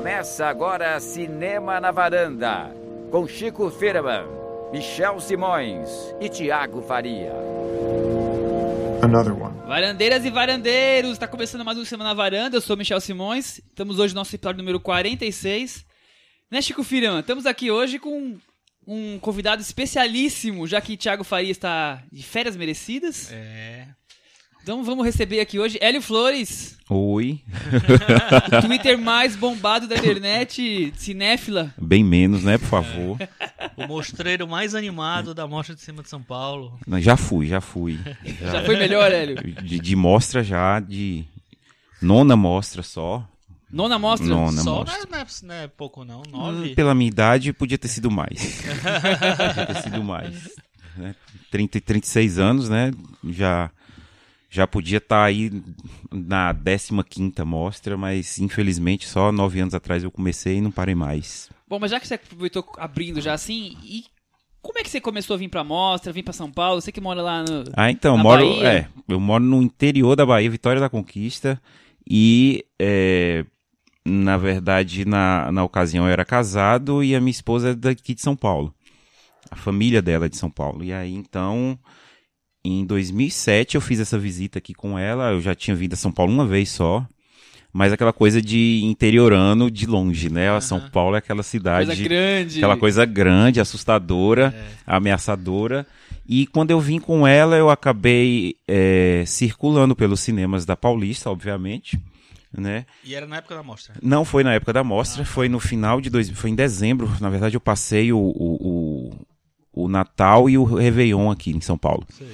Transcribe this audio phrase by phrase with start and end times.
[0.00, 2.74] Começa agora Cinema na Varanda,
[3.10, 4.24] com Chico Firman,
[4.72, 7.34] Michel Simões e Tiago Faria.
[9.02, 9.54] Another one.
[9.66, 13.98] Varandeiras e varandeiros, está começando mais um Semana na Varanda, eu sou Michel Simões, estamos
[13.98, 15.84] hoje no nosso episódio número 46.
[16.50, 17.20] Né, Chico Firman?
[17.20, 18.38] Estamos aqui hoje com
[18.86, 23.30] um convidado especialíssimo, já que Thiago Faria está de férias merecidas.
[23.30, 23.86] É.
[24.62, 27.40] Então vamos receber aqui hoje Hélio Flores, Oi.
[28.58, 31.74] o Twitter mais bombado da internet, cinéfila.
[31.80, 33.18] Bem menos, né, por favor.
[33.76, 36.78] O mostreiro mais animado da Mostra de Cima de São Paulo.
[36.86, 37.98] Não, Já fui, já fui.
[38.40, 39.36] Já foi melhor, Hélio?
[39.62, 41.24] De, de mostra já, de
[42.02, 43.26] nona mostra só.
[43.72, 44.26] Nona mostra?
[44.28, 44.96] Nona Só não mostra.
[45.02, 46.20] é, não é- não é pouco, não.
[46.26, 46.74] Hum, Nove.
[46.74, 48.60] Pela minha idade, podia ter sido mais.
[49.46, 50.50] podia ter sido mais.
[50.96, 51.14] Né?
[51.52, 52.90] 30, e 36 anos, né?
[53.28, 53.70] Já,
[54.50, 55.50] já podia estar aí
[56.10, 61.48] na 15ª mostra, mas infelizmente só nove anos atrás eu comecei e não parei mais.
[61.68, 64.04] Bom, mas já que você aproveitou abrindo já assim, e
[64.60, 66.80] como é que você começou a vir pra mostra, vir pra São Paulo?
[66.80, 67.64] Você que mora lá no...
[67.74, 68.68] Ah, então, eu Na moro, Bahia?
[68.68, 71.62] é, eu moro no interior da Bahia, Vitória da Conquista,
[72.08, 73.44] e é,
[74.04, 78.20] na verdade, na, na ocasião eu era casado e a minha esposa é daqui de
[78.20, 78.74] São Paulo.
[79.48, 80.82] A família dela é de São Paulo.
[80.82, 81.78] E aí, então,
[82.64, 86.12] em 2007 eu fiz essa visita aqui com ela, eu já tinha vindo a São
[86.12, 87.06] Paulo uma vez só,
[87.72, 90.50] mas aquela coisa de interiorano de longe, né?
[90.50, 91.86] A São Paulo é aquela cidade...
[91.86, 92.58] Coisa grande.
[92.58, 94.54] Aquela coisa grande, assustadora,
[94.86, 95.86] ameaçadora.
[96.28, 101.98] E quando eu vim com ela, eu acabei é, circulando pelos cinemas da Paulista, obviamente.
[102.52, 102.86] Né?
[103.04, 103.94] E era na época da mostra.
[104.02, 107.08] Não foi na época da mostra, foi no final de dois, foi em dezembro.
[107.20, 109.12] Na verdade, eu passei o, o,
[109.72, 112.04] o, o Natal e o Réveillon aqui em São Paulo.
[112.10, 112.26] Sei.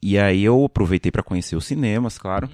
[0.00, 2.48] E aí eu aproveitei para conhecer os cinemas, claro.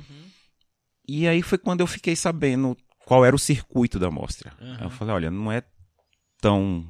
[1.06, 4.52] E aí foi quando eu fiquei sabendo qual era o circuito da mostra.
[4.78, 5.62] Aí eu falei, olha, não é
[6.40, 6.86] tão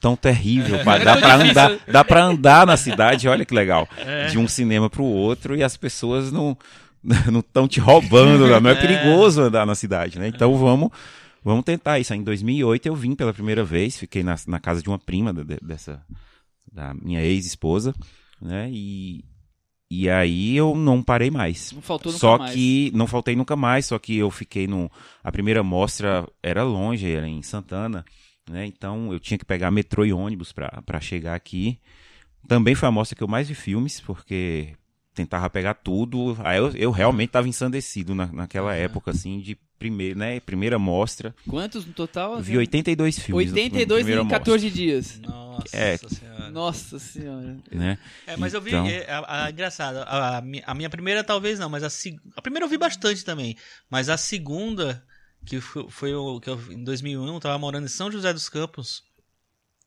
[0.00, 3.88] tão terrível, dá para andar, dá para andar na cidade, olha que legal.
[4.30, 6.56] De um cinema para o outro e as pessoas não
[7.30, 10.28] não estão te roubando, não é perigoso andar na cidade, né?
[10.28, 10.90] Então vamos
[11.44, 12.12] vamos tentar isso.
[12.12, 15.32] Aí, Em 2008 eu vim pela primeira vez, fiquei na, na casa de uma prima
[15.32, 16.02] da- de- dessa
[16.72, 17.94] da minha ex-esposa,
[18.42, 18.68] né?
[18.72, 19.24] E
[19.90, 21.72] e aí eu não parei mais.
[21.72, 22.52] Não faltou nunca Só mais.
[22.54, 24.90] que não faltei nunca mais, só que eu fiquei no.
[25.24, 28.04] A primeira mostra era longe, era em Santana,
[28.50, 28.66] né?
[28.66, 31.78] Então eu tinha que pegar metrô e ônibus pra pra chegar aqui.
[32.46, 34.74] Também foi a mostra que eu mais vi filmes, porque
[35.14, 36.36] tentava pegar tudo.
[36.44, 40.38] Aí eu, eu realmente estava ensandecido na, naquela época, assim, de primeiro, né?
[40.40, 41.34] Primeira mostra.
[41.48, 42.40] Quantos no total?
[42.40, 43.46] Vi 82 filmes.
[43.50, 45.20] no- na 82 primeira em 14 dias.
[45.20, 45.98] Nossa É.
[46.50, 47.56] Nossa senhora.
[47.70, 47.98] né?
[48.26, 48.70] É, mas eu vi.
[48.70, 49.98] Então- é, a, a- engraçado.
[49.98, 51.88] A, a mi- a minha primeira talvez não, mas a,
[52.36, 53.56] a primeira eu vi bastante também.
[53.90, 55.04] Mas a segunda,
[55.46, 58.48] que foi, foi o que eu, em 2001, eu tava morando em São José dos
[58.48, 59.02] Campos.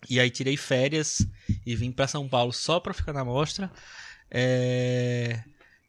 [0.09, 1.25] E aí tirei férias
[1.65, 3.71] e vim pra São Paulo só pra ficar na mostra.
[4.33, 5.43] É,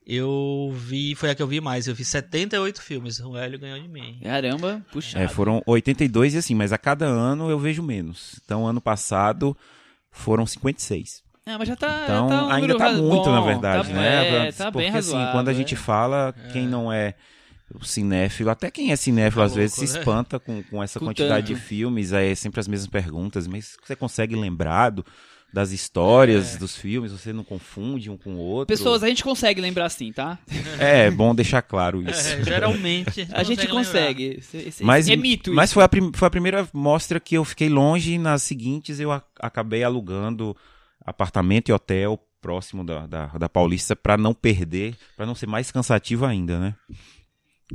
[0.06, 1.15] eu vi.
[1.15, 1.87] Foi a que eu vi mais.
[1.88, 3.21] Eu vi 78 filmes.
[3.21, 4.21] O Hélio ganhou de mim.
[4.22, 5.19] Caramba, puxa.
[5.19, 8.38] É, foram 82 e assim, mas a cada ano eu vejo menos.
[8.44, 9.56] Então, ano passado
[10.12, 11.23] foram 56.
[11.45, 12.03] É, mas já tá.
[12.05, 14.47] Então, já tá um ainda tá muito, bom, na verdade, tá, né?
[14.49, 15.33] É, tá Porque, bem assim, razoável.
[15.33, 15.77] quando a gente é.
[15.77, 17.15] fala, quem não é
[17.75, 19.99] o cinéfilo, até quem é cinéfilo, Tá às vezes louco, se né?
[20.00, 23.97] espanta com, com essa quantidade de filmes, aí é sempre as mesmas perguntas, mas você
[23.97, 25.05] consegue lembrar do-
[25.52, 28.74] das histórias dos filmes, você não confunde um com o outro.
[28.74, 30.38] Pessoas, a gente consegue lembrar assim, tá?
[30.80, 32.28] É, bom deixar claro isso.
[32.28, 33.28] É, geralmente.
[33.32, 33.74] A gente lembrar.
[33.76, 34.36] consegue.
[34.38, 37.68] Esse- esse- Mas, é mito mas foi, a foi a primeira mostra que eu fiquei
[37.68, 40.56] longe e nas seguintes eu a- acabei alugando
[41.04, 45.70] apartamento e hotel próximo da, da, da Paulista para não perder, para não ser mais
[45.70, 46.74] cansativo ainda, né?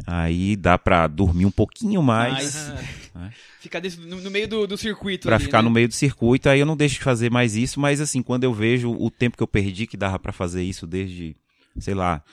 [0.05, 2.71] Aí dá pra dormir um pouquinho mais,
[3.13, 5.63] Mas- Ficar no, no meio do, do circuito Pra ali, ficar né?
[5.63, 6.47] no meio do circuito.
[6.47, 9.35] Aí eu não deixo de fazer mais isso, mas assim, quando eu vejo o tempo
[9.35, 11.35] que eu perdi que dava pra fazer isso desde,
[11.79, 12.23] sei lá,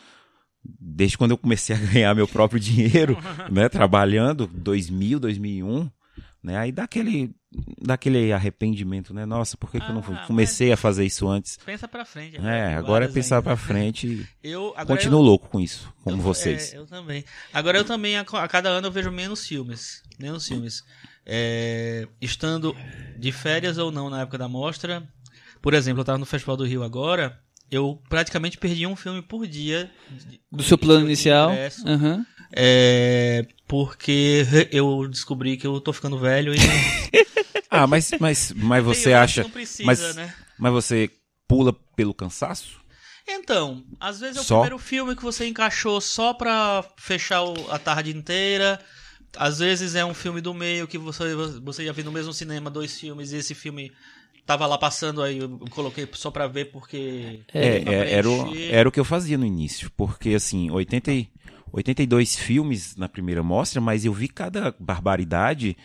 [0.62, 3.16] desde quando eu comecei a ganhar meu próprio dinheiro,
[3.50, 5.90] né, trabalhando, 2000, 2001,
[6.42, 6.58] né?
[6.58, 7.34] Aí dá aquele
[7.80, 9.24] dá aquele arrependimento, né?
[9.26, 11.58] Nossa, por que, que eu não Ah, comecei a fazer isso antes?
[11.64, 12.36] Pensa pra frente.
[12.44, 13.44] É, agora é pensar ainda.
[13.44, 16.72] pra frente e Eu, agora continuo eu- louco com isso, como eu- vocês.
[16.74, 17.24] é, eu também.
[17.52, 20.02] Agora eu também, a, a cada ano eu vejo menos filmes.
[20.18, 20.82] Menos filmes.
[21.26, 22.76] É, estando
[23.18, 25.02] de férias ou não na época da mostra.
[25.62, 27.40] Por exemplo, eu tava no Festival do Rio agora.
[27.70, 29.90] Eu praticamente perdi um filme por dia.
[30.52, 31.50] Do seu plano inicial.
[31.86, 32.24] Aham.
[32.56, 36.58] É, porque eu descobri que eu tô ficando velho e.
[37.74, 39.42] Ah, mas, mas, mas você acha.
[39.42, 40.34] Não precisa, mas, né?
[40.58, 41.10] mas você
[41.48, 42.80] pula pelo cansaço?
[43.26, 44.56] Então, às vezes é o Só?
[44.60, 48.78] primeiro filme que você encaixou só pra fechar o- a tarde inteira.
[49.36, 52.70] às vezes é um filme do meio que você, você já viu no mesmo cinema
[52.70, 53.90] dois filmes e esse filme
[54.46, 57.40] tava lá passando aí, eu coloquei só pra ver porque.
[57.52, 61.28] É, é, era, o, era o que eu fazia no início, porque assim, 80, e-
[61.72, 65.76] 82 filmes na primeira mostra, mas eu vi cada barbaridade.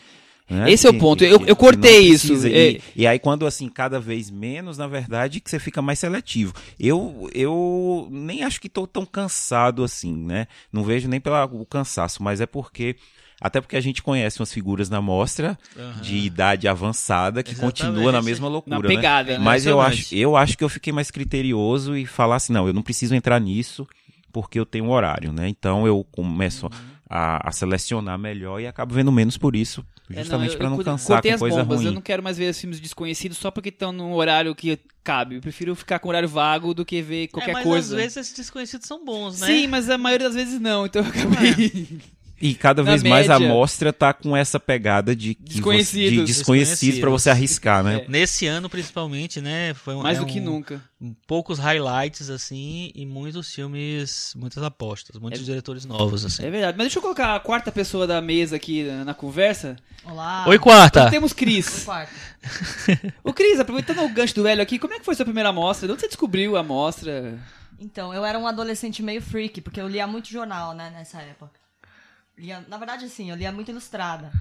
[0.49, 2.49] Né, Esse é o ponto, eu- eu cortei isso, precisa.
[2.49, 2.71] é.
[2.71, 6.53] E, e aí, quando assim, cada vez menos, na verdade, que você fica mais seletivo.
[6.79, 10.47] Eu, eu nem acho que tô tão cansado assim, né?
[10.71, 12.95] Não vejo nem pelo cansaço, mas é porque.
[13.41, 15.57] Até porque a gente conhece umas figuras na mostra
[16.01, 17.81] de idade avançada que Exatamente.
[17.83, 18.75] continua na mesma loucura.
[18.75, 18.87] Na né?
[18.95, 19.43] pegada, né?
[19.43, 22.73] Mas eu acho, eu acho que eu fiquei mais criterioso e falar assim, não, eu
[22.73, 23.87] não preciso entrar nisso
[24.33, 25.47] porque eu tenho um horário, né?
[25.47, 26.71] Então eu começo Uhum.
[27.09, 30.69] A, a selecionar melhor e acabo vendo menos por isso, É, justamente eu- pra eu
[30.71, 31.87] não cansar com coisa bombas, ruim.
[31.87, 35.35] Eu não quero mais ver os filmes desconhecidos só porque estão num horário que cabe.
[35.37, 37.95] Eu prefiro ficar com horário vago do que ver qualquer é, mas coisa.
[37.95, 39.47] às vezes esses desconhecidos são bons, né?
[39.47, 41.99] Sim, mas a maioria das vezes não, então eu acabei.
[42.41, 46.11] E cada vez mais a média- mostra tá com essa pegada de, Desconhecidos.
[46.19, 48.03] de desconhecidos pra você arriscar, né?
[48.05, 48.05] É.
[48.07, 49.73] Nesse ano, principalmente, né?
[49.73, 50.81] Foi um, Mais é do que um- nunca.
[51.27, 56.45] Poucos highlights, assim, e muitos filmes, muitas apostas, muitos diretores novos, assim.
[56.45, 56.77] É verdade.
[56.77, 59.75] Mas deixa eu colocar a quarta pessoa da mesa aqui na, na conversa.
[60.03, 60.45] Olá.
[60.47, 61.01] Oi, quarta!
[61.03, 61.83] Nós temos Cris.
[61.83, 62.11] Quarto.
[63.23, 65.87] Ô, Cris, aproveitando o gancho do Hélio aqui, como é que foi sua primeira amostra?
[65.87, 67.37] De onde você descobriu a amostra?
[67.79, 71.58] Então, eu era um adolescente meio freak, porque eu lia muito jornal, né, nessa época.
[72.39, 74.31] Lia, na verdade, assim, eu lia muito ilustrada.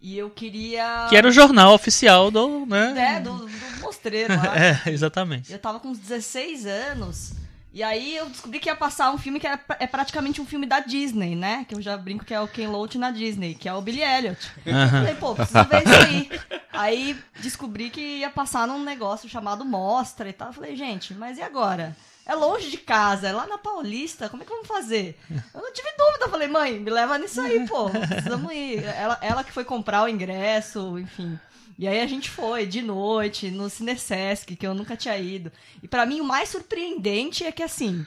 [0.00, 1.06] E eu queria...
[1.10, 3.16] Que era o jornal oficial do, né?
[3.16, 4.54] É, do, do mostreiro lá.
[4.86, 5.52] É, exatamente.
[5.52, 7.32] Eu tava com uns 16 anos.
[7.72, 10.66] E aí eu descobri que ia passar um filme que era, é praticamente um filme
[10.66, 11.64] da Disney, né?
[11.68, 14.02] Que eu já brinco que é o Ken Loach na Disney, que é o Billy
[14.02, 14.50] Elliot.
[14.64, 16.30] Falei, pô, preciso ver isso aí.
[16.72, 20.52] Aí descobri que ia passar num negócio chamado Mostra e tal.
[20.52, 21.94] Falei, gente, mas e agora?
[22.26, 25.18] É longe de casa, é lá na Paulista, como é que vamos fazer?
[25.54, 28.84] Eu não tive dúvida, falei, mãe, me leva nisso aí, pô, precisamos ir.
[28.84, 31.38] Ela, ela que foi comprar o ingresso, enfim.
[31.78, 35.50] E aí a gente foi de noite no Cinesesc, que eu nunca tinha ido.
[35.82, 38.06] E pra mim o mais surpreendente é que assim,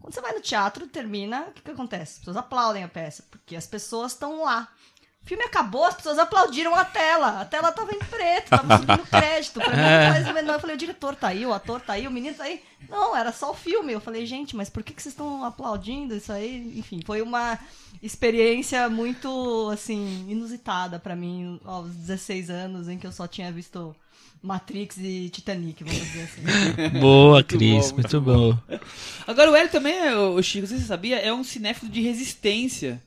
[0.00, 2.14] quando você vai no teatro, termina, o que, que acontece?
[2.14, 4.68] As pessoas aplaudem a peça, porque as pessoas estão lá.
[5.24, 7.40] O filme acabou, as pessoas aplaudiram a tela.
[7.40, 9.60] A tela tava em preto, tava subindo crédito.
[9.60, 10.54] Pra mim, não faz o menor.
[10.54, 12.60] Eu falei, o diretor tá aí, o ator tá aí, o menino tá aí.
[12.88, 13.92] Não, era só o filme.
[13.92, 16.76] Eu falei, gente, mas por que, que vocês estão aplaudindo isso aí?
[16.76, 17.56] Enfim, foi uma
[18.02, 23.94] experiência muito, assim, inusitada pra mim aos 16 anos, em que eu só tinha visto
[24.42, 26.42] Matrix e Titanic, vamos dizer assim.
[26.98, 28.58] Boa, Muito Cris, bom, muito bom.
[29.24, 33.00] Agora, o Hélio também, é, o Chico, você sabia, é um cinéfilo de resistência.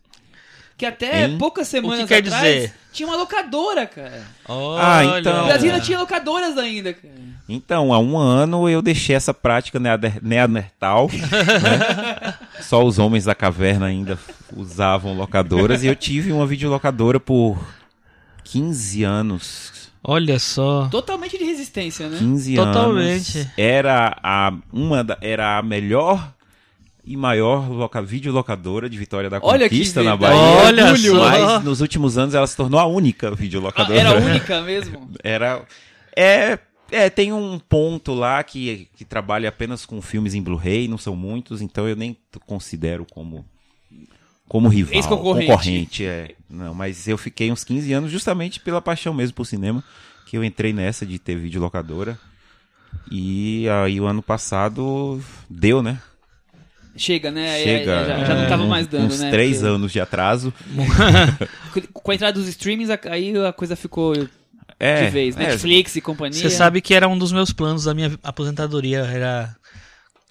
[0.78, 1.38] Que até Hein?
[1.38, 2.74] poucas semanas quer atrás dizer?
[2.92, 4.24] tinha uma locadora, cara.
[4.48, 5.20] Olha.
[5.20, 5.44] então.
[5.44, 7.14] O Brasil não tinha locadoras ainda, cara.
[7.48, 11.10] Então, há um ano eu deixei essa prática neander- neandertal.
[11.14, 12.34] né?
[12.60, 14.20] Só os homens da caverna ainda
[14.56, 15.84] usavam locadoras.
[15.84, 17.58] E eu tive uma videolocadora por
[18.44, 19.92] 15 anos.
[20.04, 20.88] Olha só.
[20.92, 22.18] Totalmente de resistência, né?
[22.20, 23.38] 15 Totalmente.
[23.40, 23.50] anos.
[23.58, 26.32] Era a, uma da- era a melhor
[27.06, 30.18] e maior loca, videolocadora de Vitória da Olha que Conquista na.
[30.18, 30.38] Bahia.
[30.40, 31.30] Olha só.
[31.30, 34.00] Mas nos últimos anos ela se tornou a única Ah, videolocadora.
[34.00, 35.10] era a única mesmo.
[35.24, 35.64] Era.
[36.16, 36.58] É.
[36.92, 41.16] É, tem um ponto lá que, que trabalha apenas com filmes em Blu-ray, não são
[41.16, 42.16] muitos, então eu nem
[42.46, 43.44] considero como
[44.48, 45.48] como rival, Ex-concorrente.
[45.52, 46.36] concorrente, é.
[46.48, 49.84] Não, mas eu fiquei uns 15 anos justamente pela paixão mesmo por cinema,
[50.28, 52.20] que eu entrei nessa de ter videolocadora.
[53.12, 56.00] E aí o ano passado deu, né?
[56.98, 57.62] Chega, né?
[57.62, 57.92] Chega.
[57.92, 59.30] É, já, já não tava um- mais dando, uns né?
[59.32, 60.54] três Porque- anos de atraso.
[61.94, 64.14] Com a entrada dos streamings, aí a coisa ficou
[64.80, 65.36] É, de vez.
[65.36, 66.40] é, Netflix e companhia.
[66.40, 69.56] Você sabe que era um dos meus planos da minha aposentadoria, era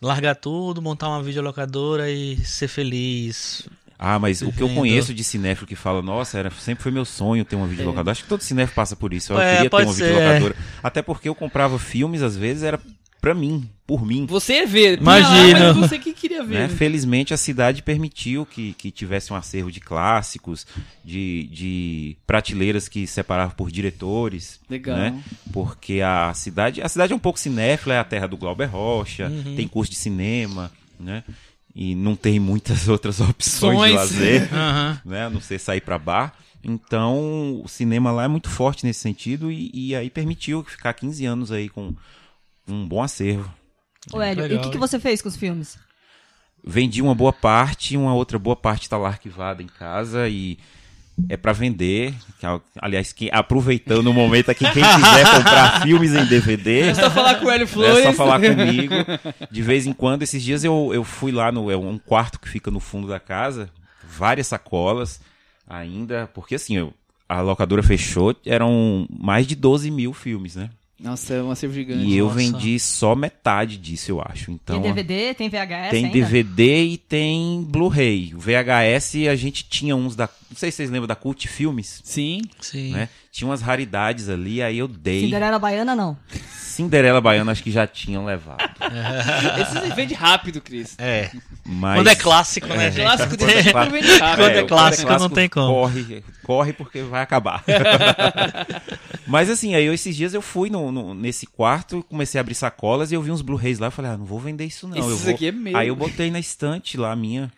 [0.00, 3.68] largar tudo, montar uma videolocadora e ser feliz.
[3.98, 7.04] Ah, mas o que eu conheço de cinéfilo que fala, nossa, era, sempre foi meu
[7.04, 8.12] sonho ter uma videolocadora.
[8.12, 9.32] Acho que todo cinéfilo passa por isso.
[9.32, 10.56] Eu É, queria ter uma ser, videolocadora.
[10.82, 12.78] Até porque eu comprava filmes, às vezes, era
[13.24, 14.26] pra mim, por mim.
[14.26, 14.98] Você ia ver.
[14.98, 16.54] tinha lá, mas você que queria ver.
[16.54, 16.60] Né?
[16.66, 16.68] né?
[16.68, 20.66] Felizmente a cidade permitiu que, que tivesse um acervo de clássicos,
[21.02, 24.60] de, de prateleiras que separavam por diretores.
[24.68, 24.98] Legal.
[24.98, 25.22] Né?
[25.54, 29.28] Porque a cidade, a cidade é um pouco cinéfila, é a terra do Glauber Rocha,
[29.28, 29.56] Uhum.
[29.56, 31.24] tem curso de cinema, né?
[31.74, 33.90] E não tem muitas outras opções Sonhos.
[33.90, 34.48] de lazer.
[34.52, 35.00] Aham.
[35.02, 35.24] né?
[35.24, 36.34] A não ser sair para bar.
[36.62, 41.24] Então, o cinema lá é muito forte nesse sentido e, e aí permitiu ficar 15
[41.24, 41.94] anos aí com
[42.68, 43.52] um bom acervo.
[44.12, 45.78] Ô, Hélio, e o Legal, que, que você fez com os filmes?
[46.62, 50.58] Vendi uma boa parte, uma outra boa parte está lá arquivada em casa e
[51.28, 52.14] é para vender.
[52.38, 52.46] Que,
[52.80, 57.36] Aliás, quem, aproveitando o momento aqui, quem quiser comprar filmes em DVD, É só falar
[57.36, 57.98] com o Hélio Flores.
[57.98, 58.94] é só falar comigo.
[59.50, 62.48] De vez em quando, esses dias eu, eu fui lá no é um quarto que
[62.48, 63.70] fica no fundo da casa,
[64.06, 65.20] várias sacolas,
[65.68, 66.92] ainda, porque assim, eu,
[67.28, 70.70] a locadora fechou, eram mais de 12 mil filmes, né?
[71.04, 72.02] Nossa, é um acervo gigante.
[72.02, 72.38] E eu Nossa.
[72.38, 74.50] vendi só metade disso, eu acho.
[74.50, 76.18] Então, Tem DVD, tem VHS tem ainda?
[76.18, 78.32] DVD e tem Blu-ray.
[78.34, 80.30] O VHS a gente tinha uns da.
[80.50, 82.40] Não sei se vocês lembram da Cult Filmes, Sim.
[82.58, 82.92] Sim.
[82.92, 83.10] né?
[83.34, 85.22] Tinha umas raridades ali, aí eu dei.
[85.22, 86.16] Cinderela Baiana, não.
[86.52, 88.62] Cinderela Baiana acho que já tinham levado.
[89.60, 90.94] Esse vende rápido, Cris.
[90.98, 91.32] É.
[91.66, 91.98] Mas...
[91.98, 93.02] Quando é clássico, né, gente?
[93.02, 94.36] Clássico Quando é clássico- vende rápido.
[94.44, 95.66] Quando é clássico, não tem como.
[95.66, 97.64] Corre, corre porque vai acabar.
[99.26, 102.54] Mas assim, aí eu, esses dias eu fui no, no- nesse quarto, comecei a abrir
[102.54, 103.88] sacolas e eu vi uns Blu-rays lá.
[103.88, 104.96] Eu falei, ah, não vou vender isso não.
[104.96, 105.34] eu Esses vou...
[105.34, 105.76] aqui é meu.
[105.76, 107.50] Aí eu botei na estante lá a minha.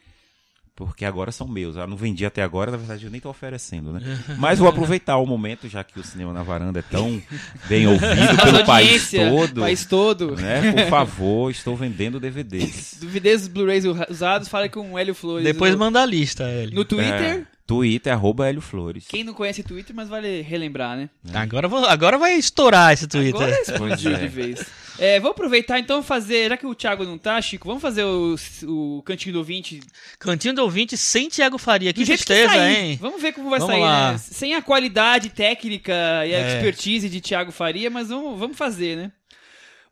[0.77, 1.75] Porque agora são meus.
[1.75, 4.01] Eu não vendi até agora, na verdade eu nem tô oferecendo, né?
[4.39, 7.21] Mas vou aproveitar o momento, já que o cinema na varanda é tão
[7.67, 9.61] bem ouvido pelo país todo.
[9.63, 10.37] país todo.
[10.37, 10.73] Né?
[10.73, 12.99] Por favor, estou vendendo DVDs.
[13.01, 15.45] Duvidez Blu-rays usados, fala com o Hélio Flores.
[15.45, 16.75] Depois no, manda a lista, Hélio.
[16.75, 17.23] no Twitter.
[17.23, 19.07] É, Twitter, arroba Hélio Flores.
[19.09, 21.09] Quem não conhece Twitter, mas vale relembrar, né?
[21.35, 23.35] Agora, vou- agora vai estourar esse Twitter.
[23.35, 24.23] Agora explodiu Pois é.
[24.23, 24.67] de vez.
[24.99, 28.35] É, vou aproveitar então fazer, já que o Thiago não tá, Chico, vamos fazer o,
[28.67, 29.81] o Cantinho do Ouvinte
[30.19, 31.93] Cantinho do ouvinte sem Thiago Faria.
[31.93, 32.77] Que tristeza, sair.
[32.77, 32.99] hein?
[33.01, 34.19] Vamos ver como vai Vamos sair, né?
[34.19, 35.93] Sem a qualidade técnica
[36.27, 36.55] e a É.
[36.55, 39.13] expertise de Thiago Faria, mas vamos, vamos fazer, né?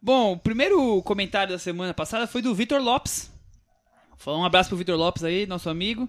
[0.01, 3.31] Bom, o primeiro comentário da semana passada foi do Vitor Lopes.
[4.19, 6.09] Fala Um abraço pro Vitor Lopes aí, nosso amigo.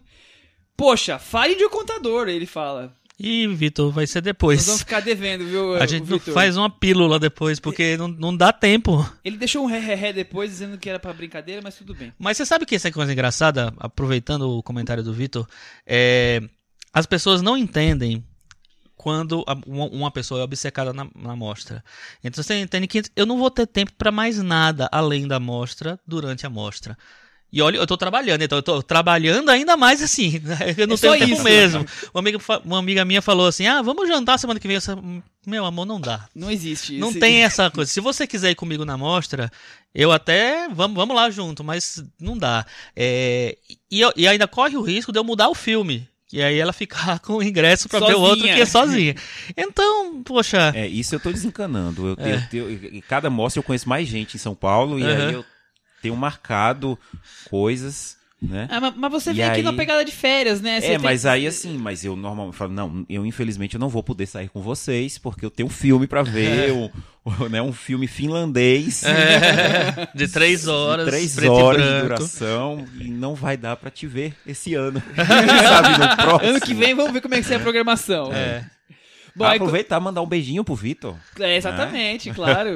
[0.77, 2.95] Poxa, fale de o contador, ele fala.
[3.17, 4.65] Ih, Vitor, vai ser Nós depois.
[4.65, 6.33] vamos ficar devendo, viu, A gente Vitor?
[6.33, 9.09] faz uma pílula depois, porque não, não dá tempo.
[9.23, 12.13] Ele deixou um ré-ré-ré depois, dizendo que era pra brincadeira, mas tudo bem.
[12.19, 15.47] Mas você sabe que essa coisa engraçada, aproveitando o comentário do Vitor,
[15.85, 16.41] é,
[16.93, 18.23] as pessoas não entendem
[18.97, 21.83] quando uma pessoa é obcecada na, na mostra.
[22.23, 25.99] Então você entende que eu não vou ter tempo para mais nada além da mostra
[26.07, 26.97] durante a mostra.
[27.55, 30.41] E olha, eu tô trabalhando, então eu tô trabalhando ainda mais assim.
[30.77, 31.43] Eu não É só tenho tempo isso.
[31.45, 31.85] mesmo.
[32.13, 34.75] Uma amiga, uma amiga minha falou assim: ah, vamos jantar semana que vem.
[34.75, 34.91] Eu disse,
[35.47, 36.27] Meu amor, não dá.
[36.35, 37.89] Não existe Não esse- tem essa coisa.
[37.89, 39.49] Se você quiser ir comigo na mostra,
[39.93, 40.67] eu até.
[40.67, 42.65] Vamos, vamos lá junto, mas não dá.
[42.93, 43.57] É,
[43.89, 46.05] e, eu- e ainda corre o risco de eu mudar o filme.
[46.33, 48.55] E aí ela ficar com o ingresso pra ver o outro Sozinha.
[48.55, 49.15] que é sozinha.
[49.55, 50.73] Então, poxa.
[50.75, 52.17] É, isso eu tô desencanando.
[52.19, 52.49] Eu, É.
[52.51, 55.27] eu em cada mostra eu conheço mais gente em São Paulo e Aham.
[55.27, 55.45] aí eu
[56.01, 56.97] tenho marcado
[57.49, 58.67] coisas, né?
[58.69, 60.79] Ah, mas, mas você E vem aqui aí- na pegada de férias, né?
[60.79, 63.89] Você é, tem- mas aí assim, mas eu normalmente falo, não, eu infelizmente eu não
[63.89, 66.71] vou poder sair com vocês porque eu tenho um filme pra ver,
[67.25, 69.03] um, né, um filme finlandês.
[69.03, 73.75] É, de três horas, de três preto e horas de duração e não vai dar
[73.77, 75.01] pra te ver esse ano.
[75.15, 76.49] Sabe no próximo.
[76.51, 78.31] Ano que vem vamos ver como é que é a programação.
[78.33, 78.63] É.
[79.37, 81.15] Bom, aproveitar e mandar um beijinho pro Vitor.
[81.39, 82.75] É, exatamente, claro.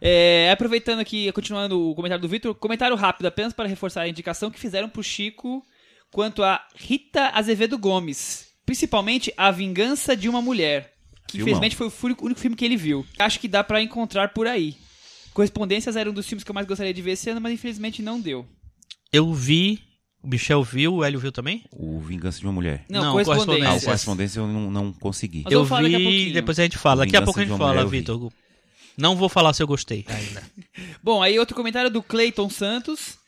[0.00, 4.50] É, aproveitando aqui, continuando o comentário do Vitor, comentário rápido, apenas para reforçar a indicação
[4.50, 5.64] que fizeram pro Chico
[6.10, 8.48] quanto a Rita Azevedo Gomes.
[8.66, 10.92] Principalmente A Vingança de uma Mulher.
[11.26, 11.48] Que Filmão.
[11.58, 13.04] infelizmente foi o único filme que ele viu.
[13.18, 14.76] Acho que dá pra encontrar por aí.
[15.32, 18.00] Correspondências era um dos filmes que eu mais gostaria de ver esse ano, mas infelizmente
[18.02, 18.46] não deu.
[19.12, 19.80] Eu vi,
[20.22, 21.64] o Michel viu, o Hélio viu também?
[21.72, 22.84] O Vingança de uma Mulher.
[22.88, 23.84] Não, Não, Ah, o correspondências.
[23.84, 25.42] correspondência eu não, não consegui.
[25.44, 26.34] Mas eu eu a vi, pouquinho.
[26.34, 27.04] depois a gente fala.
[27.04, 27.84] Daqui a pouco a gente fala.
[27.84, 28.30] Vitor.
[28.96, 30.42] Não vou falar se eu gostei ainda.
[31.02, 33.18] Bom, aí outro comentário do Clayton Santos.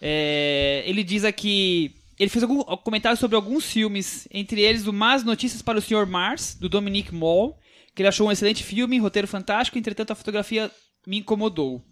[0.00, 1.94] É, ele diz aqui.
[2.18, 6.06] Ele fez algum comentário sobre alguns filmes, entre eles o Más Notícias para o Sr.
[6.06, 7.56] Mars, do Dominique Moll,
[7.94, 10.70] que ele achou um excelente filme, roteiro fantástico, entretanto a fotografia
[11.06, 11.82] me incomodou.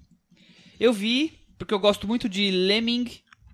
[0.78, 3.10] Eu vi, porque eu gosto muito de Lemming,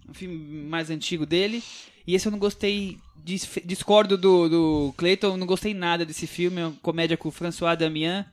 [0.08, 1.62] um filme mais antigo dele,
[2.04, 6.60] e esse eu não gostei, dis- discordo do, do Clayton, não gostei nada desse filme,
[6.60, 8.26] é uma comédia com o François Damiens,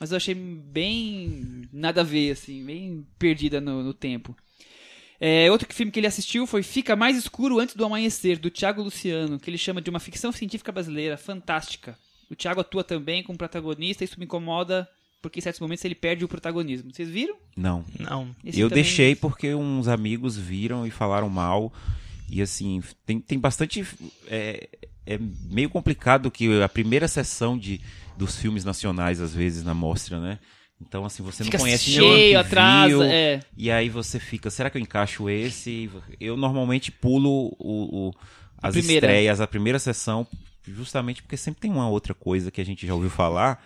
[0.00, 4.34] mas eu achei bem nada a ver, assim, bem perdida no, no tempo.
[5.20, 8.82] É, outro filme que ele assistiu foi Fica Mais Escuro Antes do Amanhecer, do Thiago
[8.82, 11.98] Luciano, que ele chama de uma ficção científica brasileira fantástica.
[12.30, 14.88] O Thiago atua também como protagonista, isso me incomoda,
[15.20, 16.90] porque em certos momentos ele perde o protagonismo.
[16.90, 17.36] Vocês viram?
[17.54, 17.84] Não.
[17.98, 18.34] Não.
[18.42, 21.70] Esse eu também- deixei porque uns amigos viram e falaram mal.
[22.30, 23.84] E assim, tem, tem bastante.
[24.26, 24.68] É,
[25.04, 25.18] é
[25.50, 27.80] meio complicado que a primeira sessão de,
[28.20, 30.38] dos filmes nacionais, às vezes, na mostra, né?
[30.80, 33.40] Então, assim, você Fica não conhece cheio, nenhum que atrasa, viu, é.
[33.56, 35.90] E aí você fica, será que eu encaixo esse?
[36.20, 38.14] Eu normalmente pulo o, o-
[38.62, 39.06] as primeira.
[39.06, 40.26] estreias, a primeira sessão,
[40.66, 43.62] justamente porque sempre tem uma outra coisa que a gente já ouviu falar.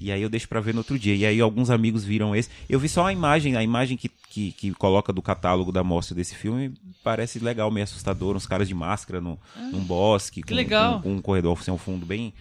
[0.00, 1.14] E aí eu deixo pra ver no outro dia.
[1.14, 2.48] E aí alguns amigos viram esse.
[2.68, 6.14] Eu vi só a imagem, a imagem que, que, que coloca do catálogo da mostra
[6.14, 6.72] desse filme
[7.02, 8.36] parece legal, meio assustador.
[8.36, 9.38] Uns caras de máscara no,
[9.72, 10.94] num bosque, com, Ah, legal.
[10.96, 12.32] com- com um corredor sem um fundo bem,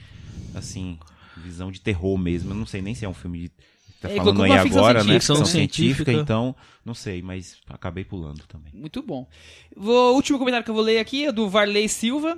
[0.54, 1.00] assim,
[1.42, 2.52] visão de terror mesmo.
[2.52, 3.52] Eu não sei nem se é um filme de.
[4.00, 5.14] Tá É, falando aí agora, né?
[5.16, 6.12] Ficção científica, Científica.
[6.12, 8.72] então, não sei, mas acabei pulando também.
[8.74, 9.28] Muito bom.
[9.76, 12.38] Vou- o último comentário que eu vou ler aqui é do Varley Silva.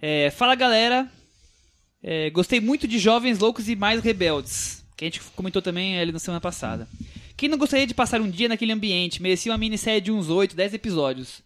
[0.00, 1.10] É, fala galera,
[2.02, 6.12] é, gostei muito de Jovens Loucos e Mais Rebeldes, que a gente comentou também ali
[6.12, 6.88] na semana passada.
[7.36, 10.56] Quem não gostaria de passar um dia naquele ambiente merecia uma minissérie de uns 8,
[10.56, 11.42] 10 episódios.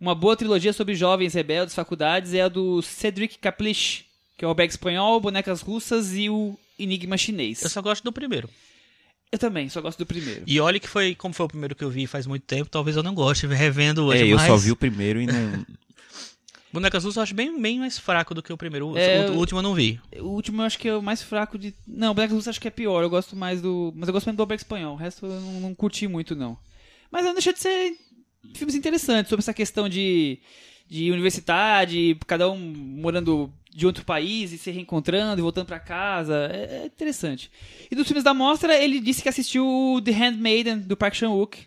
[0.00, 4.04] Uma boa trilogia sobre jovens rebeldes, faculdades é a do Cedric Kaplich,
[4.36, 7.62] que é o Albergue Espanhol, Bonecas Russas e o Enigma Chinês.
[7.62, 8.48] Eu só gosto do primeiro.
[9.30, 10.42] Eu também, só gosto do primeiro.
[10.46, 12.96] E olha que foi, como foi o primeiro que eu vi faz muito tempo, talvez
[12.96, 14.22] eu não goste, revendo hoje.
[14.22, 14.46] É, eu mas...
[14.46, 15.66] só vi o primeiro e não.
[16.72, 18.98] Bonecas Russas eu acho bem, bem mais fraco do que o primeiro.
[18.98, 20.00] É, o, o último eu não vi.
[20.18, 21.72] O último eu acho que é o mais fraco de.
[21.86, 23.00] Não, o Bonecas Russas acho que é pior.
[23.00, 23.92] Eu gosto mais do.
[23.94, 24.94] Mas eu gosto mais do Albergue Espanhol.
[24.94, 26.58] O resto eu não, não curti muito, não.
[27.12, 27.96] Mas não deixa de ser
[28.54, 30.40] filmes interessantes sobre essa questão de,
[30.88, 36.48] de universidade, cada um morando de outro país e se reencontrando e voltando para casa.
[36.52, 37.50] É, é, interessante.
[37.90, 41.66] E dos filmes da mostra, ele disse que assistiu The Handmaiden, do Park Chan-wook,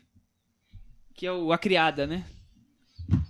[1.14, 2.24] que é o A Criada, né?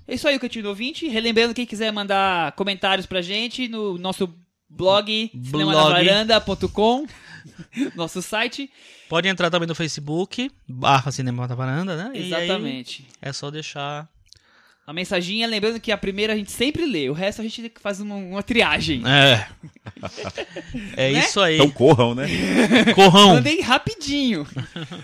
[0.07, 1.07] É isso aí, o Cantinho do Ouvinte.
[1.07, 4.31] Relembrando, quem quiser mandar comentários pra gente no nosso
[4.69, 7.07] blog, cinemanavaranda.com,
[7.96, 8.69] nosso site.
[9.10, 12.12] Pode entrar também no Facebook, barra Cinema da Varanda, né?
[12.13, 13.07] Exatamente.
[13.22, 14.07] é só deixar
[14.88, 18.00] a mensaginha, lembrando que a primeira a gente sempre lê, o resto a gente faz
[18.00, 19.03] uma, uma triagem.
[19.06, 19.46] É.
[20.96, 21.20] É né?
[21.20, 21.56] isso aí.
[21.56, 22.25] Então corram, né?
[22.96, 23.36] corram.
[23.36, 24.48] Mandei rapidinho.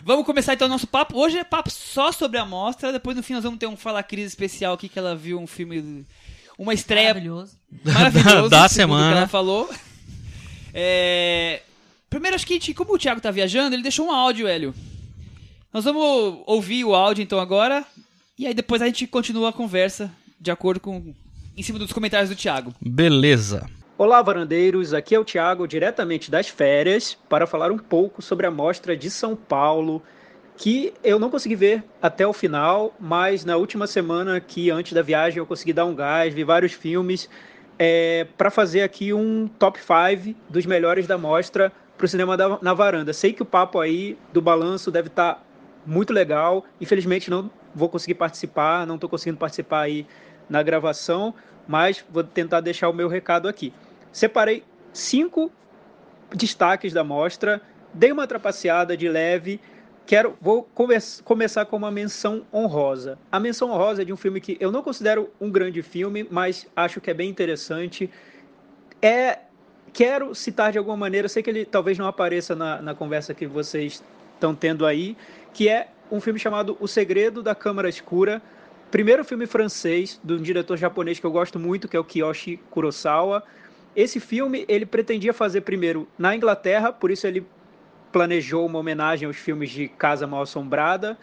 [0.05, 1.17] vamos começar então o nosso papo.
[1.17, 2.93] Hoje é papo só sobre a mostra.
[2.93, 5.45] Depois no fim nós vamos ter um Fala Cris especial aqui que ela viu um
[5.45, 6.05] filme.
[6.57, 7.09] Uma estreia.
[7.09, 7.57] Maravilhoso.
[7.83, 8.49] Maravilhoso.
[8.49, 9.11] da semana.
[9.11, 9.69] Que ela falou.
[10.73, 11.61] É...
[12.09, 14.73] Primeiro, acho que a gente, como o Thiago tá viajando, ele deixou um áudio, Hélio.
[15.73, 17.85] Nós vamos ouvir o áudio então agora.
[18.37, 21.13] E aí depois a gente continua a conversa de acordo com
[21.55, 22.73] em cima dos comentários do Thiago.
[22.81, 23.69] Beleza.
[23.95, 24.91] Olá, varandeiros.
[24.91, 29.11] Aqui é o Thiago, diretamente das férias, para falar um pouco sobre a mostra de
[29.11, 30.01] São Paulo,
[30.57, 35.03] que eu não consegui ver até o final, mas na última semana que antes da
[35.03, 37.29] viagem eu consegui dar um gás, vi vários filmes
[37.77, 42.57] é, para fazer aqui um top 5 dos melhores da mostra para o cinema da,
[42.63, 43.13] na varanda.
[43.13, 45.43] Sei que o papo aí do balanço deve estar tá
[45.85, 46.65] muito legal.
[46.81, 50.05] Infelizmente não vou conseguir participar, não estou conseguindo participar aí
[50.49, 51.33] na gravação,
[51.67, 53.73] mas vou tentar deixar o meu recado aqui.
[54.11, 55.51] Separei cinco
[56.33, 57.61] destaques da mostra,
[57.93, 59.59] dei uma trapaceada de leve.
[60.05, 60.67] Quero, vou
[61.23, 63.17] começar com uma menção honrosa.
[63.31, 66.67] A menção honrosa é de um filme que eu não considero um grande filme, mas
[66.75, 68.09] acho que é bem interessante.
[69.01, 69.39] É,
[69.93, 73.47] quero citar de alguma maneira, sei que ele talvez não apareça na, na conversa que
[73.47, 75.15] vocês estão tendo aí,
[75.53, 78.41] que é um filme chamado O Segredo da Câmara Escura.
[78.91, 82.57] Primeiro filme francês de um diretor japonês que eu gosto muito, que é o Kiyoshi
[82.69, 83.43] Kurosawa.
[83.95, 87.45] Esse filme ele pretendia fazer primeiro na Inglaterra, por isso ele
[88.11, 91.17] planejou uma homenagem aos filmes de Casa Mal Assombrada.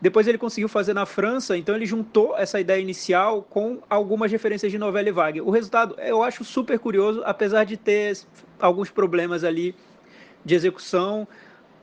[0.00, 4.70] Depois ele conseguiu fazer na França, então ele juntou essa ideia inicial com algumas referências
[4.70, 5.40] de novela e vague.
[5.40, 8.16] O resultado eu acho super curioso, apesar de ter
[8.60, 9.74] alguns problemas ali
[10.44, 11.26] de execução,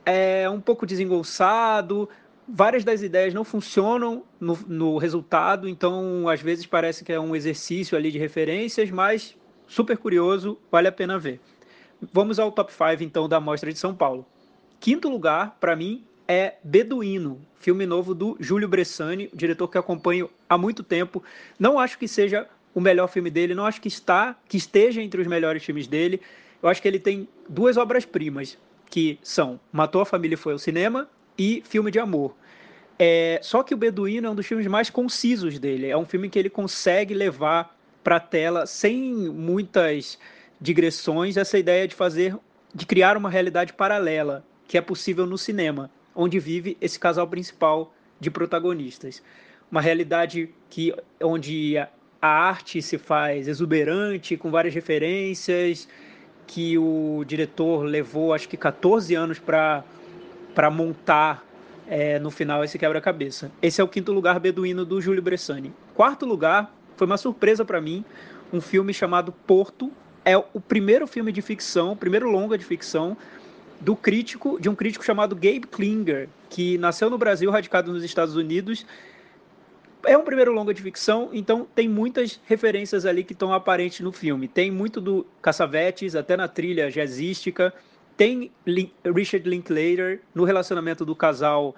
[0.06, 2.08] é um pouco desengolçado,
[2.48, 7.34] várias das ideias não funcionam no, no, resultado, então às vezes parece que é um
[7.34, 11.40] exercício ali de referências, mas super curioso, vale a pena ver.
[12.12, 14.26] Vamos ao top 5 então da Mostra de São Paulo.
[14.78, 20.58] Quinto lugar, para mim, é Beduíno, filme novo do Júlio Bressani, diretor que acompanho há
[20.58, 21.22] muito tempo.
[21.58, 25.20] Não acho que seja o melhor filme dele, não acho que está, que esteja entre
[25.20, 26.20] os melhores filmes dele.
[26.62, 28.58] Eu acho que ele tem duas obras-primas,
[28.90, 32.34] que são Matou a Família e Foi ao Cinema e filme de amor.
[32.98, 35.88] É, só que o Beduíno é um dos filmes mais concisos dele.
[35.88, 40.18] É um filme que ele consegue levar para a tela sem muitas
[40.60, 42.36] digressões essa ideia de fazer,
[42.74, 47.92] de criar uma realidade paralela que é possível no cinema, onde vive esse casal principal
[48.18, 49.22] de protagonistas.
[49.70, 51.76] Uma realidade que onde
[52.20, 55.88] a arte se faz exuberante, com várias referências,
[56.46, 59.84] que o diretor levou acho que 14 anos para
[60.56, 61.44] para montar
[61.86, 63.52] é, no final esse quebra-cabeça.
[63.60, 65.70] Esse é o quinto lugar beduíno do Júlio Bressani.
[65.94, 68.02] Quarto lugar foi uma surpresa para mim,
[68.50, 69.92] um filme chamado Porto.
[70.24, 73.18] É o primeiro filme de ficção, primeiro longa de ficção
[73.78, 78.34] do crítico, de um crítico chamado Gabe Klinger, que nasceu no Brasil, radicado nos Estados
[78.34, 78.86] Unidos.
[80.06, 84.10] É um primeiro longa de ficção, então tem muitas referências ali que estão aparentes no
[84.10, 84.48] filme.
[84.48, 87.74] Tem muito do Cassavetes, até na trilha jazzística.
[88.16, 88.50] Tem
[89.04, 91.74] Richard Linklater no relacionamento do casal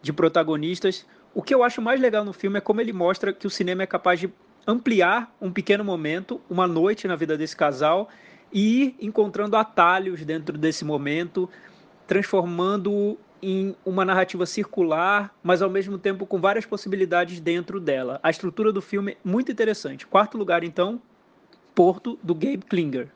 [0.00, 1.06] de protagonistas.
[1.34, 3.82] O que eu acho mais legal no filme é como ele mostra que o cinema
[3.82, 4.32] é capaz de
[4.66, 8.08] ampliar um pequeno momento, uma noite na vida desse casal
[8.52, 11.50] e ir encontrando atalhos dentro desse momento,
[12.06, 18.18] transformando em uma narrativa circular, mas ao mesmo tempo com várias possibilidades dentro dela.
[18.22, 20.06] A estrutura do filme é muito interessante.
[20.06, 21.02] Quarto lugar, então,
[21.74, 23.08] Porto, do Gabe Klinger.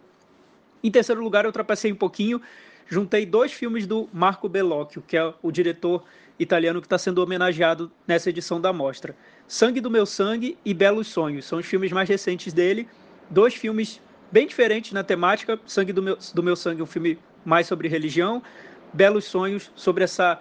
[0.88, 2.40] Em terceiro lugar, eu ultrapassei um pouquinho,
[2.86, 6.02] juntei dois filmes do Marco Bellocchio, que é o diretor
[6.38, 9.14] italiano que está sendo homenageado nessa edição da mostra.
[9.46, 12.88] Sangue do Meu Sangue e Belos Sonhos são os filmes mais recentes dele.
[13.28, 14.00] Dois filmes
[14.32, 15.60] bem diferentes na temática.
[15.66, 18.42] Sangue do Meu, do Meu Sangue, um filme mais sobre religião.
[18.90, 20.40] Belos Sonhos, sobre essa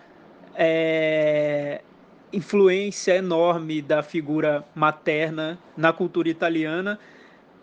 [0.55, 1.81] é,
[2.31, 6.97] influência enorme da figura materna na cultura italiana.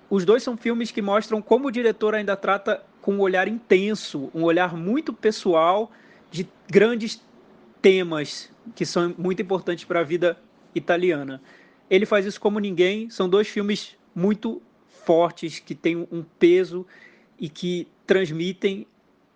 [0.09, 4.31] Os dois são filmes que mostram como o diretor ainda trata com um olhar intenso,
[4.35, 5.91] um olhar muito pessoal
[6.31, 7.23] de grandes
[7.81, 10.39] temas que são muito importantes para a vida
[10.75, 11.41] italiana.
[11.91, 13.11] Ele faz isso como ninguém.
[13.11, 14.63] São dois filmes muito
[15.05, 16.87] fortes que têm um peso
[17.39, 18.87] e que transmitem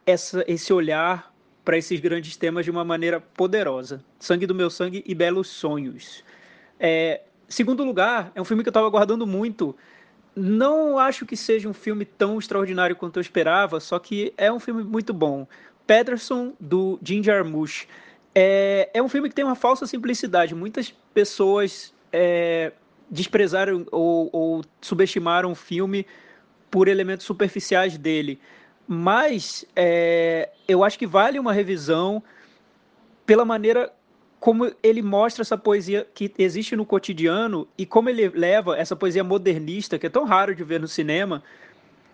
[0.07, 4.03] essa, esse olhar para esses grandes temas de uma maneira poderosa.
[4.19, 6.25] Sangue do Meu Sangue e Belos Sonhos.
[6.81, 9.77] É, segundo lugar, é um filme que eu estava aguardando muito.
[10.35, 14.61] Não acho que seja um filme tão extraordinário quanto eu esperava, só que é um
[14.61, 15.47] filme muito bom.
[15.87, 17.87] Patterson, do Jim Jarmusch.
[18.35, 20.55] É, é um filme que tem uma falsa simplicidade.
[20.55, 22.73] Muitas pessoas é,
[23.11, 26.07] desprezaram ou, ou subestimaram o filme
[26.71, 28.38] por elementos superficiais dele
[28.88, 32.23] mas é, eu acho que vale uma revisão
[33.27, 33.93] pela maneira
[34.40, 39.24] como ele mostra essa poesia que existe no cotidiano e como ele leva essa poesia
[39.24, 41.42] modernista, que é tão raro de ver no cinema,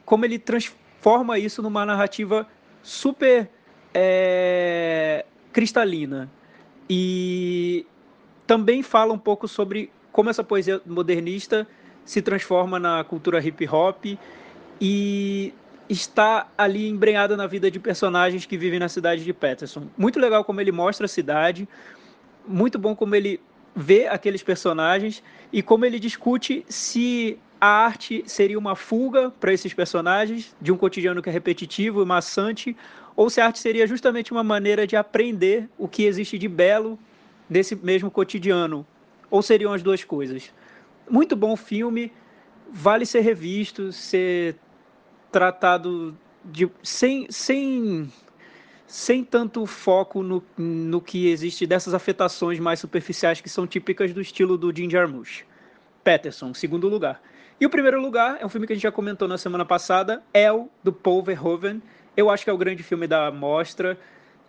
[0.05, 2.47] como ele transforma isso numa narrativa
[2.83, 3.51] super
[3.93, 6.31] é, cristalina.
[6.89, 7.87] E
[8.47, 11.67] também fala um pouco sobre como essa poesia modernista
[12.05, 14.05] se transforma na cultura hip hop
[14.81, 15.53] e
[15.89, 19.89] está ali embrenhada na vida de personagens que vivem na cidade de Peterson.
[19.97, 21.69] Muito legal como ele mostra a cidade,
[22.47, 23.41] muito bom como ele
[23.75, 29.73] vê aqueles personagens e como ele discute se a arte seria uma fuga para esses
[29.73, 32.77] personagens de um cotidiano que é repetitivo e maçante,
[33.17, 36.99] ou se a arte seria justamente uma maneira de aprender o que existe de belo
[37.49, 38.87] nesse mesmo cotidiano,
[39.31, 40.53] ou seriam as duas coisas.
[41.09, 42.13] Muito bom filme,
[42.71, 44.57] vale ser revisto, ser
[45.31, 48.13] tratado de, sem, sem,
[48.87, 54.21] sem tanto foco no, no que existe dessas afetações mais superficiais que são típicas do
[54.21, 55.45] estilo do Jim Jarmusch.
[56.03, 57.21] Peterson, segundo lugar.
[57.61, 60.23] E o primeiro lugar é um filme que a gente já comentou na semana passada,
[60.35, 61.83] El, do Paul Verhoeven.
[62.17, 63.99] Eu acho que é o grande filme da mostra.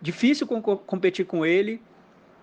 [0.00, 1.80] Difícil com, competir com ele.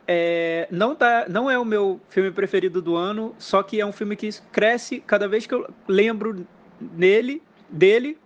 [0.07, 3.91] É, não, tá, não é o meu filme preferido do ano, só que é um
[3.91, 6.45] filme que cresce cada vez que eu lembro
[6.79, 8.17] nele, dele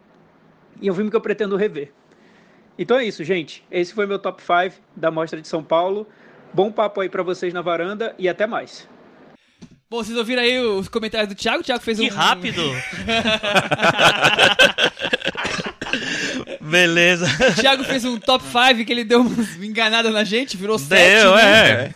[0.81, 1.91] e é um filme que eu pretendo rever.
[2.77, 3.63] Então é isso, gente.
[3.71, 6.07] Esse foi meu top 5 da Mostra de São Paulo.
[6.53, 8.87] Bom papo aí para vocês na varanda e até mais.
[9.89, 11.61] Bom, vocês ouviram aí os comentários do Thiago?
[11.61, 12.13] O Thiago fez que um.
[12.13, 12.61] rápido!
[16.59, 17.25] Beleza.
[17.25, 20.89] O Thiago fez um top 5 que ele deu uma enganada na gente, virou 7.
[20.89, 21.71] Deu, né?
[21.71, 21.93] é.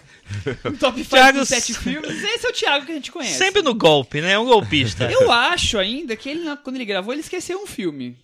[0.65, 2.23] Um top 5 Thiago de 7 filmes.
[2.23, 3.37] Esse é o Thiago que a gente conhece.
[3.37, 4.31] Sempre no golpe, né?
[4.31, 5.11] É um golpista.
[5.11, 8.15] Eu acho ainda que ele, quando ele gravou, ele esqueceu um filme.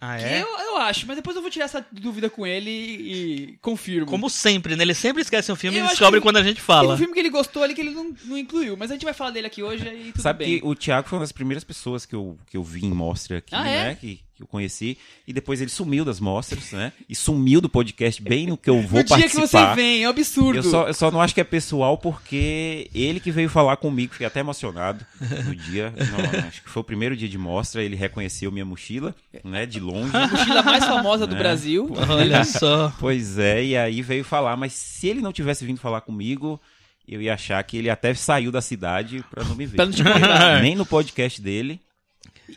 [0.00, 0.42] Ah, Que é?
[0.42, 4.06] Eu, eu acho, mas depois eu vou tirar essa dúvida com ele e, e confirmo.
[4.06, 4.82] Como sempre, né?
[4.82, 6.94] Ele sempre esquece um filme Eu e descobre que- quando a gente fala.
[6.94, 9.12] um filme que ele gostou ali que ele não, não incluiu, mas a gente vai
[9.12, 10.58] falar dele aqui hoje e tudo Sabe bem.
[10.60, 13.38] que o Thiago foi uma das primeiras pessoas que eu, que eu vi em mostra
[13.38, 13.84] aqui, Ah, é?
[13.88, 13.94] né?
[13.94, 14.96] Que, que eu conheci.
[15.26, 16.92] E depois ele sumiu das mostras, né?
[17.08, 19.74] E sumiu do podcast bem no que eu vou no dia que participar.
[19.74, 20.58] você vem, é um absurdo.
[20.58, 24.12] Eu só, eu só não acho que é pessoal porque ele que veio falar comigo,
[24.12, 25.04] fiquei até emocionado
[25.44, 25.92] no dia.
[26.10, 29.66] Não, acho que foi o primeiro dia de mostra, ele reconheceu minha mochila, né?
[29.66, 30.10] De longe.
[30.16, 31.38] A mochila mais famosa do Né?
[31.40, 31.90] Brasil.
[32.08, 32.92] Olha só.
[32.98, 36.60] Pois é, e aí veio falar, mas se ele não tivesse vindo falar comigo,
[37.06, 39.76] eu ia achar que ele até saiu da cidade pra não me ver.
[39.76, 40.62] Pra não te convidar.
[40.62, 41.80] Nem no podcast dele.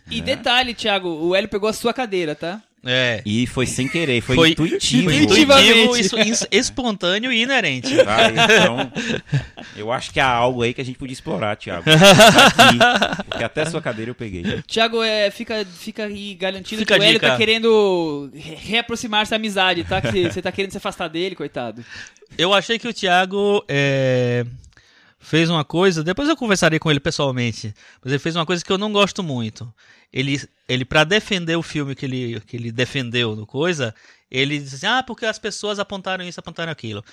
[0.10, 2.62] E detalhe, Thiago, o Hélio pegou a sua cadeira, tá?
[2.86, 3.22] É.
[3.26, 5.10] E foi sem querer, foi, Foi intuitivo.
[5.10, 5.70] Intuitivamente.
[5.70, 7.96] Intuitivo, isso, isso, espontâneo e inerente.
[8.04, 8.18] Tá?
[8.30, 8.92] Então,
[9.78, 11.84] eu acho que há algo aí que a gente podia explorar, Thiago.
[11.90, 14.44] Aqui, porque até a sua cadeira eu peguei.
[14.68, 17.30] Thiago, é, fica, fica aí garantido Fica que o Hélio dica.
[17.30, 20.02] tá querendo re- reaproximar-se da amizade, tá?
[20.02, 21.86] Que você tá querendo se afastar dele, coitado.
[22.38, 24.46] Eu achei que o Thiago é,
[25.24, 28.72] fez uma coisa, depois eu conversarei com ele pessoalmente, mas ele fez uma coisa que
[28.72, 29.74] eu não gosto muito.
[30.12, 33.96] Ele, ele para defender o filme que ele, que ele defendeu no coisa,
[34.30, 37.04] ele disse assim, ah, porque as pessoas apontaram isso, apontaram aquilo.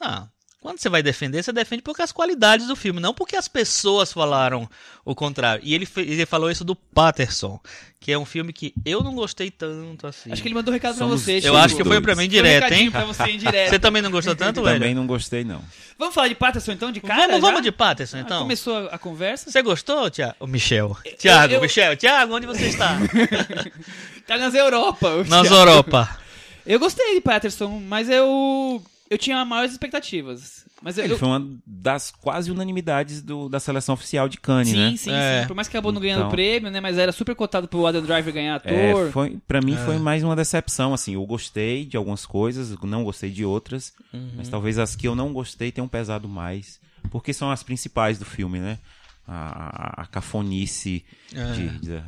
[0.00, 0.28] Não,
[0.60, 4.12] Quando você vai defender, você defende porque as qualidades do filme, não porque as pessoas
[4.12, 4.68] falaram
[5.04, 5.62] o contrário.
[5.64, 7.60] E ele, ele falou isso do Patterson,
[8.00, 10.32] que é um filme que eu não gostei tanto assim.
[10.32, 11.48] Acho que ele mandou um recado Somos- pra você.
[11.48, 12.02] Eu acho que foi dois.
[12.02, 12.90] pra mim Foi direto, recadinho hein?
[12.90, 13.70] pra você em direto.
[13.70, 14.74] Você também não gostou tanto, velho?
[14.80, 15.62] Também não gostei, não.
[15.96, 17.28] Vamos falar de Patterson então, de cara?
[17.28, 18.42] vamos, vamos de Patterson, Ah, então.
[18.42, 19.50] Começou a, a conversa.
[19.52, 20.34] Você gostou, Tiago?
[20.44, 20.96] Michel.
[21.18, 21.96] Tiago, eu- Michel.
[21.96, 22.96] Tiago, onde você está?
[24.26, 25.08] Tá nas Europa.
[25.08, 25.50] o Nas.
[25.50, 26.18] Europa.
[26.66, 28.82] Eu gostei de Patterson, mas eu.
[29.10, 30.66] Eu tinha maiores expectativas.
[30.82, 34.68] Mas eu, Ele eu- foi uma das quase unanimidades do- da seleção oficial de Cannes,
[34.68, 34.96] sim, né?
[34.96, 35.40] sim, É.
[35.42, 35.48] sim.
[35.48, 36.80] Por mais que acabou não ganhando Então- o prêmio, né?
[36.80, 38.70] Mas era super cotado pro Adam Driver ganhar ator.
[38.72, 43.02] É, foi, pra mim foi mais uma decepção, assim, eu gostei de algumas coisas, não
[43.02, 43.92] gostei de outras,
[44.36, 46.78] mas talvez as que eu não gostei tenham pesado mais,
[47.10, 48.78] porque são as principais do filme, né?
[49.26, 51.68] A, a, a cafonice de...
[51.80, 52.02] de-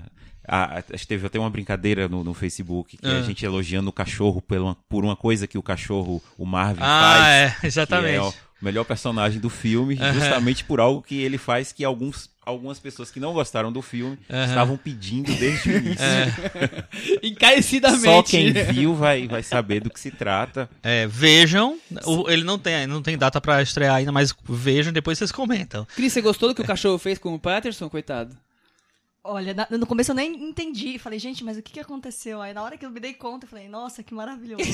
[0.46, 3.90] a- acho que teve até uma brincadeira no, no Facebook, que é a gente elogiando
[3.90, 7.26] o cachorro por uma, por uma coisa que o cachorro, o Marvin, Ah, faz.
[7.56, 8.14] é, que exatamente.
[8.16, 12.78] é o melhor personagem do filme, justamente por algo que ele faz que alguns, algumas
[12.78, 16.04] pessoas que não gostaram do filme estavam pedindo desde o início.
[17.22, 18.02] Encarecidamente.
[18.04, 20.68] Só quem viu vai, vai saber do que se trata.
[20.82, 21.78] É, vejam.
[22.04, 25.86] O- ele não tem, não tem data pra estrear ainda, mas vejam, depois vocês comentam.
[25.96, 28.36] Cris, você gostou do que o cachorro fez com o Patterson, coitado?
[29.22, 30.98] Olha, na- no começo eu nem entendi.
[30.98, 32.40] Falei, gente, mas o que, que aconteceu?
[32.40, 34.64] Aí na hora que eu me dei conta, eu falei, nossa, que maravilhoso.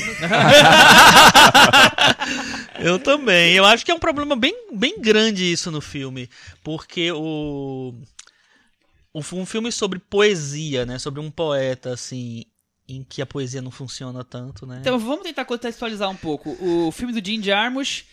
[2.78, 3.54] Eu também.
[3.54, 6.28] Eu acho que é um problema bem, bem grande isso no filme.
[6.62, 7.94] Porque o.
[9.12, 10.98] o- Um filme sobre poesia, né?
[10.98, 12.44] Sobre um poeta, assim.
[12.88, 14.78] Em que a poesia não funciona tanto, né?
[14.80, 16.56] Então vamos tentar contextualizar um pouco.
[16.60, 18.04] O filme do Jim Jarmusch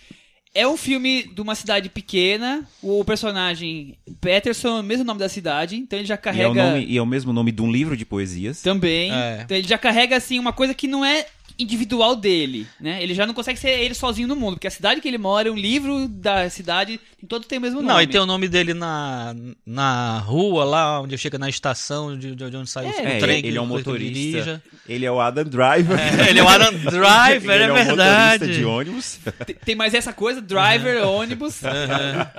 [0.55, 2.63] é um filme de uma cidade pequena.
[2.81, 6.49] O personagem Patterson é o mesmo nome da cidade, então ele já E é, carrega
[6.49, 8.61] o nome, e é o mesmo nome de um livro de poesias.
[8.61, 9.11] também.
[9.11, 9.41] É.
[9.43, 11.25] Então ele já carrega assim uma coisa que não é
[11.57, 13.01] individual dele, né?
[13.03, 15.49] Ele já não consegue ser ele sozinho no mundo, porque a cidade que ele mora
[15.49, 17.93] é um livro da cidade, todo tem o mesmo nome.
[17.93, 19.35] Não, e tem o nome dele na,
[19.65, 23.39] na rua, lá onde chega na estação, de, de onde sai o É, trem.
[23.39, 24.13] ele que é um motorista.
[24.13, 24.63] dirija.
[24.87, 25.97] Ele é o Adam Driver.
[25.99, 28.33] É, ele é o Adam Driver, Ele é, um verdade.
[28.45, 29.19] motorista de ônibus.
[29.45, 31.57] Tem- Tem mais essa coisa, driver, ônibus.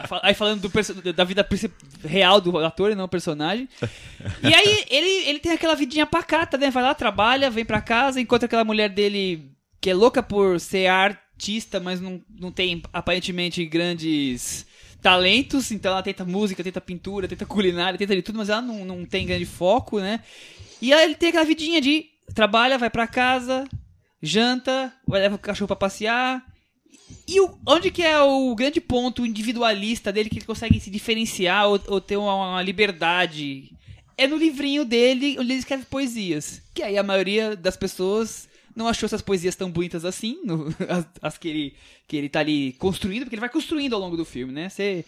[0.09, 1.47] Fa- Aí falando do da vida
[2.05, 3.69] real do ator e não personagem.
[4.43, 6.71] E aí ele, ele tem aquela vidinha pacata, né?
[6.71, 9.04] Vai lá, trabalha, vem pra casa, encontra aquela mulher dele
[9.81, 14.67] que é louca por ser artista, mas não, não tem aparentemente grandes
[15.03, 15.71] talentos.
[15.71, 19.05] Então ela tenta música, tenta pintura, tenta culinária, tenta de tudo, mas ela não, não
[19.05, 20.21] tem grande foco, né?
[20.81, 23.69] E aí ele tem aquela vidinha de trabalha, vai pra casa,
[24.23, 26.43] janta, vai levar o cachorro pra passear.
[27.29, 31.69] E o- onde que é o grande ponto individualista dele que ele consegue se diferenciar
[31.69, 33.71] ou, ou ter uma, uma liberdade?
[34.17, 36.63] É no livrinho dele, onde ele escreve poesias.
[36.73, 41.07] Que aí a maioria das pessoas não achou essas poesias tão bonitas assim, no- as,
[41.23, 41.75] as que, ele,
[42.09, 44.69] que ele tá ali construindo, porque ele vai construindo ao longo do filme, né?
[44.69, 45.05] Você.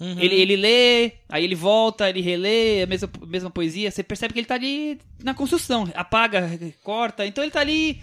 [0.00, 4.40] Ele, ele lê, aí ele volta, ele relê a mesma, mesma poesia, você percebe que
[4.40, 6.50] ele tá ali na construção, apaga,
[6.82, 8.00] corta, então ele tá ali.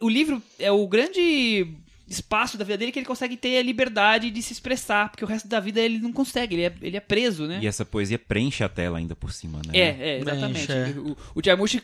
[0.00, 1.66] O livro é o grande
[2.08, 5.28] espaço da vida dele que ele consegue ter a liberdade de se expressar, porque o
[5.28, 7.58] resto da vida ele não consegue, ele é, ele é preso, né?
[7.62, 9.78] E essa poesia preenche a tela ainda por cima, né?
[9.78, 10.66] É, é, exatamente.
[10.66, 11.00] Preenche, é.
[11.00, 11.82] O, o Jarmusch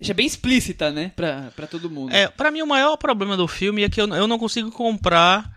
[0.00, 2.12] deixa bem explícita, né, pra, pra todo mundo.
[2.12, 5.54] É, pra mim o maior problema do filme é que eu, eu não consigo comprar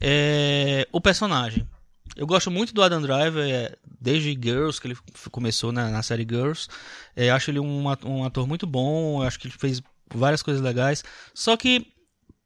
[0.00, 1.66] é, o personagem.
[2.14, 4.98] Eu gosto muito do Adam Driver, é, desde Girls, que ele
[5.30, 6.68] começou na, na série Girls.
[7.14, 9.82] É, acho ele um, um ator muito bom, acho que ele fez
[10.14, 11.02] várias coisas legais.
[11.34, 11.86] Só que,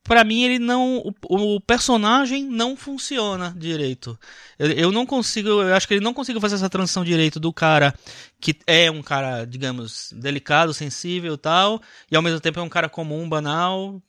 [0.04, 0.98] pra mim, ele não.
[1.28, 4.18] O, o personagem não funciona direito.
[4.58, 5.48] Eu, eu não consigo.
[5.48, 7.94] Eu acho que ele não conseguiu fazer essa transição direito do cara
[8.40, 12.88] que é um cara, digamos, delicado, sensível tal, e ao mesmo tempo é um cara
[12.88, 14.00] comum, banal.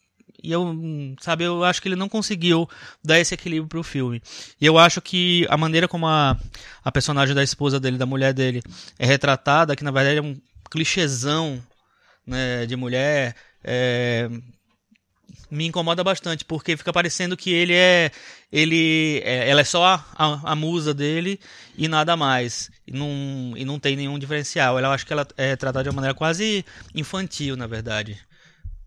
[0.44, 0.76] E eu,
[1.22, 2.68] sabe, eu acho que ele não conseguiu
[3.04, 4.22] dar esse equilíbrio pro filme.
[4.60, 6.36] E eu acho que a maneira como a,
[6.84, 8.64] a personagem da esposa dele, da mulher dele,
[8.98, 10.36] é retratada, que na verdade é um
[10.72, 11.62] clichêzão
[12.26, 14.30] né, de mulher, é,
[15.52, 18.10] me incomoda bastante, porque fica parecendo que ele é.
[18.52, 21.40] ele é, Ela é só a, a, a musa dele
[21.78, 22.72] e nada mais.
[22.88, 24.80] E não, e não tem nenhum diferencial.
[24.80, 28.18] Eu acho que ela é tratada de uma maneira quase infantil, na verdade.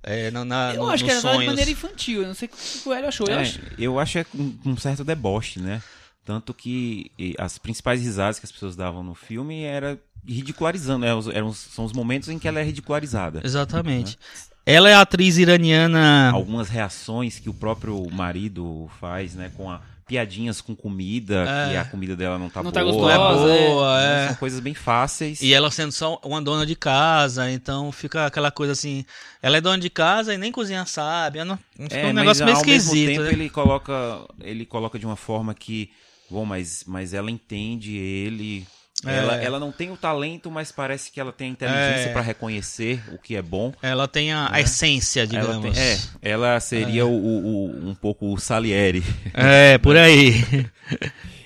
[0.02, 1.46] É, na, na, eu no- acho que era de sonhos.
[1.46, 2.50] maneira infantil, eu não sei o
[2.82, 3.26] que o Hélio achou.
[3.28, 5.82] Eu É, acho, eu acho é com um certo deboche, né?
[6.24, 11.08] Tanto que as principais risadas que as pessoas davam no filme era ridicularizando, né?
[11.34, 13.40] Eram, os- são os momentos em que ela é ridicularizada.
[13.44, 14.18] Exatamente.
[14.66, 16.30] Ela é a atriz iraniana.
[16.32, 19.50] Algumas reações que o próprio marido faz, né?
[19.56, 21.70] Com a, piadinhas com comida, É.
[21.70, 22.92] que a comida dela não tá Não tá boa.
[22.92, 24.26] gostosa, Não é boa, Então, é.
[24.28, 25.40] São coisas bem fáceis.
[25.42, 29.04] E ela sendo só uma dona de casa, então fica aquela coisa assim.
[29.42, 31.38] Ela é dona de casa e nem cozinhar sabe.
[31.38, 32.94] Ela não, fica É, um mas negócio meio ao esquisito.
[33.06, 33.32] mesmo tempo né?
[33.32, 35.90] ele coloca, ele coloca de uma forma que,
[36.30, 38.66] bom, mas, mas ela entende ele.
[39.06, 39.16] É.
[39.18, 42.12] Ela, ela não tem o talento, mas parece que ela tem a inteligência É.
[42.12, 43.72] pra reconhecer o que é bom.
[43.82, 45.64] Ela tem a, a essência, digamos.
[45.64, 47.46] Ela, tem- é, ela seria o, o-
[47.86, 49.02] o- um pouco o Salieri.
[49.32, 50.32] É, por aí.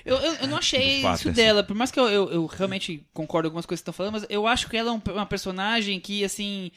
[0.05, 1.31] Eu, eu, eu não achei isso Patterson.
[1.33, 4.13] dela, por mais que eu, eu, eu realmente concordo com algumas coisas que estão falando,
[4.13, 6.71] mas eu acho que ela é um- uma personagem que, assim.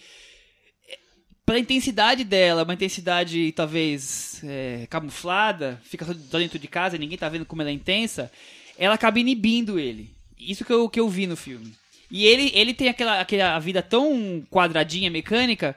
[0.86, 0.98] é-
[1.46, 7.16] Pela intensidade dela, uma intensidade talvez é, camuflada, fica só dentro de casa e ninguém
[7.16, 8.30] tá vendo como ela é intensa,
[8.76, 10.14] ela acaba inibindo ele.
[10.50, 11.72] Isso que eu, que eu vi no filme.
[12.10, 15.76] E ele, ele tem aquela, aquela vida tão quadradinha, mecânica,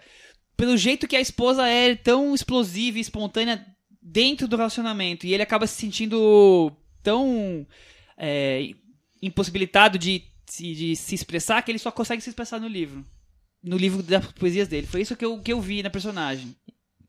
[0.58, 3.66] pelo jeito que a esposa é tão explosiva e espontânea
[4.02, 5.26] dentro do relacionamento.
[5.26, 7.66] E ele acaba se sentindo tão
[8.18, 8.70] é,
[9.22, 13.06] impossibilitado de, se- de se expressar que ele só consegue se expressar no livro.
[13.64, 14.88] No livro das poesias dele.
[14.88, 16.56] Foi isso que eu, que eu vi na personagem.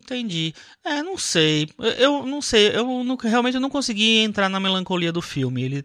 [0.07, 0.55] Entendi.
[0.85, 1.69] É, não sei.
[1.99, 2.69] Eu- não sei.
[2.77, 5.63] Eu não- realmente eu não consegui entrar na melancolia do filme.
[5.65, 5.85] Ele,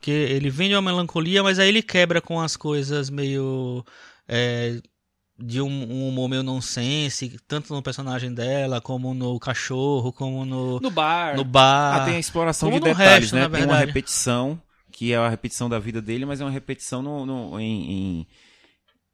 [0.00, 3.84] que ele vende uma melancolia, mas aí ele quebra com as coisas meio.
[4.28, 4.80] é,
[5.42, 10.78] de um, um humor meio nonsense, tanto no personagem dela, como no cachorro, como no,
[10.80, 11.34] No bar.
[11.34, 12.02] no bar.
[12.02, 13.48] Ah, tem a exploração como de no detalhes, resto, né?
[13.48, 14.60] Tem uma repetição,
[14.92, 18.26] que é a repetição da vida dele, mas é uma repetição no, no- em, em,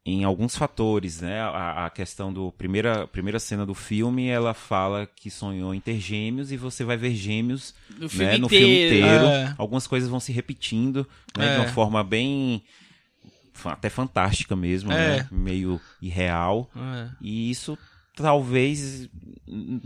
[0.09, 1.41] em alguns fatores, né?
[1.41, 5.99] A, a questão do primeira primeira cena do filme, ela fala que sonhou em ter
[5.99, 8.97] gêmeos e você vai ver gêmeos No filme né, no filme inteiro.
[9.07, 9.27] inteiro.
[9.27, 9.55] É.
[9.59, 11.59] Algumas coisas vão se repetindo, né, de É.
[11.59, 12.63] uma forma bem
[13.65, 15.19] até fantástica mesmo, É.
[15.23, 15.29] né?
[15.33, 16.71] Meio irreal.
[16.77, 17.09] É.
[17.21, 17.77] E isso
[18.15, 19.09] talvez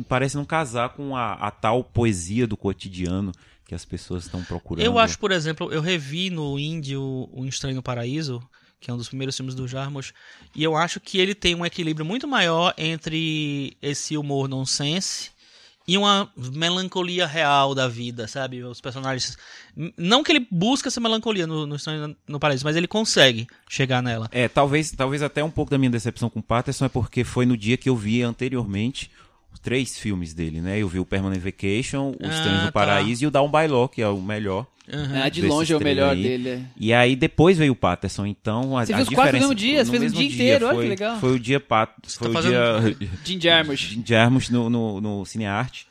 [0.08, 3.32] parece não casar com a, a tal poesia do cotidiano
[3.66, 4.84] que as pessoas estão procurando.
[4.84, 8.42] Eu acho, por exemplo, eu revi no Indie o, o Estranho no Paraíso,
[8.80, 10.12] que é um dos primeiros filmes do Jarmusch,
[10.54, 15.30] e eu acho que ele tem um equilíbrio muito maior entre esse humor nonsense
[15.86, 18.62] e uma melancolia real da vida, sabe?
[18.62, 19.36] Os personagens.
[19.96, 21.76] Não que ele busca essa melancolia no, no
[22.28, 24.28] no Paraíso, mas ele consegue chegar nela.
[24.30, 27.56] É, talvez, talvez até um pouco da minha decepção com Patterson é porque foi no
[27.56, 29.10] dia que eu vi anteriormente
[29.58, 30.78] três filmes dele, né?
[30.78, 32.72] Eu vi o Permanent Vacation, o Ah, Estranhos no tá.
[32.72, 34.66] Paraíso e o Down by Law, que é o melhor.
[35.22, 36.22] Ah, de longe é o melhor aí.
[36.22, 36.48] dele.
[36.48, 36.62] é.
[36.76, 39.54] E aí depois veio o Patterson, então a, Você a viu os quatro no mesmo
[39.54, 39.84] dia?
[39.84, 41.20] Você fez no mesmo dia inteiro, olha foi, que legal.
[41.20, 43.80] Foi o dia Pat, foi tá o dia Jim Jarmusch.
[43.90, 45.86] Jim Jarmusch no, no, no Cinearte.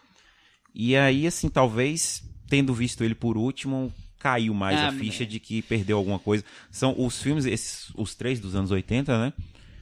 [0.76, 5.40] E aí, assim, talvez, tendo visto ele por último, caiu mais Ah, a ficha de
[5.40, 6.44] que perdeu alguma coisa.
[6.70, 9.34] São os filmes, esses, os três dos anos 80, né?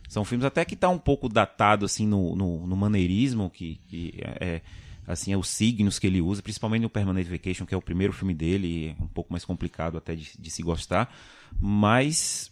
[0.08, 4.14] São filmes até que tá um pouco datado, assim, no, no, no maneirismo, que, que
[4.22, 4.62] é,
[5.06, 8.14] assim, é os signos que ele usa, principalmente no Permanent Vacation, que é o primeiro
[8.14, 11.14] filme dele, é um pouco mais complicado até de, de se gostar,
[11.60, 12.52] mas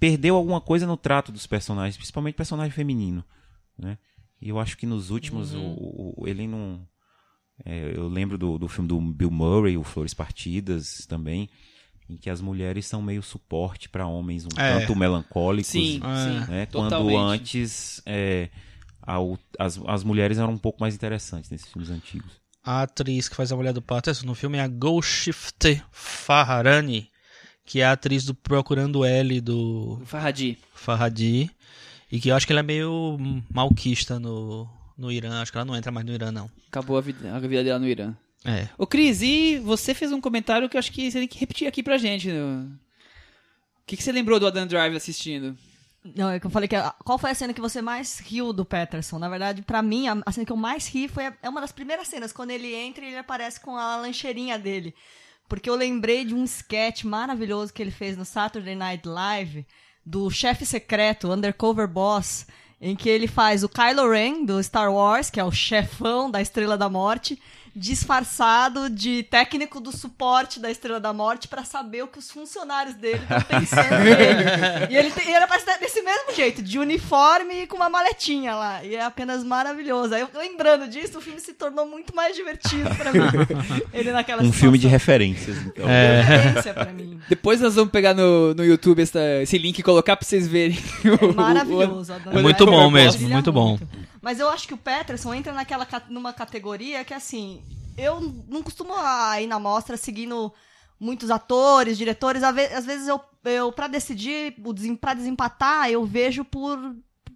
[0.00, 3.24] perdeu alguma coisa no trato dos personagens, principalmente personagem feminino,
[3.78, 3.98] né?
[4.40, 5.74] E eu acho que nos últimos Uhum.
[5.78, 6.86] o, o- ele não.
[7.64, 11.48] é, eu lembro do, do filme do Bill Murray, o Flores Partidas, também,
[12.08, 14.80] em que as mulheres são meio suporte para homens um É.
[14.80, 15.70] tanto melancólicos.
[15.70, 16.44] Sim, É.
[16.44, 16.50] sim.
[16.50, 16.66] né?
[16.66, 17.40] Quando Totalmente.
[17.40, 18.48] antes é,
[19.02, 19.16] a
[19.58, 22.30] as, as mulheres eram um pouco mais interessantes nesses filmes antigos.
[22.64, 27.08] A atriz que faz a mulher do Patterson no filme é a Golshifteh Farhani,
[27.64, 30.58] que é a atriz do Procurando L do Farhadi.
[30.74, 31.50] Farhadi.
[32.10, 33.18] E que eu acho que ela é meio
[33.52, 35.40] malquista no, no Irã.
[35.42, 36.48] Acho que ela não entra mais no Irã, não.
[36.68, 38.14] Acabou a vida, a vida dela no Irã.
[38.46, 38.68] É.
[38.78, 41.66] Ô, Cris, e você fez um comentário que eu acho que você tem que repetir
[41.66, 42.28] aqui pra gente.
[42.28, 42.40] né?
[43.82, 45.56] O que, que você lembrou do Adam Drive assistindo?
[46.14, 46.76] Não, é que eu falei que.
[47.04, 49.18] Qual foi a cena que você mais riu do Peterson?
[49.18, 51.60] Na verdade, pra mim, a, a cena que eu mais ri foi a- é uma
[51.60, 54.94] das primeiras cenas, quando ele entra e ele aparece com a lancheirinha dele.
[55.48, 59.66] Porque eu lembrei de um sketch maravilhoso que ele fez no Saturday Night Live
[60.04, 62.46] do chefe secreto, Undercover Boss,
[62.80, 66.40] em que ele faz o Kylo Ren do Star Wars, que é o chefão da
[66.40, 67.40] Estrela da Morte,
[67.76, 72.94] disfarçado de técnico do suporte da Estrela da Morte pra saber o que os funcionários
[72.94, 74.44] dele estão pensando nele.
[74.90, 78.82] E ele, tem, e aparece desse mesmo jeito, de uniforme e com uma maletinha lá.
[78.84, 80.14] E é apenas maravilhoso.
[80.14, 83.20] Aí, eu- lembrando disso, o filme se tornou muito mais divertido pra mim.
[83.92, 84.90] Ele naquela Um filme de situação.
[84.90, 85.88] referências, então.
[85.88, 86.22] É.
[86.22, 87.20] referência pra mim.
[87.28, 90.78] Depois nós vamos pegar no, no YouTube essa- esse link e colocar pra vocês verem.
[91.04, 92.12] o- o- Maravilhoso.
[92.12, 93.78] Adam É muito bom mesmo, muito bom.
[94.26, 97.62] Mas eu acho que o Peterson entra naquela numa categoria que assim,
[97.96, 98.92] eu não costumo
[99.40, 100.52] ir na mostra seguindo
[100.98, 104.56] muitos atores, diretores, Às ve- às vezes eu, eu para decidir,
[105.00, 106.76] pra desempatar, eu vejo por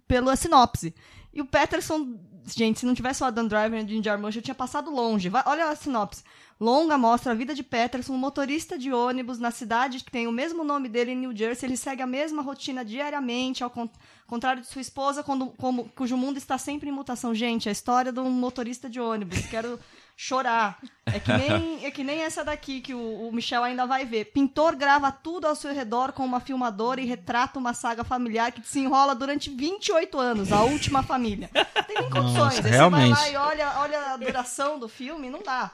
[0.05, 0.93] pela sinopse.
[1.33, 4.41] E o Peterson, gente, se não tivesse o Adam Driver e o Jim Jarmusch, eu
[4.41, 5.29] tinha passado longe.
[5.29, 6.23] Vai, olha a sinopse.
[6.59, 10.31] Longa mostra a vida de Peterson, um motorista de ônibus na cidade que tem o
[10.31, 11.67] mesmo nome dele em New Jersey.
[11.67, 13.89] Ele segue a mesma rotina diariamente, ao con
[14.27, 17.33] contrário de sua esposa, quando, como, cujo mundo está sempre em mutação.
[17.33, 19.39] Gente, a história de um motorista de ônibus.
[19.47, 19.79] Quero
[20.21, 20.77] chorar.
[21.03, 24.25] É que nem, é que nem essa daqui que o, o, Michel ainda vai ver.
[24.25, 28.61] Pintor grava tudo ao seu redor com uma filmadora e retrata uma saga familiar que
[28.61, 31.49] se enrola durante 28 anos, a última família.
[31.53, 32.55] Não tem nem condições.
[32.57, 33.15] Nossa, realmente.
[33.15, 35.71] Você vai lá e olha, olha a duração do filme, não dá.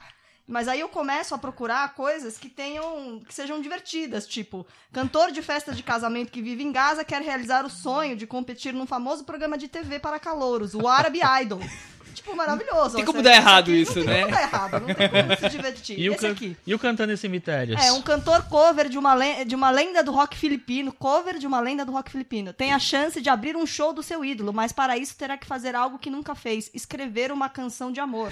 [0.47, 3.19] Mas aí eu começo a procurar coisas que tenham.
[3.27, 7.65] que sejam divertidas, tipo, cantor de festa de casamento que vive em Gaza quer realizar
[7.65, 11.59] o sonho de competir num famoso programa de TV para calouros, o Arab Idol.
[12.27, 12.95] Tipo, maravilhoso.
[12.97, 14.13] Tem como dar errado aqui isso, não né?
[14.13, 15.97] Tem como dar errado, não tem como se divertir.
[15.99, 16.57] E o, Esse can- aqui.
[16.67, 17.81] e o Cantando em Cemitérios?
[17.83, 21.47] É, um cantor cover de uma, len- de uma lenda do rock filipino, cover de
[21.47, 22.51] uma lenda do rock filipino.
[22.53, 25.47] Tem a chance de abrir um show do seu ídolo, mas para isso terá que
[25.47, 28.31] fazer algo que nunca fez, escrever uma canção de amor.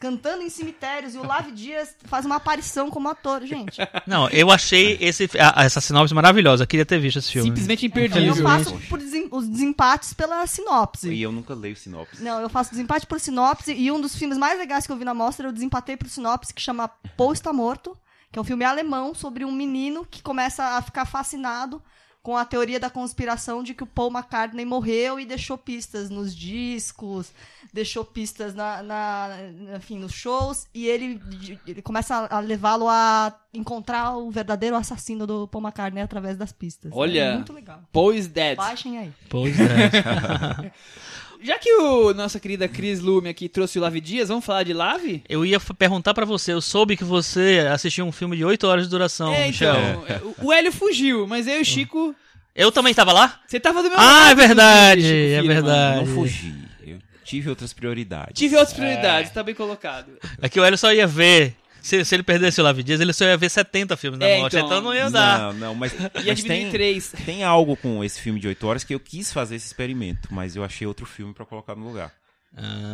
[0.00, 3.78] Cantando em cemitérios e o Lave Dias faz uma aparição como ator, gente.
[4.06, 6.64] Não, eu achei esse, a- essa sinopse maravilhosa.
[6.64, 7.48] Eu queria ter visto esse filme.
[7.50, 8.42] Simplesmente Eu imperdível.
[8.42, 11.08] faço por desem- os desempates pela sinopse.
[11.12, 12.22] E eu nunca leio sinopse.
[12.22, 15.04] Não, eu faço desempate por sinopse e um dos filmes mais legais que eu vi
[15.04, 17.96] na mostra eu desempatei por sinopse que chama Paul está morto,
[18.32, 21.80] que é um filme alemão sobre um menino que começa a ficar fascinado
[22.24, 26.34] com a teoria da conspiração de que o Paul McCartney morreu e deixou pistas nos
[26.34, 27.30] discos,
[27.70, 29.28] deixou pistas na, na-
[29.76, 31.20] enfim, nos shows e ele,
[31.66, 36.90] ele começa a levá-lo a encontrar o verdadeiro assassino do Paul McCartney através das pistas.
[36.94, 37.20] Olha.
[37.20, 37.80] É muito legal.
[37.92, 38.56] Paul is dead.
[38.56, 39.12] Baixem aí.
[39.28, 40.72] Pois é.
[41.44, 44.72] Já que o nossa querida Cris Lume aqui trouxe o Lave Dias, vamos falar de
[44.72, 45.22] Lave?
[45.28, 48.84] Eu ia perguntar pra você, eu soube que você assistiu um filme de 8 horas
[48.84, 49.74] de duração, é, Michel.
[49.76, 52.14] então, é, o- Hélio fugiu, mas eu e o Chico.
[52.56, 53.40] Eu também tava lá?
[53.46, 54.30] Você tava do meu Ah, lado.
[54.30, 55.54] é verdade, Chico é Firman.
[55.54, 55.98] verdade.
[56.06, 56.54] Não fugi.
[56.86, 58.32] Eu tive outras prioridades.
[58.38, 60.12] Tive outras prioridades, tá bem colocado.
[60.40, 61.54] É que o Hélio só ia ver.
[61.86, 64.38] Se, se ele perdesse o Lave Dias, ele só ia ver 70 filmes na É,
[64.40, 64.66] morte, então.
[64.66, 65.38] então não ia dar.
[65.38, 65.92] Não, não, mas,
[66.24, 67.12] Ia mas tem, três.
[67.26, 70.56] tem algo com esse filme de 8 horas que eu quis fazer esse experimento, mas
[70.56, 72.10] eu achei outro filme pra colocar no lugar.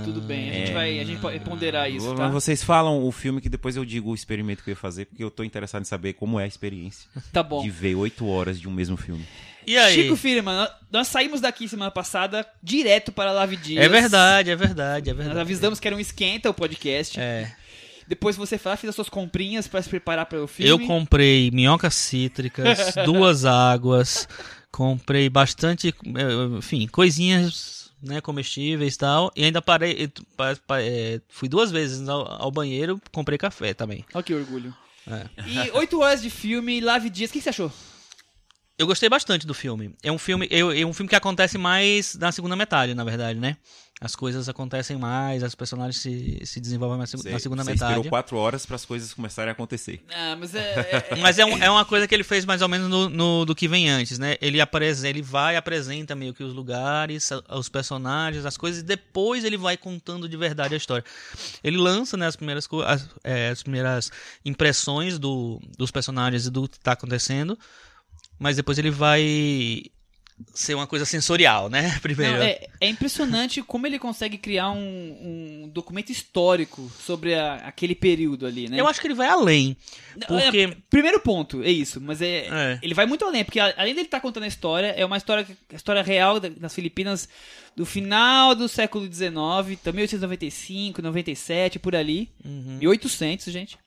[0.05, 2.28] Tudo bem, a gente vai a gente pode ponderar isso, Mas tá?
[2.28, 5.22] Vocês falam o filme que depois eu digo o experimento que eu ia fazer, porque
[5.22, 7.62] eu tô interessado em saber como é a experiência Tá bom.
[7.62, 9.22] de ver 8 horas de um mesmo filme.
[9.66, 9.95] E aí?
[9.95, 13.84] Chico Firman, nós- nós saímos daqui semana passada direto para Lave Dias.
[13.84, 15.41] é verdade, é verdade, é Nós verdade.
[15.43, 17.20] avisamos que era um esquenta o podcast.
[17.20, 17.53] É.
[18.11, 20.68] Depois você foi lá, fez as suas comprinhas para se preparar para o filme.
[20.68, 24.26] Eu comprei minhocas cítricas, duas águas,
[24.72, 30.11] comprei bastante, eh, enfim, coisinhas né, comestíveis e tal, e ainda parei,
[30.80, 34.04] eh, fui duas vezes ao, banheiro, comprei café também.
[34.12, 34.74] Olha que orgulho.
[35.06, 35.28] É.
[35.46, 37.72] E oito horas de filme, Lave Dias, o que, você achou?
[38.76, 39.94] Eu gostei bastante do filme.
[40.02, 43.56] É um filme, é um filme que acontece mais na segunda metade, na verdade, né?
[44.03, 47.92] As coisas acontecem mais, os personagens se, se desenvolvem mais na segunda você metade.
[47.92, 50.03] esperou 4 horas para as coisas começarem a acontecer.
[50.11, 51.05] Ah, mas é.
[51.11, 53.44] é- Mas é, um- é uma coisa que ele fez mais ou menos no, no-
[53.44, 54.38] do que vem antes, né?
[54.40, 58.84] Ele, apresen- ele vai e apresenta meio que os lugares, os personagens, as coisas, e
[58.84, 61.05] depois ele vai contando de verdade a história.
[61.62, 64.11] Ele lança né, as, primeiras, co- as, é, as primeiras
[64.46, 67.59] impressões do, dos personagens e do que está acontecendo,
[68.38, 69.84] mas depois ele vai
[70.55, 71.99] ser uma coisa sensorial, né?
[72.03, 72.36] Primeiro.
[72.38, 74.78] Não, é, é impressionante como ele consegue criar um,
[75.64, 78.80] um documento histórico sobre a- aquele período ali, né?
[78.80, 79.76] Eu acho que ele vai além.
[80.16, 80.59] Não, Porque.
[80.59, 82.78] é, primeiro ponto, é isso, mas é, É.
[82.82, 86.03] ele vai muito além, porque além dele estar contando a história, é uma história, história
[86.03, 87.28] real da- das Filipinas
[87.76, 92.78] do final do século XIX, também 1895, 97, por ali, Uhum.
[92.80, 93.78] 1800, gente.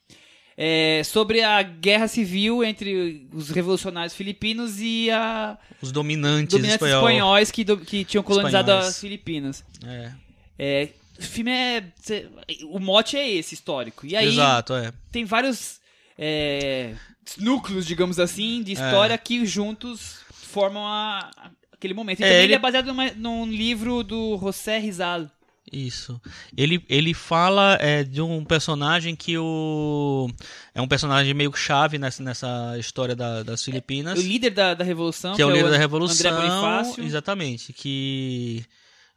[0.55, 6.99] É, sobre a guerra civil entre os revolucionários filipinos e a Os dominantes, dominantes espanhol.
[7.09, 8.87] espanhóis que, do- que tinham colonizado Espanhóis.
[8.89, 9.65] as Filipinas.
[9.85, 10.11] É.
[10.59, 11.83] É, o filme é.
[12.69, 14.05] O mote é esse, histórico.
[14.05, 14.91] E aí Exato, é.
[15.11, 15.79] tem vários
[16.19, 16.93] é,
[17.39, 21.31] núcleos, digamos assim, de história que juntos formam a-
[21.71, 22.19] aquele momento.
[22.19, 22.45] E É, também ele...
[22.49, 25.27] ele- é baseado numa- num livro do José Rizal.
[25.71, 26.21] Isso.
[26.55, 30.29] Ele, ele fala é, de um personagem que o.
[30.75, 34.19] É um personagem meio chave nessa, nessa história da- das Filipinas.
[34.19, 35.35] O líder da, da Revolução.
[35.35, 36.35] que é o líder da André Revolução.
[36.35, 37.03] Bonifácio.
[37.03, 37.73] Exatamente.
[37.73, 38.63] Que.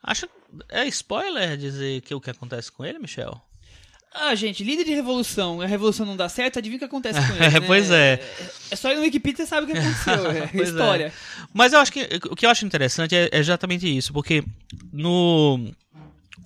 [0.02, 0.28] Acho.
[0.70, 3.38] É spoiler dizer que o que acontece com ele, Michel?
[4.18, 5.60] Ah, gente, líder de revolução.
[5.60, 7.44] A revolução não dá certo, adivinha o que acontece com ele.
[7.44, 7.60] É, né?
[7.60, 8.18] pois é.
[8.70, 10.30] É só ir no Wikipedia e sabe o que aconteceu.
[10.56, 10.62] É é.
[10.62, 11.12] história.
[11.52, 14.42] Mas eu acho que o que eu acho interessante é é exatamente isso, porque
[14.90, 15.70] no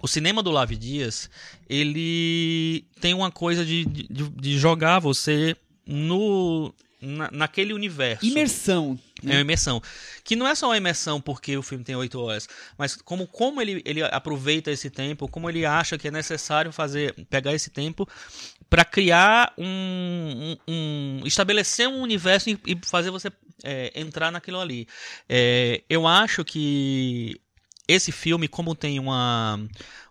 [0.03, 1.31] o cinema do Lave Dias,
[1.69, 8.25] ele tem uma coisa de, de, de jogar você no na, naquele universo.
[8.25, 8.99] Imersão.
[9.25, 9.83] É uma imersão.
[10.23, 13.61] Que não é só uma imersão porque o filme tem oito horas, mas como, como
[13.61, 18.09] ele, ele aproveita esse tempo, como ele acha que é necessário fazer pegar esse tempo
[18.69, 23.31] para criar um, um, um, estabelecer um universo e, e fazer você
[23.65, 24.87] é, entrar naquilo ali.
[25.29, 27.41] É, eu acho que
[27.91, 29.59] esse filme, como tem uma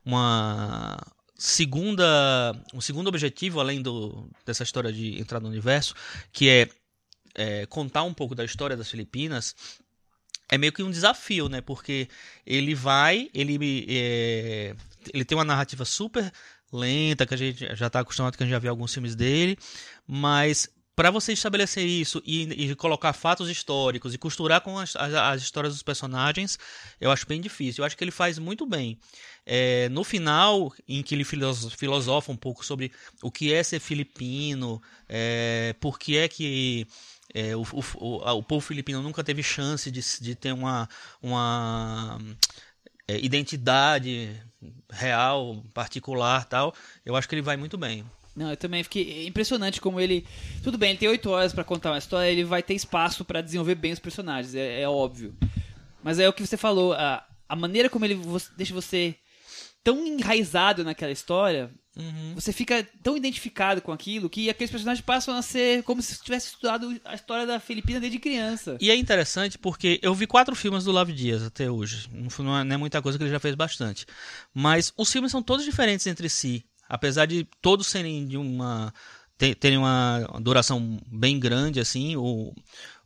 [0.06, 0.98] uma
[1.36, 5.94] segunda um segundo objetivo além do dessa história de entrar no universo,
[6.32, 6.70] que é
[7.36, 9.56] é, contar um pouco da história das Filipinas,
[10.50, 11.62] é meio que um desafio, né?
[11.62, 12.10] Porque
[12.46, 14.76] ele vai, ele, é,
[15.14, 16.32] ele tem uma narrativa super
[16.72, 19.58] lenta, que a gente já está acostumado, que a gente já viu alguns filmes dele,
[20.08, 20.70] mas
[21.00, 25.42] para você estabelecer isso e, e, colocar fatos históricos e costurar com as, as, as,
[25.42, 26.60] histórias dos personagens,
[27.00, 27.82] eu acho bem difícil.
[27.82, 29.00] Eu acho que ele faz muito bem.
[29.46, 32.92] É, no final, em que ele filosofa um pouco sobre
[33.24, 36.86] o que é ser filipino, é, por que é que
[37.34, 40.90] é, o, o, o, povo filipino nunca teve chance de, de ter uma,
[41.22, 42.20] uma
[43.08, 44.38] é, identidade
[44.92, 46.76] real, particular tal.
[47.06, 48.04] Eu acho que ele vai muito bem.
[48.40, 50.26] Não, eu também fiquei impressionante como ele.
[50.64, 53.42] Tudo bem, ele tem oito horas para contar uma história, ele vai ter espaço para
[53.42, 55.36] desenvolver bem os personagens, é, é, óbvio.
[56.02, 59.14] Mas é o que você falou, a, a maneira como ele você, deixa você
[59.84, 61.70] tão enraizado naquela história
[62.00, 62.34] Uhum.
[62.36, 66.48] Você fica tão identificado com aquilo que aqueles personagens passam a ser como se tivesse
[66.48, 68.78] estudado a história da Filipina desde criança.
[68.80, 72.08] E é interessante porque eu vi quatro filmes do Love Dias até hoje.
[72.40, 74.06] Não é, não é muita coisa que ele já fez bastante.
[74.54, 76.64] Mas os filmes são todos diferentes entre si.
[76.90, 78.94] Apesar de todos serem de uma
[79.38, 82.54] terem uma duração bem grande assim, o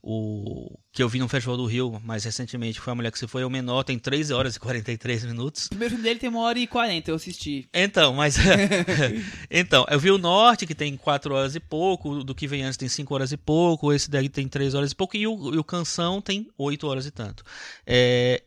[0.05, 3.25] o que eu vi no Festival do Rio mais recentemente foi A Mulher que Se
[3.25, 5.67] Foi, é o menor, tem 3 horas e 43 minutos.
[5.67, 7.69] O primeiro filme dele tem 1 hora e 40, eu assisti.
[7.73, 8.35] Então, mas.
[9.49, 12.75] então, eu vi o Norte, que tem 4 horas e pouco, do que vem antes
[12.75, 15.57] tem 5 horas e pouco, esse daí tem 3 horas e pouco, e o, e
[15.57, 17.41] o Canção tem 8 horas e tanto.
[17.87, 18.43] É,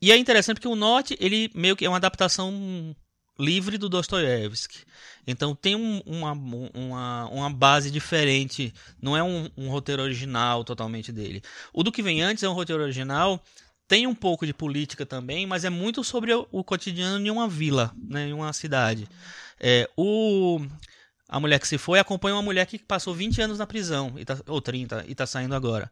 [0.00, 2.96] e é interessante porque o Norte, ele meio que é uma adaptação
[3.38, 4.78] livre do Dostoiévski.
[5.26, 11.10] Então tem um, uma, uma, uma base diferente, não é um, um, roteiro original totalmente
[11.10, 11.42] dele.
[11.72, 13.42] O do que vem antes é um roteiro original,
[13.88, 17.48] tem um pouco de política também, mas é muito sobre o, o cotidiano de uma
[17.48, 19.08] vila, né, em uma cidade.
[19.60, 20.60] É, o
[21.28, 24.24] a mulher que se foi acompanha uma mulher que passou 20 anos na prisão, e
[24.24, 25.90] tá, ou 30, e está saindo agora.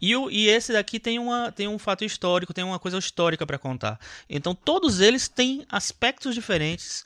[0.00, 3.46] E, o, e esse daqui tem, uma, tem um fato histórico, tem uma coisa histórica
[3.46, 3.98] para contar.
[4.28, 7.04] Então todos eles têm aspectos diferentes,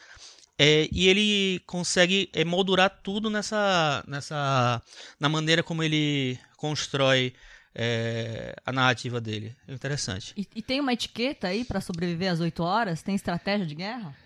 [0.58, 4.82] é, e ele consegue é, moldurar tudo nessa, nessa
[5.20, 7.32] na maneira como ele constrói
[7.72, 9.54] é, a narrativa dele.
[9.68, 10.34] É interessante.
[10.36, 13.02] E, e tem uma etiqueta aí para sobreviver às 8 horas?
[13.02, 14.16] Tem estratégia de guerra?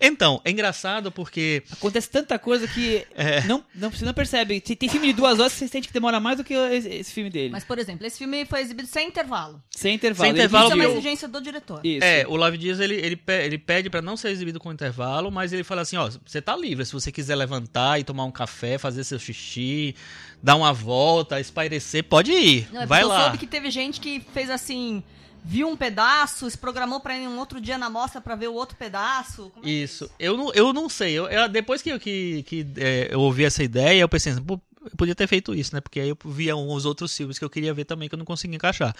[0.00, 1.62] Então, é engraçado porque.
[1.72, 3.42] Acontece tanta coisa que é.
[3.44, 4.60] não, não, você não percebe.
[4.60, 7.30] Tem filme de duas horas que você sente que demora mais do que esse filme
[7.30, 7.50] dele.
[7.50, 9.62] Mas, por exemplo, esse filme foi exibido sem intervalo.
[9.70, 10.24] Sem intervalo.
[10.24, 10.64] Sem intervalo.
[10.66, 11.80] Isso é uma exigência do diretor.
[11.84, 12.04] Isso.
[12.04, 15.52] É, o Love Dias ele, ele, ele pede para não ser exibido com intervalo, mas
[15.52, 16.84] ele fala assim: ó, você tá livre.
[16.84, 19.94] Se você quiser levantar e tomar um café, fazer seu xixi,
[20.42, 22.68] dar uma volta, espairecer, pode ir.
[22.72, 23.16] Não, é Vai lá.
[23.16, 25.02] Eu soube que teve gente que fez assim
[25.44, 28.54] viu um pedaço, se programou para ir um outro dia na mostra para ver o
[28.54, 29.52] outro pedaço?
[29.62, 30.04] É isso.
[30.18, 31.12] É eu, não, eu não sei.
[31.12, 34.60] Eu, eu depois que, que, que é, eu ouvi essa ideia, eu pensei assim, pô,
[34.84, 35.80] eu podia ter feito isso, né?
[35.80, 38.24] Porque aí eu via uns outros filmes que eu queria ver também que eu não
[38.24, 38.94] conseguia encaixar.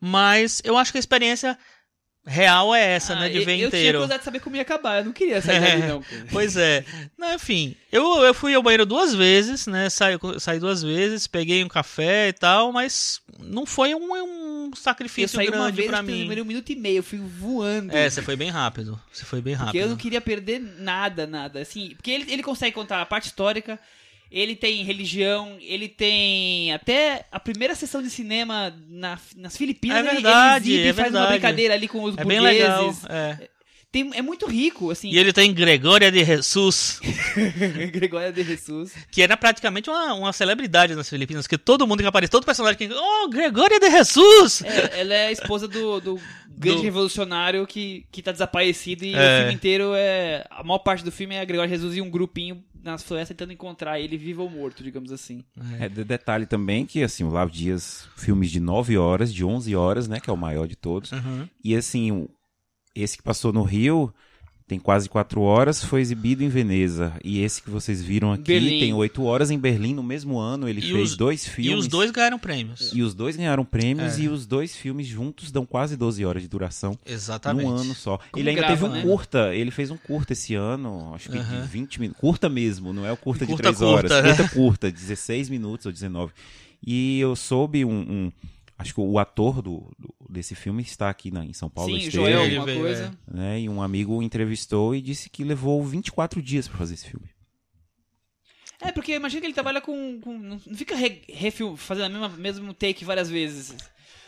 [0.00, 1.58] Mas eu acho que a experiência
[2.26, 3.30] real é essa, né, ah, né?
[3.30, 3.66] De ver eu, inteiro.
[3.66, 6.04] Eu tinha curiosidade de saber como ia acabar, eu não queria sair dali, não.
[6.30, 6.84] pois é.
[7.16, 9.88] Não, enfim, eu, eu fui ao banheiro duas vezes, né?
[9.88, 14.39] Saí, saí duas vezes, peguei um café e tal, mas não foi um, um
[14.76, 16.32] sacrifício eu grande para mim.
[16.32, 17.94] Eu um minuto e meio, eu fui voando.
[17.96, 19.00] É, você foi bem rápido.
[19.12, 19.72] Você foi bem rápido.
[19.72, 21.60] Porque eu não queria perder nada, nada.
[21.60, 23.78] Assim, porque ele, ele consegue contar a parte histórica,
[24.30, 29.98] ele tem religião, ele tem até a primeira sessão de cinema na, nas Filipinas.
[29.98, 31.24] É verdade, ele exibe, é faz verdade.
[31.24, 32.44] uma brincadeira ali com os é burgueses.
[32.44, 33.48] Bem legal, é.
[33.92, 35.10] Tem, é muito rico, assim.
[35.10, 37.00] E ele tem Gregória de Jesus.
[37.92, 38.92] Gregória de Jesus.
[39.10, 42.78] Que era praticamente uma, uma celebridade nas Filipinas, que todo mundo que aparece, todo personagem
[42.78, 42.94] que.
[42.94, 44.62] Oh, Gregória de Jesus!
[44.62, 46.84] É, ela é a esposa do, do grande do...
[46.84, 49.18] revolucionário que, que tá desaparecido e é.
[49.18, 50.46] o filme inteiro é.
[50.50, 53.36] A maior parte do filme é a Gregória de Jesus e um grupinho nas florestas
[53.36, 55.44] tentando encontrar ele vivo ou morto, digamos assim.
[55.78, 59.74] É, de detalhe também que, assim, o Lavo Dias, filmes de 9 horas, de 11
[59.74, 61.12] horas, né, que é o maior de todos.
[61.12, 61.48] Uhum.
[61.62, 62.28] E, assim,
[62.94, 64.12] esse que passou no Rio
[64.66, 67.12] tem quase quatro horas, foi exibido em Veneza.
[67.24, 68.78] E esse que vocês viram aqui Berlim.
[68.78, 70.68] tem oito horas em Berlim no mesmo ano.
[70.68, 71.72] Ele e fez os, dois filmes.
[71.72, 72.92] E os dois ganharam prêmios.
[72.94, 74.20] E os dois ganharam prêmios É.
[74.22, 76.96] e os dois filmes juntos dão quase 12 horas de duração.
[77.04, 77.66] Exatamente.
[77.66, 78.18] Num ano só.
[78.30, 79.02] Como ele ainda grava, teve um né?
[79.02, 79.52] curta.
[79.56, 81.62] Ele fez um curta esse ano, acho que Aham.
[81.62, 82.20] de 20 minutos.
[82.20, 84.12] Curta mesmo, não é o curta, Curta, de 3 horas.
[84.12, 84.36] curta, né?
[84.36, 86.32] Curta, curta, 16 minutos ou 19.
[86.86, 88.32] E eu soube um- um
[88.78, 91.90] acho que o ator do, do- desse filme está aqui na, em São Paulo.
[91.90, 93.18] Sim, esteve, Joel, alguma veio, coisa.
[93.26, 93.60] né?
[93.60, 97.28] E um amigo entrevistou e disse que levou 24 dias para fazer esse filme.
[98.80, 100.20] É, porque imagina que ele trabalha com.
[100.20, 103.74] com- não não fica re, refil- fazendo a mesma mesmo take várias vezes.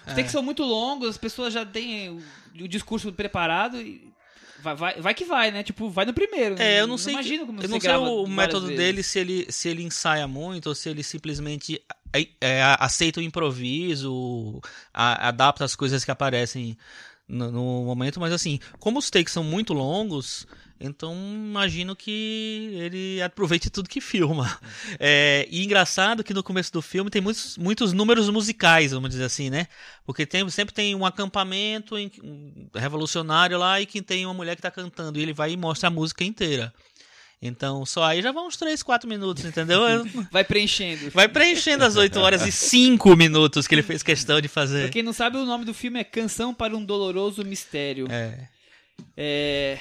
[0.06, 2.20] Os takes são muito longos, as pessoas já têm o,
[2.60, 4.10] o discurso preparado e.
[4.60, 5.62] Vai, vai, vai que vai, né?
[5.64, 6.54] Tipo, vai no primeiro.
[6.60, 7.14] É, eu não sei.
[7.14, 8.76] imagino como eu você não sei o método vezes.
[8.76, 11.96] dele se ele se ele ensaia muito ou se ele simplesmente é, é,
[12.78, 14.60] aceita o improviso,
[14.92, 16.76] a- adapta as coisas que aparecem
[17.28, 20.46] no, no momento, mas assim, como os takes são muito longos,
[20.78, 24.58] então imagino que ele aproveite tudo que filma.
[24.98, 29.24] É, e engraçado que no começo do filme tem muitos, muitos números musicais, vamos dizer
[29.24, 29.66] assim, né?
[30.04, 34.56] Porque tem, sempre tem um acampamento em- um revolucionário lá e que tem uma mulher
[34.56, 36.72] que tá cantando e ele vai e mostra a música inteira.
[37.44, 39.80] Então, só aí já vão uns 3, 4 minutos, entendeu?
[40.30, 41.10] Vai preenchendo.
[41.10, 44.82] Vai preenchendo as 8 horas e 5 minutos que ele fez questão de fazer.
[44.82, 48.06] Pra quem não sabe, o nome do filme é Canção para um Doloroso Mistério.
[48.08, 48.48] É.
[49.16, 49.78] É.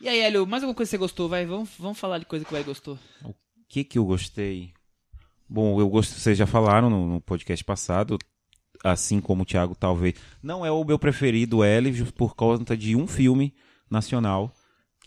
[0.00, 1.28] E aí, Hélio, mais alguma coisa que você gostou?
[1.28, 2.98] Vai, vamos, vamos falar de coisa que o Hélio gostou.
[3.24, 3.32] O
[3.68, 4.72] que que eu gostei?
[5.48, 8.18] Bom, eu gosto, vocês já falaram no, no podcast passado,
[8.82, 10.14] assim como o Thiago, talvez.
[10.42, 11.60] Não é o meu preferido,
[11.92, 13.54] ju- por conta de um filme
[13.88, 14.52] nacional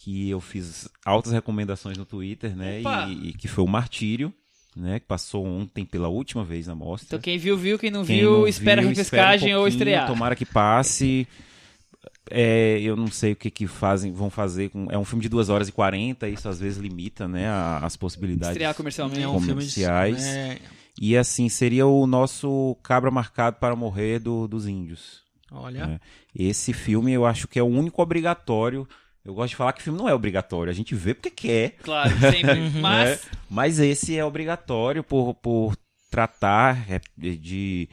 [0.01, 2.81] que eu fiz altas recomendações no Twitter, né?
[3.09, 4.33] E, e que foi o Martírio,
[4.75, 4.99] né?
[4.99, 7.05] Que passou ontem pela última vez na mostra.
[7.07, 7.77] Então quem viu, viu.
[7.77, 10.07] Quem não Quem viu, não espera a viu, refrescagem espera um ou estrear.
[10.07, 11.27] Tomara que passe.
[12.31, 14.69] É, eu não sei o que, que fazem, vão fazer.
[14.69, 17.79] Com, é um filme de 2 horas e 40, isso às vezes limita né, a-
[17.83, 19.21] as possibilidades Estrear comercialmente.
[19.23, 19.69] É um filme de-
[20.23, 20.59] é,
[21.01, 25.21] E assim, seria o nosso cabra marcado para morrer do- dos índios.
[25.51, 25.87] olha.
[25.87, 25.99] né?
[26.35, 28.87] Esse filme eu acho que é o único obrigatório.
[29.23, 31.71] Eu gosto de falar que filme não é obrigatório, a gente vê porque quer.
[31.83, 32.69] Claro, sempre.
[32.79, 33.09] Mas.
[33.09, 33.19] né?
[33.49, 35.75] Mas esse é obrigatório por, por
[36.09, 37.89] tratar é, de,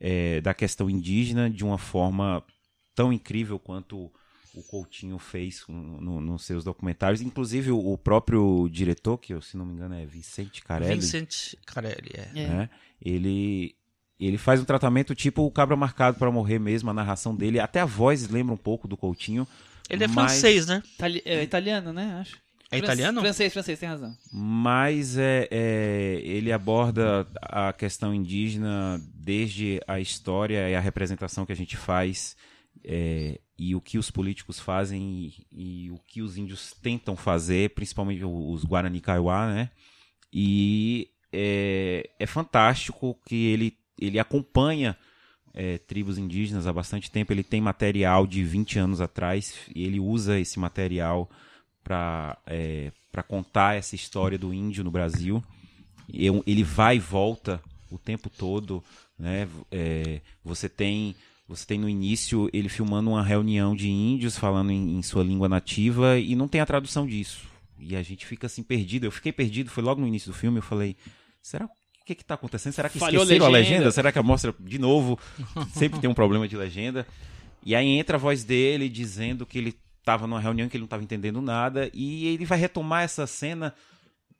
[0.00, 2.42] é, da questão indígena de uma forma
[2.94, 4.10] tão incrível quanto
[4.54, 7.20] o Coutinho fez no- nos seus documentários.
[7.20, 12.10] Inclusive o, próprio diretor, que eu, se não me engano é Vicente Carelli, Vincent Carelli,
[12.14, 12.30] é.
[12.34, 12.48] É.
[12.48, 12.70] né?
[13.00, 13.74] Ele
[14.18, 17.80] ele faz um tratamento tipo o cabra marcado para morrer mesmo, a narração dele, até
[17.82, 19.46] a voz lembra um pouco do Coutinho.
[19.88, 20.82] Ele é mas- francês, né?
[20.94, 22.18] Itali- é italiano, né?
[22.20, 22.36] Acho.
[22.70, 23.20] É italiano?
[23.20, 24.12] Francês, francês, tem razão.
[24.32, 31.52] Mas é, é, ele aborda a questão indígena desde a história e a representação que
[31.52, 32.36] a gente faz
[32.84, 37.70] é, e o que os políticos fazem e, e o que os índios tentam fazer,
[37.70, 39.70] principalmente os Guarani Kaiowá, né?
[40.32, 44.96] E é, é fantástico que ele, ele acompanha
[45.56, 47.32] é, tribos indígenas há bastante tempo.
[47.32, 51.28] Ele tem material de 20 anos atrás e ele usa esse material
[51.82, 52.92] para é,
[53.26, 55.42] contar essa história do índio no Brasil.
[56.12, 58.84] Eu- ele vai e volta o tempo todo,
[59.18, 59.48] né?
[59.70, 61.14] É, você tem
[61.48, 65.48] você tem no início ele filmando uma reunião de índios falando em, em sua língua
[65.48, 67.46] nativa e não tem a tradução disso.
[67.78, 69.04] E a gente fica assim perdido.
[69.06, 70.58] Eu fiquei perdido, foi logo no início do filme.
[70.58, 70.96] Eu falei,
[71.40, 71.68] será
[72.14, 72.72] que está acontecendo?
[72.72, 73.74] Será que Falhou a esqueceram a legenda?
[73.76, 73.92] legenda?
[73.92, 75.18] Será que a mostra de novo?
[75.74, 77.06] Sempre tem um problema de legenda.
[77.64, 80.86] E aí entra a voz dele dizendo que ele estava numa reunião que ele não
[80.86, 83.74] estava entendendo nada e ele vai retomar essa cena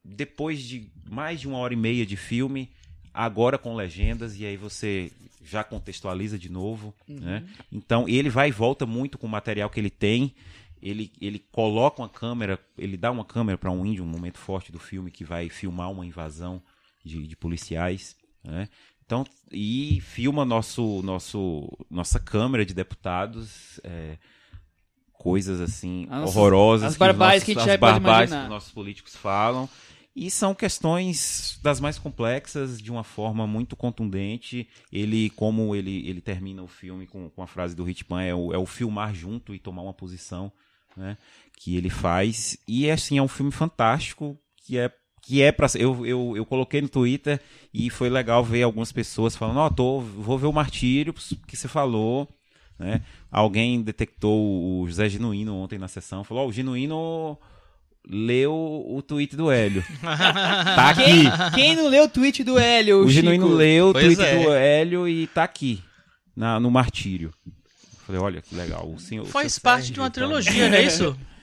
[0.05, 2.71] depois de mais de uma hora e meia de filme,
[3.13, 5.11] agora com legendas e aí você
[5.45, 7.43] já contextualiza de novo, né?
[7.73, 10.33] Então ele vai e volta muito com o material que ele tem.
[10.81, 14.71] Ele, ele coloca uma câmera, ele dá uma câmera para um índio, um momento forte
[14.71, 16.63] do filme que vai filmar uma invasão
[17.07, 18.69] de, de policiais, né?
[19.05, 24.19] Então, e filma nosso, nosso, nossa Câmara de Deputados, é,
[25.13, 26.93] coisas assim horrorosas.
[26.93, 29.69] as barbáries que a gente as barbáries que os nossos políticos falam.
[30.15, 34.67] E são questões das mais complexas, de uma forma muito contundente.
[34.91, 38.53] Ele, como ele, ele termina o filme com, com a frase do Hitman, é o,
[38.53, 40.51] é o filmar junto e tomar uma posição,
[40.97, 41.19] né?
[41.59, 42.57] Que ele faz.
[42.67, 44.91] E, assim, é um filme fantástico, que é
[45.27, 47.41] que é para eu, eu, eu coloquei no Twitter
[47.75, 51.67] e foi legal ver algumas pessoas falando, ó, tô, vou ver o martírio que você
[51.67, 52.29] falou,
[52.79, 53.03] né?
[53.31, 54.39] Alguém detectou
[54.81, 57.37] o José Genuíno ontem na sessão, falou, ó, o Genuíno
[58.09, 59.85] leu o tweet do Hélio.
[60.01, 61.03] tá aqui.
[61.03, 63.13] Quem, quem não leu o tweet do Hélio, O Chico?
[63.15, 64.45] Genuíno leu o Pois tweet é.
[64.45, 65.83] do Hélio e tá aqui,
[66.37, 67.33] na, no martírio.
[68.07, 68.89] Falei, olha que legal.
[68.89, 71.19] O senhor, o Faz senhor parte Sérgio de uma tá- trilogia, não é isso?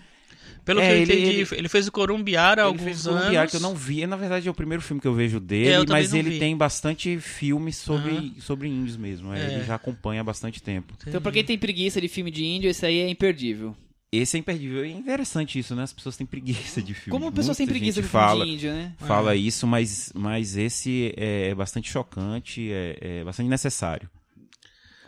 [0.66, 3.26] Pelo É, que eu ele- entendi, ele- ele, fez o Corumbiara há alguns fez anos.
[3.26, 4.07] um Biar que eu não vi.
[4.07, 6.39] Na verdade, é o primeiro filme que eu vejo dele, É, eu mas ele vi.
[6.39, 8.34] tem bastante filmes sobre, Aham.
[8.39, 9.34] sobre índios mesmo.
[9.34, 9.55] é, É.
[9.55, 10.93] Ele já acompanha há bastante tempo.
[11.05, 13.76] Então, pra quem tem preguiça de filme de índio, esse aí é imperdível.
[14.09, 14.84] Esse é imperdível.
[14.84, 15.84] É interessante isso, né?
[15.84, 17.20] As pessoas têm preguiça de filme.
[17.20, 18.93] Como pessoas têm Muita preguiça de filme fala, de índio, né?
[18.99, 24.09] fala isso, mas, mas esse é bastante chocante, é, é bastante necessário.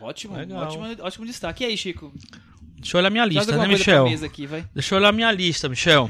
[0.01, 0.63] Ótimo, Legal.
[0.63, 1.63] ótimo, ótimo destaque.
[1.63, 2.11] E aí, Chico?
[2.85, 4.07] Deixa eu olhar minha lista, né, Michel?
[4.25, 4.63] aqui, vai.
[4.73, 6.07] Deixa eu olhar minha lista, Michel.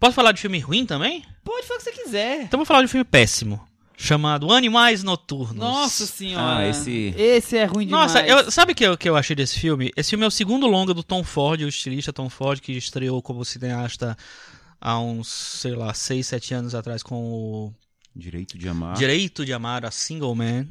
[0.00, 1.24] Posso falar de filme ruim também?
[1.44, 2.42] Pode falar o que você quiser.
[2.42, 3.64] Então vou falar de um filme péssimo.
[3.96, 5.54] Chamado Animais Noturnos.
[5.54, 6.56] Nossa senhora.
[6.64, 8.12] Ah, esse- Esse é ruim demais.
[8.12, 9.92] Nossa, eu- sabe o que, eu- que eu achei desse filme?
[9.96, 13.22] Esse filme é o segundo longa do Tom Ford, o estilista Tom Ford, que estreou
[13.22, 14.16] como cineasta
[14.80, 17.72] há uns, sei lá, 6, 7 anos atrás com o
[18.14, 18.96] Direito de amar.
[18.96, 20.66] Direito de Amar, a Single Man,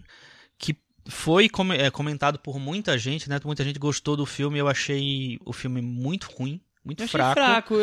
[1.07, 3.39] foi é, comentado por muita gente, né?
[3.43, 7.33] Muita gente gostou do filme, eu achei o filme muito ruim, muito Eu achei fraco.
[7.33, 7.75] fraco.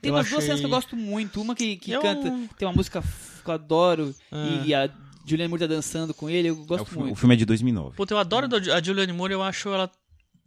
[0.00, 1.40] Tem Eu umas duas achei- cenas que eu gosto muito.
[1.40, 4.62] Uma que, que Eu- canta, tem uma música que eu adoro Ah.
[4.64, 4.88] e a
[5.26, 7.18] Julianne Moore tá dançando com ele, eu É, gosto o, filme, o muito.
[7.18, 7.96] filme é de 2009.
[7.96, 9.90] Puta, eu adoro a Julianne Moore, eu acho ela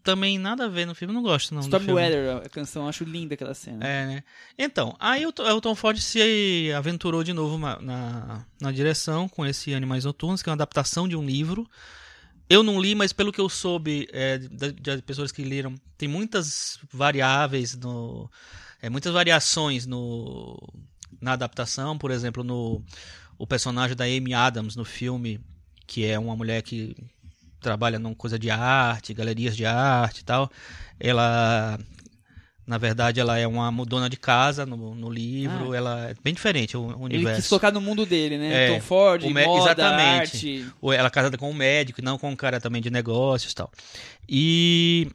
[0.04, 1.78] também nada a ver no filme, eu não gosto não do filme.
[1.86, 3.84] Stormweather, a canção, eu acho linda aquela cena.
[3.86, 4.24] É, né?
[4.58, 9.28] Então, aí o, To- o Tom Ford se aventurou de novo ma- na, na direção
[9.28, 11.68] com esse Animais Noturnos, que é uma adaptação de um livro.
[12.50, 16.08] Eu não li, mas pelo que eu soube é, de, de pessoas que leram, tem
[16.08, 18.30] muitas variáveis, no,
[18.82, 20.58] é, muitas variações no,
[21.20, 21.98] na adaptação.
[21.98, 22.84] Por exemplo, no
[23.38, 25.40] o personagem da Amy Adams no filme,
[25.86, 26.96] que é uma mulher que
[27.60, 30.52] trabalha numa coisa de arte, galerias de arte e tal.
[31.00, 31.80] Ela
[32.68, 35.74] na verdade, ela é uma dona de casa no, no livro.
[35.74, 37.42] Ela é bem diferente o, o Ele universo.
[37.42, 38.66] quis tocar no mundo dele, né?
[38.66, 40.64] É, Tom Ford, o moda, exatamente.
[40.64, 40.74] arte.
[40.82, 43.56] Ela é casada com um médico, e não com um cara também de negócios e
[43.56, 43.72] tal.
[44.28, 45.08] E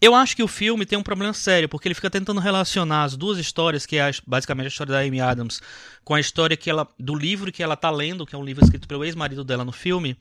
[0.00, 3.16] eu acho que o filme tem um problema sério, porque ele fica tentando relacionar as
[3.16, 5.60] duas histórias, que é basicamente a história da Amy Adams,
[6.04, 8.62] com a história que ela do livro que ela tá lendo, que é um livro
[8.62, 10.16] escrito pelo ex-marido dela no filme.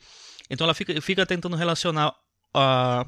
[0.49, 2.13] Então ela fica, fica tentando relacionar
[2.53, 3.05] a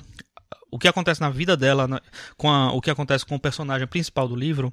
[0.71, 2.01] o que acontece na vida dela na-
[2.37, 4.71] com a- o que acontece com o personagem principal do livro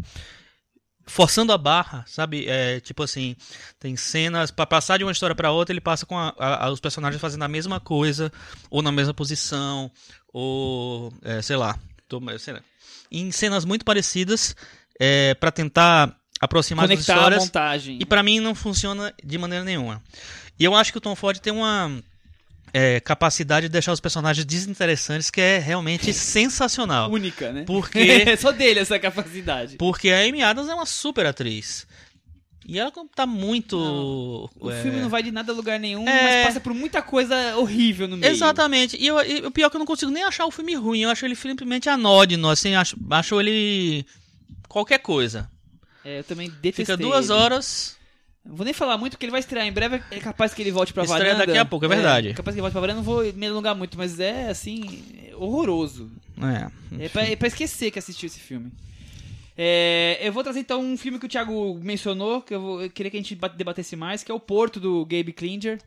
[1.09, 2.47] forçando a barra, sabe?
[2.49, 3.37] É, tipo assim,
[3.79, 6.71] tem cenas para passar de uma história para outra, ele passa com a- a- a-
[6.71, 8.33] os personagens fazendo a mesma coisa
[8.69, 9.91] ou na mesma posição
[10.33, 11.79] ou é, sei lá,
[12.09, 12.61] tô- sei lá,
[13.11, 14.57] em cenas muito parecidas
[14.99, 17.99] é, para tentar aproximar as Conectar a histórias montagem.
[18.01, 20.03] e pra mim não funciona de maneira nenhuma.
[20.59, 22.03] E eu acho que o Tom Ford tem uma
[22.73, 27.11] é, capacidade de deixar os personagens desinteressantes que é realmente sensacional.
[27.11, 27.65] Única, né?
[27.67, 29.77] Porque É só dele essa capacidade.
[29.77, 31.87] porque a Amy Adams é uma super atriz.
[32.69, 33.79] E ela tá muito.
[34.59, 36.23] O é, filme não vai de nada a lugar nenhum, É.
[36.39, 38.33] mas passa por muita coisa horrível no meio.
[38.33, 38.97] Exatamente.
[39.01, 41.03] E, eu- e o pior é que eu não consigo nem achar o filme ruim.
[41.03, 42.75] Eu acho ele simplesmente anódino, assim.
[42.75, 44.05] Acho, acho ele.
[44.69, 45.49] qualquer coisa.
[46.05, 46.85] É, eu também detestei.
[46.85, 47.39] Fica duas ele.
[47.39, 47.96] horas.
[48.49, 50.01] Vou nem falar muito, porque ele vai estrear em breve.
[50.11, 51.47] É capaz que ele volte pra Estreia varanda.
[51.47, 52.29] daqui a pouco, é verdade.
[52.29, 52.97] É capaz que ele volte pra varanda.
[52.99, 55.03] Não vou me alongar muito, mas é, assim,
[55.35, 56.11] horroroso.
[56.41, 57.05] É.
[57.05, 58.71] É pra, é pra esquecer que assistiu esse filme.
[59.59, 62.91] É, eu vou trazer então um filme que o Thiago mencionou, que eu, vou- eu
[62.91, 65.81] queria que a gente ba- debatesse mais, que é o Porto do Gabe Klinger,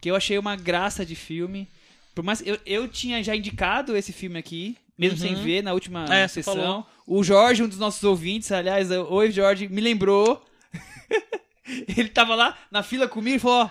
[0.00, 1.66] que eu achei uma graça de filme.
[2.14, 5.34] Por mais eu, eu tinha já indicado esse filme aqui, mesmo Uhum.
[5.34, 6.84] sem ver na última É, sessão.
[7.06, 10.44] O Jorge, um dos nossos ouvintes, aliás, oi Jorge, me lembrou.
[11.96, 13.70] Ele tava lá na fila comigo e falou: ó,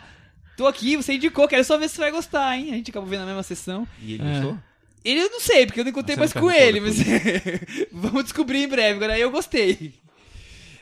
[0.58, 2.72] tô aqui, você indicou, quero só ver se você vai gostar, hein?
[2.72, 3.88] A gente acabou vendo na mesma sessão.
[4.02, 4.32] E ele É.
[4.34, 4.58] gostou?
[5.06, 6.98] Ele eu não sei, porque eu não encontrei Ah, mais você com ele, mas
[7.92, 8.96] vamos descobrir em breve.
[8.98, 9.94] Agora eu gostei.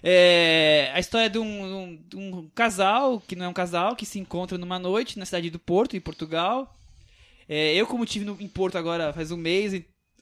[0.04, 1.44] É, a história de um,
[1.84, 5.26] um- de um casal, que não é um casal, que se encontra numa noite na
[5.26, 6.76] cidade do Porto, em Portugal.
[7.50, 9.74] É, eu, como tive no, em Porto agora faz um mês,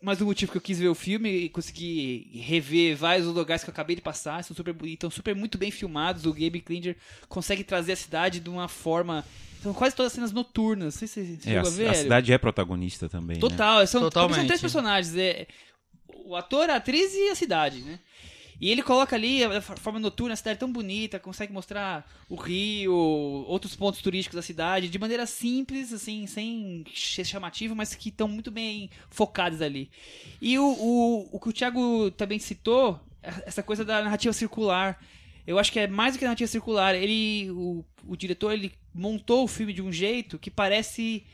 [0.06, 3.70] mais um motivo que eu quis ver o filme e consegui rever vários lugares que
[3.70, 6.26] eu acabei de passar, são super bonitos, estão super muito bem filmados.
[6.26, 6.96] O Gabe Klinger
[7.28, 9.26] consegue trazer a cidade de uma forma.
[9.64, 10.94] São quase todas cenas noturnas.
[10.94, 11.90] Não sei se você É, a, a ver.
[11.90, 13.38] a cidade é protagonista também.
[13.38, 13.42] né?
[13.42, 14.36] Total, são, Totalmente.
[14.38, 15.16] são três personagens.
[15.18, 15.48] É,
[16.24, 18.00] o ator, a atriz e a cidade, né?
[18.60, 22.94] E ele coloca ali a forma noturna, a cidade tão bonita, consegue mostrar o rio,
[22.94, 28.28] outros pontos turísticos da cidade, de maneira simples, assim, sem ser chamativo, mas que estão
[28.28, 29.90] muito bem focados ali.
[30.42, 35.00] E o, o, o que o Thiago também citou, essa coisa da narrativa circular.
[35.46, 36.96] Eu acho que é mais do que narrativa circular.
[36.96, 41.26] Ele, o, o diretor, ele montou o filme de um jeito que parece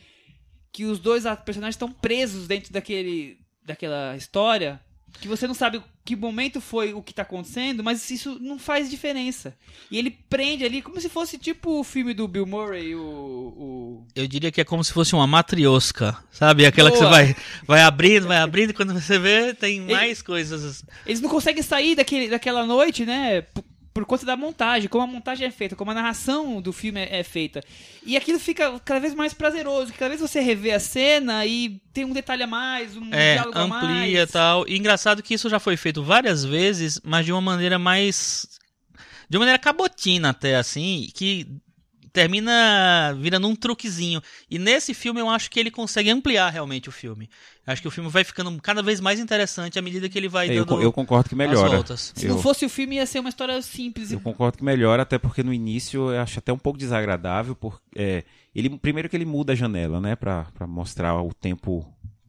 [0.72, 4.82] que os dois personagens estão presos dentro daquele, daquela história,
[5.20, 8.90] que você não sabe que momento foi o que tá acontecendo, mas isso não faz
[8.90, 9.56] diferença.
[9.90, 13.02] E ele prende ali como se fosse tipo o filme do Bill Murray, o.
[13.02, 14.08] o...
[14.16, 16.66] Eu diria que é como se fosse uma matriosca, sabe?
[16.66, 17.10] Aquela que Boa.
[17.10, 17.36] você vai,
[17.66, 20.84] vai abrindo, vai abrindo, e quando você vê, tem mais coisas.
[21.06, 23.46] Eles não conseguem sair daquele, daquela noite, né?
[23.94, 27.20] Por, conta da montagem, como a montagem é feita, como a narração do filme é,
[27.20, 27.62] é feita.
[28.06, 31.82] E aquilo fica cada vez mais prazeroso, que cada vez você revê a cena e
[31.94, 33.84] tem um detalhe a mais, um É, diálogo a mais.
[33.84, 34.66] amplia tal.
[34.68, 38.48] E engraçado que isso já foi feito várias vezes, mas de uma maneira mais.
[39.30, 41.48] De uma maneira cabotina até, assim, que
[42.14, 44.22] termina virando um truquezinho.
[44.50, 47.30] E nesse filme eu acho que ele consegue ampliar realmente o filme.
[47.66, 50.50] Acho que o filme vai ficando cada vez mais interessante à medida que ele vai
[50.50, 51.68] É, eu, dando eu concordo que melhora.
[51.68, 52.14] as voltas.
[52.16, 54.12] Se Eu- não fosse o filme, ia ser uma história simples.
[54.12, 57.80] Eu concordo que melhora, até porque no início eu acho até um pouco desagradável, porque
[57.96, 61.86] é, ele primeiro que ele muda a janela, né, Pra pra mostrar o tempo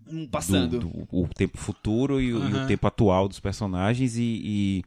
[0.07, 0.79] um do- passando.
[0.81, 4.85] do- o tempo futuro e, o- e o tempo atual dos personagens e, e-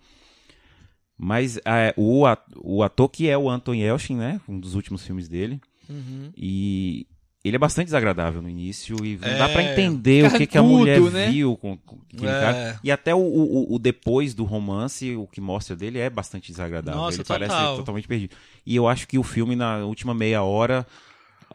[1.18, 2.24] mas é, o,
[2.58, 5.60] o ator que é o Anton Yelchin, né, um dos últimos filmes dele
[5.90, 6.32] Uhum.
[6.36, 7.06] e
[7.44, 9.38] ele é bastante desagradável no início e não É.
[9.38, 11.30] dá pra entender o que, que a mulher né?
[11.30, 12.40] viu com, com aquele É.
[12.40, 12.80] cara.
[12.84, 17.00] E até o, o, o depois do romance, o que mostra dele é bastante desagradável.
[17.00, 17.78] Nossa, ele parece total.
[17.78, 18.36] totalmente perdido.
[18.66, 20.88] E eu acho que o filme, na última meia hora,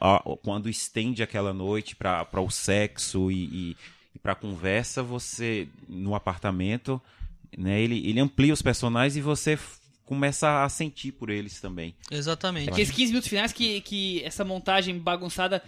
[0.00, 3.76] a- quando estende aquela noite pra o sexo e, e,
[4.14, 7.02] e pra conversa, você, no apartamento,
[7.57, 9.59] né, ele, ele amplia os personagens e você
[10.05, 11.94] começa a sentir por eles também.
[12.11, 12.68] Exatamente.
[12.70, 15.62] Aqueles 15 minutos finais que, que essa montagem bagunçada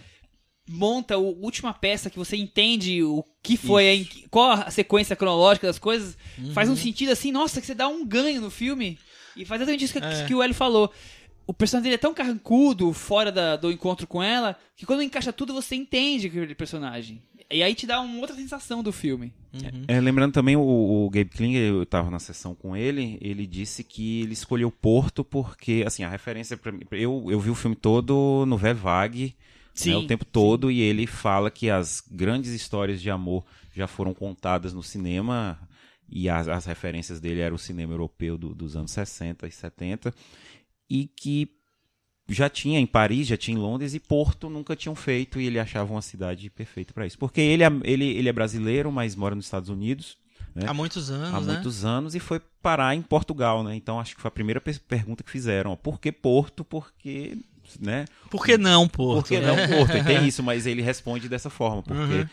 [0.67, 5.77] monta a última peça que você entende o que foi, qual a sequência cronológica das
[5.79, 6.17] coisas,
[6.53, 6.75] faz Uhum.
[6.75, 8.97] um sentido assim, nossa, que você dá um ganho no filme.
[9.35, 10.25] E faz exatamente isso que, É.
[10.25, 10.91] que o Hélio falou.
[11.45, 15.33] O personagem dele é tão carrancudo fora da- do encontro com ela que quando encaixa
[15.33, 17.21] tudo você entende aquele personagem.
[17.53, 19.31] E aí te dá uma outra sensação do filme.
[19.53, 19.83] Uhum.
[19.87, 23.83] É, lembrando também o, o Gabe Klinger, eu estava na sessão com ele, ele disse
[23.83, 27.75] que ele escolheu Porto porque, assim, a referência para mim, eu, eu vi o filme
[27.75, 29.35] todo no Verwag,
[29.89, 33.45] né, o tempo todo, e ele fala que as grandes histórias de amor
[33.75, 35.59] já foram contadas no cinema,
[36.09, 40.13] e as, as referências dele eram o cinema europeu do- dos anos 60 e 70,
[40.89, 41.49] e que
[42.27, 45.59] já tinha em Paris, já tinha em Londres e Porto nunca tinham feito e ele
[45.59, 47.17] achava uma cidade perfeita para isso.
[47.17, 50.17] Porque ele é, ele, ele é brasileiro, mas mora nos Estados Unidos
[50.55, 50.65] né?
[50.67, 51.53] Há muitos anos, há né?
[51.53, 53.75] muitos anos e foi parar em Portugal, né?
[53.75, 55.71] Então acho que foi a primeira pe- pergunta que fizeram.
[55.71, 56.63] ó, Por que Porto?
[56.63, 57.35] Porque,
[57.79, 58.05] né?
[58.29, 59.15] Por que não, pô?
[59.15, 59.97] Por que não Porto?
[59.97, 62.27] E tem isso, mas ele responde dessa forma, porque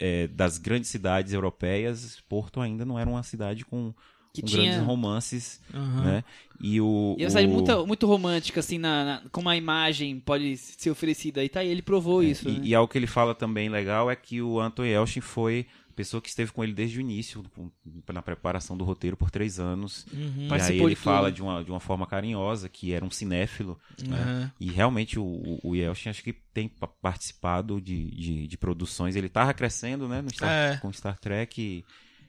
[0.00, 3.94] é, das grandes cidades europeias, Porto ainda não era uma cidade com,
[4.32, 6.04] Que com tinha- grandes romances, Uhum.
[6.04, 6.24] né?
[6.60, 10.56] E o, E é o- muito, muito romântica, assim, na, na- como a imagem pode
[10.56, 11.44] ser oferecida.
[11.44, 12.48] E tá aí, ele provou isso.
[12.48, 12.60] E, né?
[12.64, 16.22] e algo que ele fala também legal é que o Anton Yelchin foi a pessoa
[16.22, 17.70] que esteve com ele desde o início, com-
[18.10, 20.06] na preparação do roteiro por três anos.
[20.10, 20.48] Uhum.
[20.48, 23.78] E aí ele de fala de uma, de uma forma carinhosa, que era um cinéfilo.
[24.08, 24.16] né?
[24.44, 24.50] Uhum.
[24.66, 29.14] E realmente o, o, Yelchin acho que tem pa- participado de, de, de produções.
[29.14, 30.76] Ele tava crescendo, né, no Star, É.
[30.78, 31.84] com Star Trek,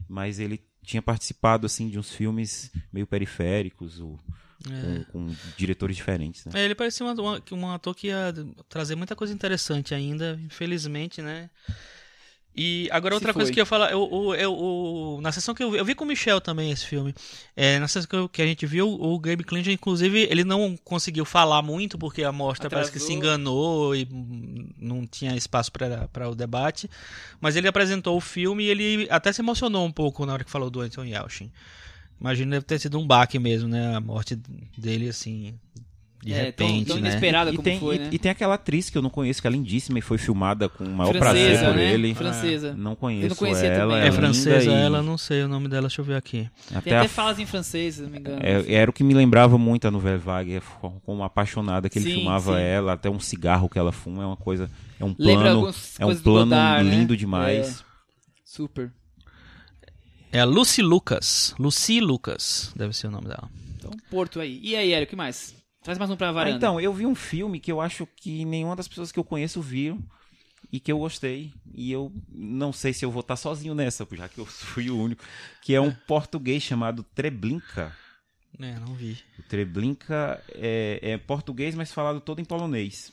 [0.09, 4.19] mas ele tinha participado assim de uns filmes meio periféricos, o-
[4.69, 4.81] É.
[4.81, 6.51] com, com diretores diferentes, né?
[6.55, 8.33] É, ele parecia um ator que ia
[8.69, 11.49] trazer muita coisa interessante ainda, infelizmente, né?
[12.55, 15.77] E agora outra coisa que eu ia falar, eu, eu, na sessão que eu vi,
[15.77, 17.13] eu vi com o Michel também esse filme.
[17.55, 20.77] É, na sessão que, eu- que a gente viu, o Gabe Klinger, inclusive, ele não
[20.83, 23.17] conseguiu falar muito porque a mostra parece que se Atrasou.
[23.17, 24.07] enganou e
[24.77, 26.87] não tinha espaço para o debate.
[27.41, 30.51] Mas ele apresentou o filme e ele até se emocionou um pouco na hora que
[30.51, 31.51] falou do Anton Yelchin.
[32.21, 33.95] Imagino deve ter sido um baque mesmo, né?
[33.95, 34.39] A morte
[34.77, 35.55] dele, assim,
[36.23, 37.09] de É, tão- repente, tão né?
[37.09, 38.09] inesperada E como tem, foi, e, né?
[38.11, 40.83] e tem aquela atriz que eu não conheço, que é lindíssima e foi filmada com
[40.85, 41.93] o maior Francesa, prazer por né?
[41.93, 42.13] ele.
[42.15, 42.73] Francesa.
[42.73, 43.93] Não Eu conheço não conhecia ela.
[43.93, 44.03] também.
[44.05, 46.49] é É francesa e ela, não sei o nome dela, deixa eu ver aqui.
[46.69, 48.39] Tem Até até a- falas em francês, se não me engano.
[48.41, 50.61] é- era o que me lembrava muito a novela Vague,
[51.05, 52.61] como apaixonada que ele Sim, filmava sim.
[52.63, 54.69] ela, até um cigarro que ela fuma é uma coisa,
[54.99, 55.69] é um plano,
[55.99, 56.95] é um plano Godard, né?
[56.95, 57.83] lindo demais.
[58.45, 58.91] Super.
[60.31, 61.53] É a Lucy Lucas.
[61.59, 63.49] Lucy Lucas, deve ser o nome dela.
[63.77, 64.59] Então, Porto aí.
[64.63, 65.53] E aí, Hélio, o que mais?
[65.83, 66.55] Traz mais um pra Ah, varanda.
[66.55, 69.61] então, eu vi um filme que eu acho que nenhuma das pessoas que eu conheço
[69.61, 70.01] viram
[70.71, 71.51] e que eu gostei.
[71.73, 74.97] E eu não sei se eu vou estar sozinho nessa, já que eu fui o
[74.97, 75.23] único.
[75.61, 77.95] Que é um português chamado Treblinka.
[78.59, 79.17] É, não vi.
[79.39, 83.11] O Treblinka é, é português, mas falado todo em polonês.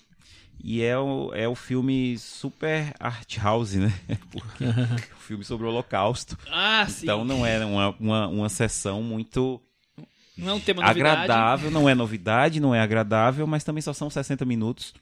[0.63, 3.93] E é o, é o filme super art house, né?
[4.31, 4.63] Porque
[5.11, 6.39] é um filme sobre o holocausto.
[6.53, 7.05] Ah, sim.
[7.07, 9.61] Então não é uma, uma, uma sessão muito
[10.37, 11.11] Não é um tema novidade.
[11.13, 14.95] agradável, não é novidade, não é agradável, mas também só são 60 minutos.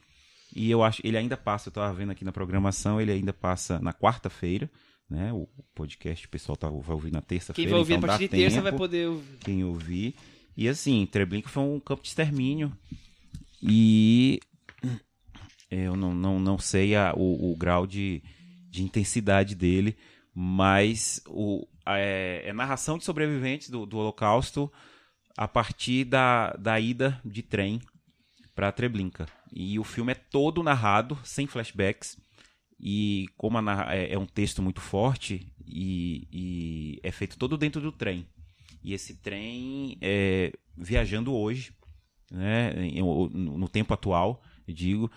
[0.55, 3.79] E eu acho, ele ainda passa, eu tava vendo aqui na programação, ele ainda passa
[3.79, 4.69] na quarta-feira,
[5.09, 5.31] né?
[5.31, 8.23] O podcast o pessoal tá, vai ouvir na Quem terça-feira, vai ouvir então a partir
[8.25, 9.37] de terça vai poder ouvir.
[9.41, 10.15] quem ouvir.
[10.57, 12.75] E assim, Treblinka foi um campo de extermínio.
[13.61, 14.39] E
[15.69, 18.21] eu não, não, não sei a- o, o grau de,
[18.69, 19.95] de intensidade dele,
[20.33, 24.71] mas o, é, é narração de sobreviventes do, do Holocausto
[25.39, 27.79] a partir da, da ida de trem
[28.53, 29.25] para Treblinka.
[29.53, 32.17] E o filme é todo narrado, sem flashbacks.
[32.77, 37.89] E como é, é um texto muito forte, e, e é feito todo dentro do
[37.89, 38.27] trem.
[38.83, 41.71] E esse trem é viajando hoje.
[42.29, 42.73] né,
[43.33, 45.09] no tempo atual, digo,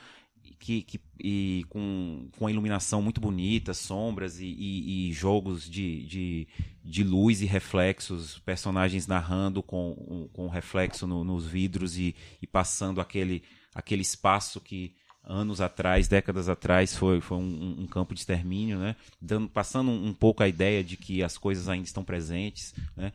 [0.58, 6.04] que, que e com, com a iluminação muito bonita, sombras e, e, e jogos de,
[6.06, 6.48] de,
[6.84, 13.00] de, luz e reflexos, personagens narrando com, com reflexo no, nos vidros e, e passando
[13.00, 13.42] aquele,
[13.74, 18.96] aquele espaço que anos atrás, décadas atrás, foi, foi um, um campo de extermínio, né?
[19.20, 22.74] Dando, passando um, pouco a ideia de que as coisas ainda estão presentes.
[22.96, 23.12] Né?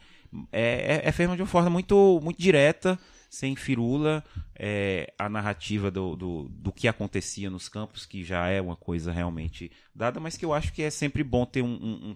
[0.51, 2.97] É, é, é feito de uma forma muito, muito direta,
[3.29, 4.23] sem firula,
[4.55, 9.11] é, a narrativa do, do, do, que acontecia nos campos, que já é uma coisa
[9.11, 12.15] realmente dada, mas que eu acho que é sempre bom ter um,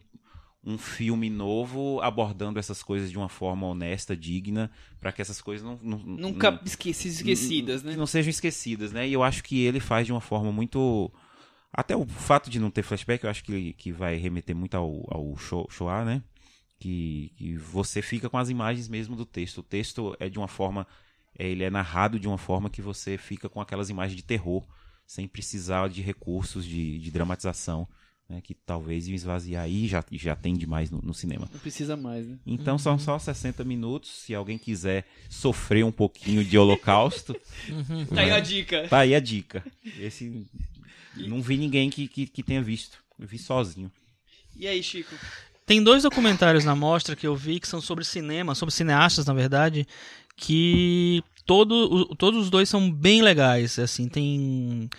[0.64, 5.42] um, um filme novo abordando essas coisas de uma forma honesta, digna, para que essas
[5.42, 7.96] coisas não, não nunca não, esqueci, esquecidas, né?
[7.96, 9.08] Não sejam esquecidas, né?
[9.08, 11.12] E eu acho que ele faz de uma forma muito
[11.74, 15.06] até o fato de não ter flashback, eu acho que, que vai remeter muito ao,
[15.10, 16.22] ao Shoah, né?
[16.82, 19.60] que, que você fica com as imagens mesmo do texto.
[19.60, 20.88] O texto é de uma forma,
[21.38, 24.66] ele é narrado de uma forma que você fica com aquelas imagens de terror,
[25.06, 27.88] sem precisar de recursos de, de dramatização.
[28.30, 31.50] Né, que talvez esvaziar aí já, já tem demais no, no cinema.
[31.52, 32.38] Não precisa mais, né?
[32.46, 32.80] Então uhum.
[32.80, 34.10] são só 60 minutos.
[34.10, 37.36] Se alguém quiser sofrer um pouquinho de holocausto.
[37.68, 38.06] uhum.
[38.06, 38.88] Tá aí a dica.
[38.88, 39.62] Tá aí a dica.
[40.00, 40.48] Esse.
[41.18, 43.04] Não vi ninguém que, que, que tenha visto.
[43.20, 43.92] Eu vi sozinho.
[44.56, 45.14] E aí, Chico?
[45.66, 49.34] Tem dois documentários na mostra que eu vi que são sobre cinema, sobre cineastas, na
[49.34, 49.88] verdade,
[50.42, 53.78] que todo, todos os dois são bem legais.
[53.78, 54.90] Assim, tem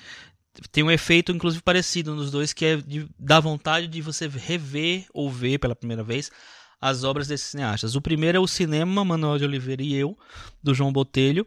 [0.71, 5.07] tem um efeito inclusive parecido nos dois que é de, da vontade de você rever
[5.13, 6.31] ou ver pela primeira vez
[6.81, 7.97] as obras desses cineastas.
[7.97, 10.17] O primeiro é o Cinema Manuel de Oliveira e eu
[10.63, 11.47] do João Botelho,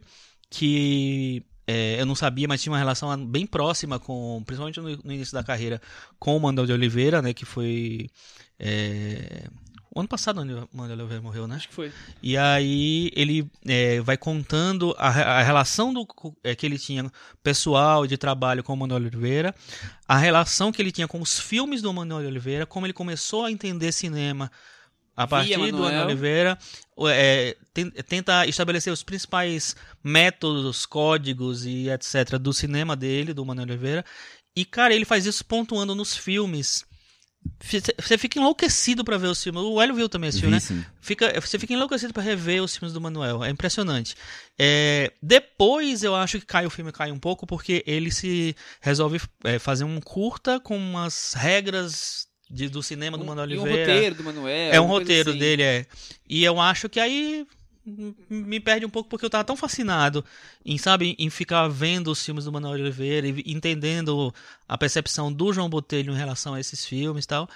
[0.50, 5.14] que é, eu não sabia, mas tinha uma relação bem próxima com, principalmente no, no
[5.14, 5.82] início da carreira,
[6.20, 8.10] com o Manuel de Oliveira, né, que foi
[8.60, 9.48] é...
[9.96, 11.56] O ano passado o Manuel Oliveira morreu, né?
[11.56, 11.90] Acho que foi.
[12.22, 16.06] E aí ele é, vai contando a, a relação do,
[16.44, 17.10] é, que ele tinha
[17.42, 19.56] pessoal de trabalho com o Manuel Oliveira,
[20.06, 23.52] a relação que ele tinha com os filmes do Manuel Oliveira, como ele começou a
[23.52, 24.52] entender cinema
[25.16, 26.60] a partir do Manuel Oliveira,
[27.10, 27.56] é,
[28.06, 32.38] tenta estabelecer os principais métodos, códigos e etc.
[32.38, 34.06] do cinema dele, do Manuel Oliveira.
[34.54, 36.86] E, cara, ele faz isso pontuando nos filmes
[37.98, 39.62] você fica enlouquecido para ver os filmes.
[39.62, 40.86] O Hélio viu também esse filme, né?
[41.02, 43.44] Fica, você fica enlouquecido para rever os filmes do Manuel.
[43.44, 44.16] É impressionante.
[44.58, 49.20] É, depois eu acho que cai o filme cai um pouco porque ele se resolve
[49.44, 53.92] é, fazer um curta com umas regras de, do cinema um, do Manuel Oliveira.
[53.92, 54.74] um roteiro do Manuel.
[54.74, 55.40] É um roteiro assim.
[55.40, 55.86] dele, é.
[56.30, 57.48] E eu acho que aí
[58.30, 60.26] me perde um pouco porque eu tava tão fascinado
[60.66, 64.34] em, sabe, em ficar vendo os filmes do Manuel Oliveira e entendendo
[64.68, 67.50] a percepção do João Botelho em relação a esses filmes e tal.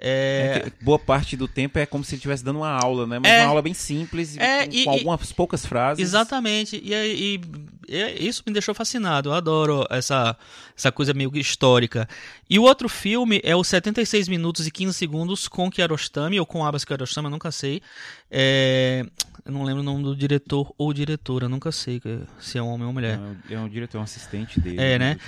[0.00, 0.62] É...
[0.66, 3.18] É boa parte do tempo é como se ele estivesse dando uma aula, né?
[3.18, 3.40] Mas é...
[3.42, 6.02] uma aula bem simples, é, com, e, com, algumas poucas frases.
[6.02, 6.76] Exatamente.
[6.76, 7.40] E, e,
[7.88, 9.30] e, isso me deixou fascinado.
[9.30, 10.36] Eu adoro essa,
[10.76, 12.08] essa coisa meio histórica.
[12.48, 16.64] E o outro filme é o 76 minutos e 15 segundos com Kiarostami, ou com
[16.64, 17.82] Abbas Kiarostami, eu nunca sei.
[18.30, 19.04] É,
[19.48, 22.02] eu não lembro o nome do diretor ou diretora, nunca sei
[22.38, 23.18] se é um homem ou mulher.
[23.48, 24.78] É, é um diretor, um assistente dele.
[24.78, 25.18] É, né?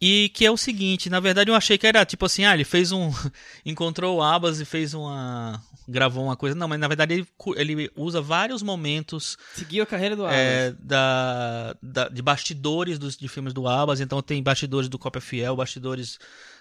[0.00, 2.64] E que é o seguinte, na verdade eu achei que era tipo assim, ah, ele
[2.64, 3.12] fez um.
[3.64, 5.62] encontrou o Abas e fez uma.
[5.86, 6.56] gravou uma coisa.
[6.56, 9.38] Não, mas na verdade ele, ele usa vários momentos.
[9.54, 10.36] Seguiu a carreira do Abas.
[10.36, 14.00] É, da, da, de bastidores dos, de filmes do Abas.
[14.00, 16.18] Então tem bastidores do Cópia Fiel, bastidores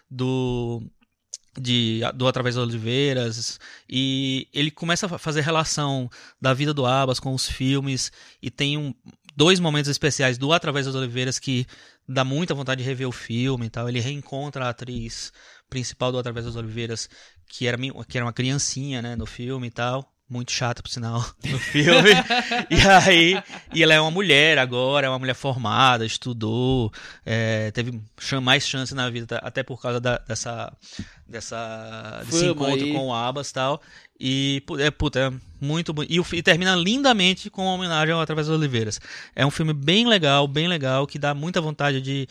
[0.07, 0.83] do
[1.59, 7.19] de, do Através das Oliveiras e ele começa a fazer relação da vida do Abbas
[7.19, 8.93] com os filmes e tem um,
[9.35, 11.65] dois momentos especiais do Através das Oliveiras que
[12.07, 13.87] dá muita vontade de rever o filme e tal.
[13.87, 15.31] Ele reencontra a atriz
[15.69, 17.09] principal do Através das Oliveiras
[17.47, 17.77] que era,
[18.07, 22.09] que era uma criancinha né, no filme e tal muito chata, por sinal, no filme.
[22.69, 26.91] e aí, e ela é uma mulher agora, é uma mulher formada, estudou,
[27.25, 28.01] é, teve
[28.41, 30.71] mais chance na vida, até por causa da, dessa,
[31.27, 32.93] dessa desse encontro aí.
[32.93, 33.81] com o Abbas e tal.
[34.17, 36.33] E, é, puta, é muito bonito.
[36.33, 39.01] E, e, termina lindamente com uma homenagem ao Através das Oliveiras.
[39.35, 42.27] É um filme bem legal, bem legal, que dá muita vontade de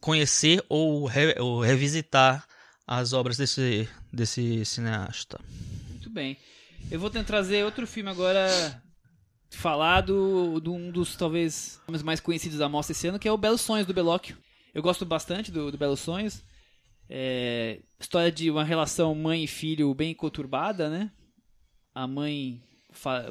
[0.00, 2.44] conhecer ou, re, ou revisitar
[2.86, 5.38] as obras desse, desse cineasta.
[5.88, 6.36] Muito bem.
[6.88, 8.48] Eu vou tentar trazer outro filme agora
[9.50, 13.36] falar do, de um dos talvez mais conhecidos da mostra esse ano, que é o
[13.36, 14.38] Belos Sonhos do Belóquio.
[14.72, 16.42] Eu gosto bastante do, do Belos Sonhos.
[17.08, 21.10] É, história de uma relação mãe e filho bem conturbada, né?
[21.92, 22.62] A mãe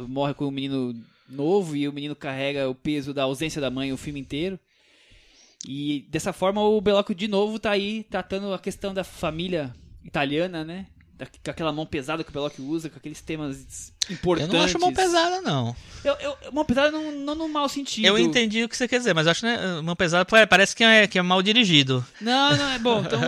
[0.07, 0.93] morre com um menino
[1.29, 4.59] novo e o menino carrega o peso da ausência da mãe o filme inteiro.
[5.67, 9.73] E dessa forma o Belóquio de novo tá aí tratando a questão da família
[10.03, 10.87] italiana, né?
[11.43, 14.53] Com aquela mão pesada que o Belloc usa, com aqueles temas importantes.
[14.53, 15.75] Eu não acho mão pesada, não.
[16.03, 18.05] Eu, eu, uma pesada não, não no mau sentido.
[18.05, 20.75] Eu entendi o que você quer dizer, mas eu acho que né, uma pesada parece
[20.75, 22.05] que é, que é mal dirigido.
[22.21, 23.01] Não, não, é bom.
[23.01, 23.19] Então,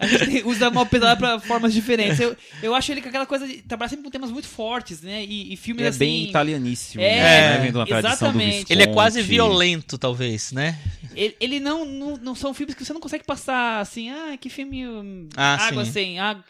[0.00, 2.18] a gente usa mal pesada pra formas diferentes.
[2.20, 5.24] Eu, eu acho ele com aquela coisa de trabalhar sempre com temas muito fortes, né?
[5.24, 5.98] E, e filmes é assim.
[5.98, 7.58] bem italianíssimo, É, né?
[7.58, 8.72] Vem de uma tradição do exatamente.
[8.72, 10.78] Ele é quase violento, talvez, né?
[11.14, 14.48] Ele, ele não, não, não são filmes que você não consegue passar assim, ah, que
[14.50, 14.86] filme.
[14.86, 15.92] hum, Ah, água sim.
[15.92, 16.44] sem água.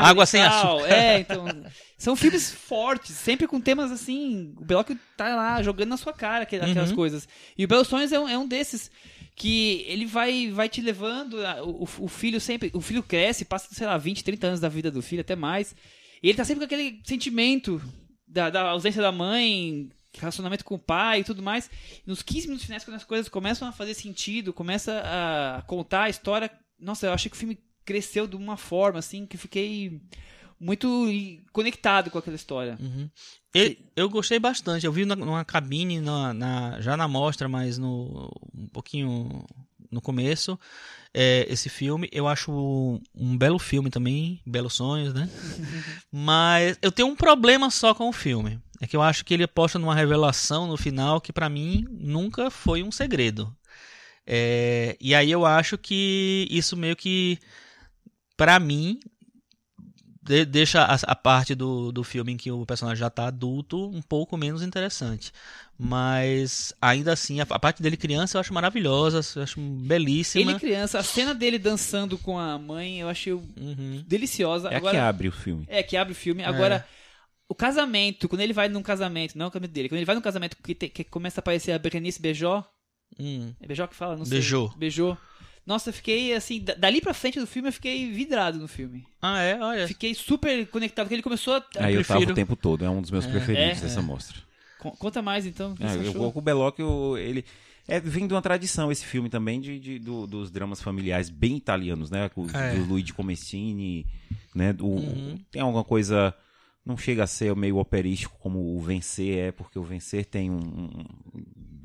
[0.00, 0.88] Água, sem açúcar.
[0.92, 1.44] É, então.
[1.98, 4.52] São filmes fortes, sempre com temas assim.
[4.58, 6.96] O Belocchio tá lá jogando na sua cara aquel- aquelas Uhum.
[6.96, 7.26] coisas.
[7.56, 8.90] E o Belos Sonhos é um, é um desses.
[9.34, 11.36] Que ele vai, vai te levando.
[11.64, 12.70] O, o filho sempre.
[12.74, 15.74] O filho cresce, passa, sei lá, 20, 30 anos da vida do filho, até mais.
[16.22, 17.82] E ele tá sempre com aquele sentimento
[18.26, 21.70] da, da ausência da mãe, relacionamento com o pai e tudo mais.
[22.06, 26.08] Nos 15 minutos finais, quando as coisas começam a fazer sentido, começa a contar a
[26.10, 26.50] história.
[26.80, 30.00] Nossa, eu achei que o filme cresceu de uma forma, assim, que fiquei
[30.60, 31.06] muito
[31.52, 32.76] conectado com aquela história.
[32.80, 33.08] Uhum.
[33.54, 34.84] Eu, eu gostei bastante.
[34.84, 39.44] Eu vi na- numa cabine na, na- já na mostra, mas no, um pouquinho
[39.90, 40.58] no começo.
[41.14, 42.08] é, esse filme.
[42.12, 42.50] Eu acho
[43.14, 44.40] um belo filme também.
[44.44, 45.28] Belos sonhos, né?
[46.12, 48.58] mas eu tenho um problema só com o filme.
[48.80, 52.50] É que eu acho que ele aposta numa revelação no final que pra mim nunca
[52.50, 53.54] foi um segredo.
[54.26, 57.38] É, e aí eu acho que isso meio que,
[58.36, 58.98] pra mim,
[60.22, 63.88] de- deixa a, a parte do, do filme em que o personagem já tá adulto
[63.90, 65.32] um pouco menos interessante.
[65.78, 70.50] Mas ainda assim, a, a parte dele criança eu acho maravilhosa, eu acho belíssima.
[70.52, 74.02] Ele criança, a cena dele dançando com a mãe, eu achei Uhum.
[74.06, 74.68] deliciosa.
[74.70, 75.64] É Agora, que abre o filme.
[75.68, 76.42] É, que abre o filme.
[76.42, 76.86] Agora,
[77.48, 80.14] o casamento, quando ele vai num casamento, não é o casamento dele, quando ele vai
[80.16, 82.64] num casamento que, te- que começa a aparecer a Berenice Beijó,
[83.20, 83.54] Hum.
[83.60, 84.16] é Beijó que fala?
[84.16, 84.38] Não sei.
[84.38, 85.16] Beijô.
[85.66, 89.04] Nossa, eu fiquei assim, da- dali pra frente do filme eu fiquei vidrado no filme.
[89.20, 89.58] Ah, é?
[89.60, 89.88] Olha.
[89.88, 91.64] Fiquei super conectado, porque ele começou a...
[91.78, 93.80] Aí eu tava prefiro- o tempo todo, é um dos meus preferidos É?
[93.82, 94.36] dessa mostra.
[94.78, 95.74] Con- Conta mais então.
[95.78, 96.12] o É, eu achou?
[96.14, 97.44] vou com o Belocchio, ele
[97.88, 101.56] é vem de uma tradição esse filme também de, de- do- dos dramas familiares bem
[101.56, 102.28] italianos, né?
[102.28, 102.74] Com- É.
[102.74, 104.06] Do Luigi Comessini,
[104.54, 104.72] né?
[104.72, 105.36] Do, Uhum.
[105.50, 106.32] Tem alguma coisa
[106.84, 110.54] não chega a ser meio operístico como o Vencer é, porque o Vencer tem um,
[110.58, 111.04] um-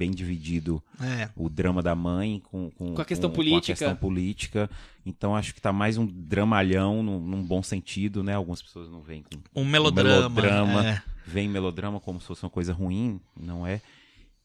[0.01, 1.29] bem dividido É.
[1.35, 3.57] o drama da mãe com, com, Com a questão com política.
[3.73, 4.69] a questão política.
[5.05, 8.33] Então acho que tá mais um dramalhão num, num bom sentido, né?
[8.33, 10.27] Algumas pessoas não veem com Um melodrama.
[10.27, 10.87] melodrama.
[10.89, 11.03] é.
[11.27, 13.79] vem melodrama como se fosse uma coisa ruim, não é?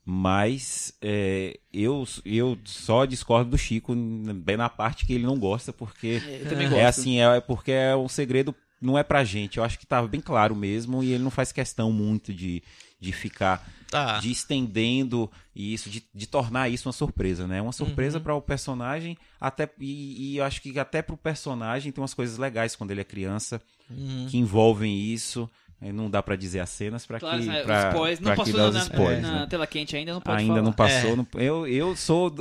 [0.04, 5.72] Mas é, eu, eu só discordo do Chico bem na parte que ele não gosta,
[5.72, 6.78] porque é gosto.
[6.84, 9.56] assim, é porque é um segredo, não é pra gente.
[9.58, 12.62] Eu acho que tava bem claro mesmo, e ele não faz questão muito de,
[13.00, 14.18] de ficar Tá.
[14.18, 17.60] de estendendo isso, de, de tornar isso uma surpresa, né?
[17.60, 17.72] Uma Uhum.
[17.72, 22.14] surpresa para o personagem, até e, e eu acho que até pro personagem tem umas
[22.14, 24.26] coisas legais quando ele é criança Uhum.
[24.28, 25.48] que envolvem isso.
[25.78, 28.50] Não dá pra dizer as cenas para Claro, que é, pra, spoilers, pra não que
[28.52, 29.46] passou na, spoilers, na né?
[29.48, 30.62] tela quente ainda, não pode Ainda falar.
[30.62, 31.12] não passou.
[31.12, 31.16] É.
[31.16, 32.34] não- eu, eu sou.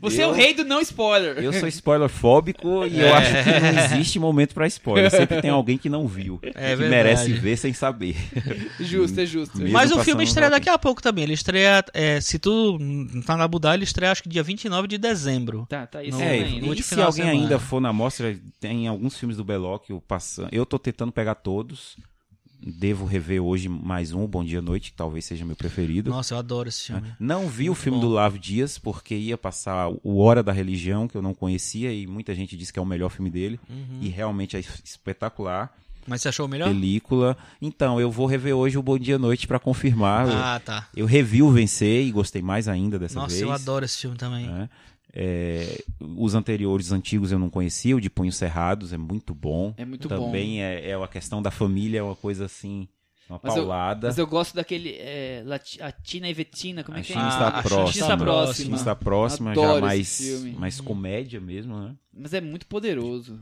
[0.00, 1.36] Você eu, é o rei do não spoiler.
[1.44, 5.10] Eu sou spoiler fóbico e eu acho que não existe momento pra spoiler.
[5.10, 6.40] Sempre tem alguém que não viu.
[6.42, 6.88] É que verdade.
[6.88, 8.16] merece ver sem saber.
[8.80, 9.58] Justo, é justo.
[9.58, 11.24] Mesmo Mas o filme no estreia daqui a pouco também.
[11.24, 14.88] Ele estreia, é, se tu não tá na Budá, ele estreia acho que dia 29
[14.88, 15.66] de dezembro.
[15.68, 17.32] Tá, tá isso No- É, último e se alguém semana.
[17.42, 20.48] ainda for na mostra, tem alguns filmes do Belocchio passando.
[20.50, 21.96] Eu tô tentando pegar todos.
[22.62, 26.10] Devo rever hoje mais um, Bom Dia Noite, que talvez seja meu preferido.
[26.10, 27.10] Nossa, eu adoro esse filme.
[27.18, 28.06] Não vi o filme bom.
[28.06, 32.06] do Lavo Dias, porque ia passar o Hora da Religião, que eu não conhecia, e
[32.06, 33.58] muita gente disse que é o melhor filme dele.
[33.68, 33.98] Uhum.
[34.02, 35.74] E realmente é espetacular.
[36.06, 36.68] Mas você achou o melhor?
[36.68, 37.36] Película.
[37.62, 40.28] Então, eu vou rever hoje o Bom Dia Noite pra confirmar.
[40.28, 40.88] Ah, tá.
[40.94, 43.40] Eu revi o Vencer e gostei mais ainda dessa Nossa, vez.
[43.42, 44.46] eu adoro esse filme também.
[44.46, 44.68] né?
[45.12, 49.74] É, os anteriores antigos eu não conhecia, o de Punhos Cerrados é muito bom.
[49.76, 50.26] É muito bom.
[50.26, 52.86] Também é, é a questão da família, é uma coisa assim,
[53.28, 54.06] uma Mas eu- paulada.
[54.08, 54.90] Mas eu gosto daquele.
[54.98, 57.16] É, Lati- a Tina e Vetina, como é A que é?
[57.16, 57.92] está Ah, a próxima.
[57.92, 58.64] China está próxima.
[58.64, 61.94] China está próxima, Adoro já mais, mais comédia mesmo, né?
[62.12, 63.40] Mas é muito poderoso.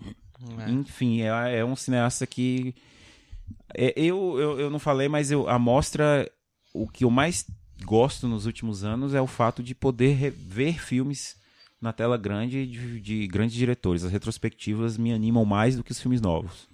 [0.66, 0.71] É.
[0.71, 2.75] Enfim, é, é um cineasta que.
[3.75, 6.31] é, eu, eu, eu não falei, mas eu, a mostra.
[6.73, 7.45] O que eu mais
[7.85, 11.36] gosto nos últimos anos é o fato de poder ver filmes
[11.81, 14.05] na tela grande de, de grandes diretores.
[14.05, 16.69] As retrospectivas me animam mais do que os filmes novos.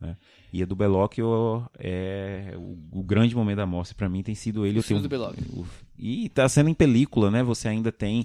[0.00, 0.16] né?
[0.52, 4.64] E a do Belocchio é o, o grande momento da mostra para mim tem sido
[4.64, 4.74] ele.
[4.74, 5.42] Tenho- filmes do Bellocchio.
[5.52, 5.66] o-
[5.98, 7.42] e tá sendo em película, né?
[7.42, 8.24] Você ainda tem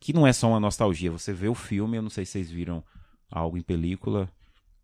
[0.00, 1.10] que não é só uma nostalgia.
[1.10, 2.82] Você vê o filme, eu não sei se vocês viram
[3.30, 4.28] algo em película,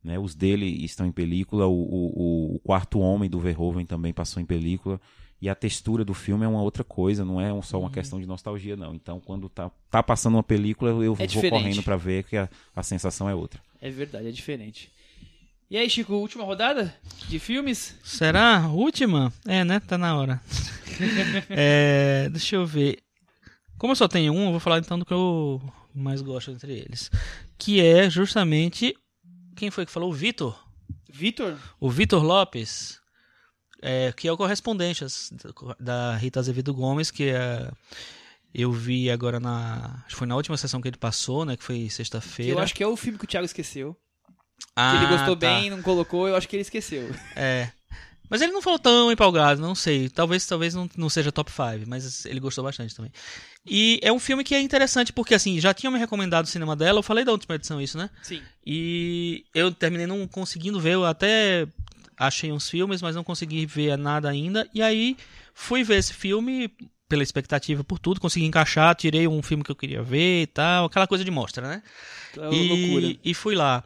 [0.03, 0.19] né?
[0.19, 1.67] Os dele estão em película.
[1.67, 5.01] O, o, o Quarto Homem do Verhoeven também passou em película.
[5.45, 8.19] E a textura do filme é uma outra coisa, não é um- só uma questão
[8.19, 8.95] de nostalgia, não.
[8.95, 11.51] Então, quando tá, tá passando uma película, eu vou diferente.
[11.51, 13.61] correndo pra ver que a, a sensação é outra.
[13.79, 14.91] É verdade, é diferente.
[15.71, 16.95] E aí, Chico, última rodada
[17.29, 17.95] de filmes?
[18.03, 18.69] Será?
[18.69, 19.31] Última?
[19.47, 19.81] É, né?
[19.81, 20.41] Tá na hora.
[21.51, 23.01] é, deixa eu ver.
[23.77, 25.61] Como eu só tenho um, eu vou falar então do que eu
[25.95, 27.11] mais gosto entre eles.
[27.59, 28.97] Que é justamente.
[29.57, 30.09] Quem foi que falou?
[30.09, 30.59] O Vitor.
[31.13, 31.59] Vitor?
[31.79, 32.99] O Vitor Lopes.
[33.87, 35.05] É, que é o correspondente
[35.79, 37.71] da Rita Azevedo Gomes, que é,
[38.55, 40.01] eu vi agora na.
[40.07, 41.55] Acho que foi na última sessão que ele passou, né?
[41.55, 42.53] Que foi sexta-feira.
[42.53, 43.95] Eu acho que é o filme que o Thiago esqueceu.
[44.75, 45.47] Ah, que ele gostou tá.
[45.47, 47.15] bem, não colocou, eu acho que ele esqueceu.
[47.37, 47.71] É.
[48.31, 50.09] Mas ele não falou tão empolgado, não sei.
[50.09, 53.13] Talvez talvez não, não seja top 5, mas ele gostou bastante também.
[53.67, 56.75] E é um filme que é interessante porque, assim, já tinham me recomendado o cinema
[56.75, 58.09] dela, eu falei da última edição isso, né?
[58.23, 58.41] Sim.
[58.67, 61.69] E eu terminei não conseguindo ver, eu até
[62.19, 64.69] achei uns filmes, mas não consegui ver nada ainda.
[64.75, 65.17] E aí
[65.55, 66.71] fui ver esse filme
[67.09, 70.87] pela expectativa, por tudo, consegui encaixar, tirei um filme que eu queria ver e tal,
[70.87, 71.83] aquela coisa de mostra, né?
[72.37, 73.07] É uma loucura.
[73.07, 73.85] E, e fui lá.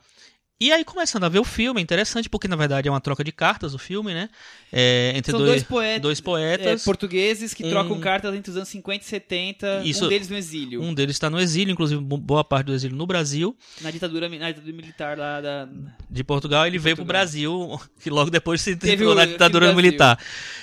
[0.60, 3.22] E aí, começando a ver o filme, é interessante, porque na verdade é uma troca
[3.22, 4.28] de cartas o filme, né?
[4.72, 6.82] É, entre São dois, dois poetas, dois poetas.
[6.82, 10.28] É, portugueses que Um- trocam cartas entre os anos 50 e 70, Isso- um deles
[10.28, 13.56] no exílio, Um deles está no exílio, inclusive bo- boa parte do exílio no Brasil.
[13.80, 15.68] na, ditadura, na ditadura militar lá da...
[16.10, 17.06] De Portugal, ele veio para o.
[17.06, 20.18] Brasil, que logo depois se Teve na ditadura militar.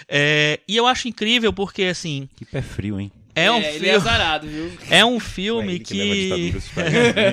[0.10, 3.10] É, e eu acho incrível porque, assim, Que pé frio, hein?
[3.36, 4.78] É, um ele é filme, azarado, viu?
[4.90, 6.80] é um É filme ele que, que...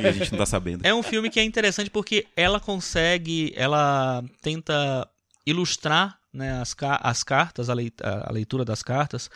[0.07, 0.83] a gente não tá sabendo.
[0.87, 5.09] É um filme que é interessante porque ela consegue, ela tenta
[5.47, 9.31] ilustrar né, as, ca- as cartas, a, leit- a leitura das cartas,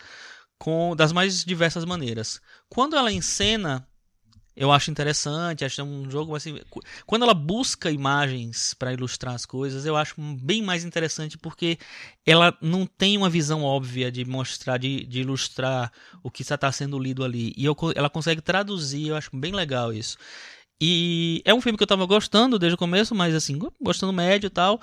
[0.57, 2.39] com das mais diversas maneiras.
[2.69, 3.87] Quando ela encena,
[4.57, 6.59] eu acho interessante, acho um jogo assim.
[7.05, 11.77] Quando ela busca imagens para ilustrar as coisas, eu acho bem mais interessante porque
[12.25, 15.91] ela não tem uma visão óbvia de mostrar, de, de ilustrar
[16.23, 17.53] o que está sendo lido ali.
[17.55, 20.17] E eu ela consegue traduzir, eu acho bem legal isso.
[20.81, 24.47] E é um filme que eu tava gostando desde o começo, mas assim, gostando médio
[24.47, 24.81] e tal.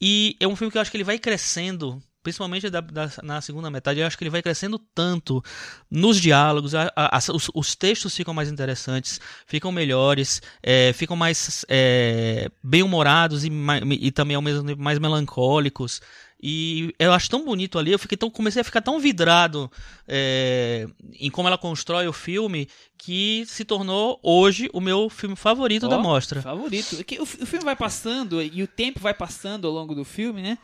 [0.00, 3.40] E é um filme que eu acho que ele vai crescendo, principalmente da- da- na
[3.40, 5.42] segunda metade, eu acho que ele vai crescendo tanto
[5.90, 11.16] nos diálogos, a- a- as- os, os textos ficam mais interessantes, ficam melhores, é, ficam
[11.16, 13.50] mais é, bem-humorados e,
[14.00, 16.00] e também ao mesmo tempo mais melancólicos.
[16.44, 19.70] E eu acho tão bonito ali, eu fiquei tão, comecei a ficar tão vidrado
[20.08, 20.88] é,
[21.20, 22.68] em como ela constrói o filme
[22.98, 26.42] que se tornou hoje o meu filme favorito da Ó, mostra.
[26.42, 26.96] Favorito.
[27.08, 30.42] É o, o filme vai passando e o tempo vai passando ao longo do filme,
[30.42, 30.58] né?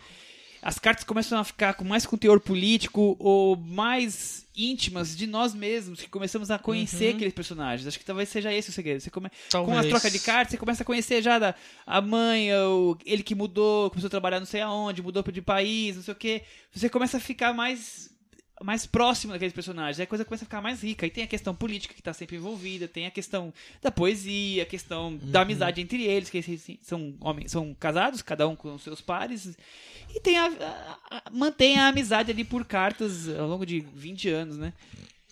[0.61, 5.55] As cartas começam a ficar com mais com teor político ou mais íntimas de nós
[5.55, 7.87] mesmos, que começamos a conhecer aqueles personagens.
[7.87, 9.01] Acho que talvez seja esse o segredo.
[9.01, 9.31] Você come...
[9.53, 11.55] Com a troca de cartas, você começa a conhecer já da,
[11.87, 15.97] a mãe, o, ele que mudou, começou a trabalhar não sei aonde, mudou de país,
[15.97, 16.43] não sei o quê.
[16.73, 18.11] Você começa a ficar mais
[18.63, 21.07] mais próximo daqueles personagens, aí a coisa começa a ficar mais rica.
[21.07, 24.67] E tem a questão política que está sempre envolvida, tem a questão da poesia, a
[24.67, 29.01] questão da amizade entre eles, que eles são homens, são casados, cada um com seus
[29.01, 29.57] pares.
[30.15, 34.29] E tem a, a- a- mantém a amizade ali por cartas ao longo de 20
[34.31, 34.73] anos, né?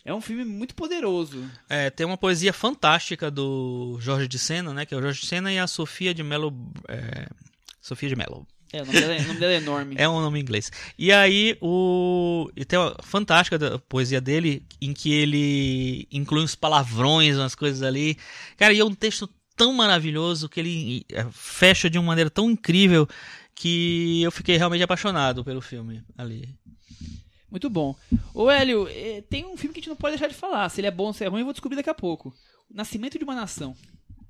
[0.05, 1.45] É um filme muito poderoso.
[1.69, 4.87] É, tem uma poesia fantástica do Jorge de Sena, né?
[4.87, 6.55] Que é o Jorge de Sena e a Sofia de Mello.
[6.87, 7.27] é,
[7.81, 8.47] Sofia de Mello.
[8.77, 9.95] É, o nome dela, é- o nome dela é enorme.
[9.99, 10.71] É um nome em inglês.
[10.99, 12.51] E aí, o.
[12.57, 17.83] E tem uma fantástica da poesia dele, em que ele inclui uns palavrões, umas coisas
[17.83, 18.17] ali.
[18.57, 22.51] Cara, e é um texto tão maravilhoso que ele é, fecha de uma maneira tão
[22.51, 23.09] incrível
[23.55, 26.49] que eu fiquei realmente apaixonado pelo filme ali.
[27.51, 27.97] Muito bom.
[28.35, 30.69] Ô, Hélio, eh, tem um filme que a gente não pode deixar de falar.
[30.69, 32.35] Se ele é bom ou se é ruim, eu vou descobrir daqui a pouco.
[32.71, 33.75] Nascimento de uma Nação.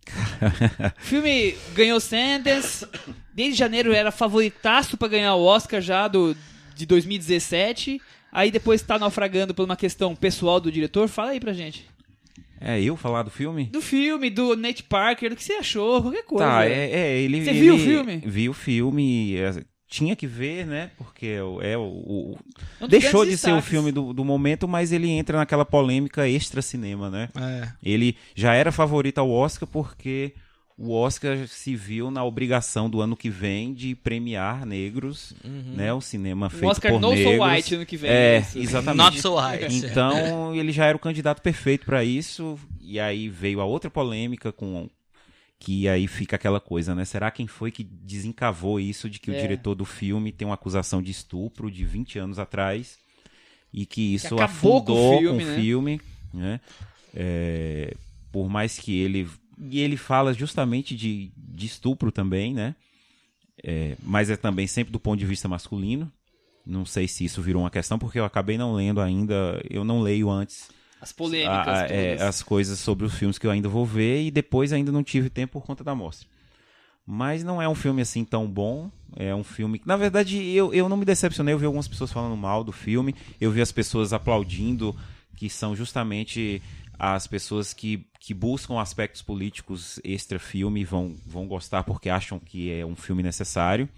[0.09, 2.85] O filme ganhou Sanders.
[3.35, 6.37] Desde janeiro era favoritaço pra ganhar o Oscar já do,
[6.75, 8.01] de 2017.
[8.33, 11.09] Aí depois tá naufragando por uma questão pessoal do diretor.
[11.09, 11.87] Fala aí pra gente.
[12.61, 13.65] É eu falar do filme?
[13.67, 16.45] Do filme, do Nate Parker, do que você achou, qualquer coisa.
[16.47, 17.45] Tá, é, é, ele.
[17.45, 18.23] Você ele- viu o filme?
[18.25, 19.35] Vi o filme.
[19.89, 20.91] Tinha que ver, né?
[20.99, 22.37] Porque é o- é o.
[22.81, 23.69] Um deixou de ser o destaques.
[23.71, 27.29] filme do, do momento, mas ele entra naquela polêmica extra cinema, né?
[27.37, 27.69] É.
[27.83, 30.35] Ele já era favorito ao Oscar porque
[30.79, 35.33] o Oscar se viu na obrigação do ano que vem de premiar negros,
[35.75, 35.91] né?
[35.93, 37.49] O cinema feito O Oscar por No So negros.
[37.55, 38.11] White ano que vem.
[38.11, 38.59] É, isso.
[38.59, 38.97] exatamente.
[39.05, 39.61] Not so high.
[39.73, 42.59] Então, ele já era o candidato perfeito para isso.
[42.83, 44.89] E aí veio a outra polêmica com
[45.59, 47.05] que aí fica aquela coisa, né?
[47.05, 49.37] Será quem foi que desencavou isso de que É.
[49.37, 52.99] o diretor do filme tem uma acusação de estupro de 20 anos atrás
[53.73, 55.57] e que isso acabou com o afundou filme, né?
[55.57, 56.01] filme,
[56.33, 56.61] né?
[57.15, 57.95] É,
[58.31, 59.29] por mais que ele
[59.59, 62.75] e ele fala justamente de, de estupro também, né?
[63.65, 66.13] É, mas é também sempre do ponto de vista masculino.
[66.65, 69.63] Não sei se isso virou uma questão, porque eu acabei não lendo ainda.
[69.71, 70.69] Eu não leio antes
[71.01, 71.69] As polêmicas.
[71.69, 72.29] a- a- é, todas.
[72.29, 75.29] as coisas sobre os filmes que eu ainda vou ver e depois ainda não tive
[75.31, 76.27] tempo por conta da mostra.
[77.07, 78.91] Mas não é um filme assim tão bom.
[79.15, 81.55] É um filme que, na verdade, eu, eu não me decepcionei.
[81.55, 83.15] Eu vi algumas pessoas falando mal do filme.
[83.41, 84.95] Eu vi as pessoas aplaudindo,
[85.37, 86.61] que são justamente
[86.99, 92.85] as pessoas que, que buscam aspectos políticos extra-filme vão, vão gostar porque acham que é
[92.85, 93.89] um filme necessário.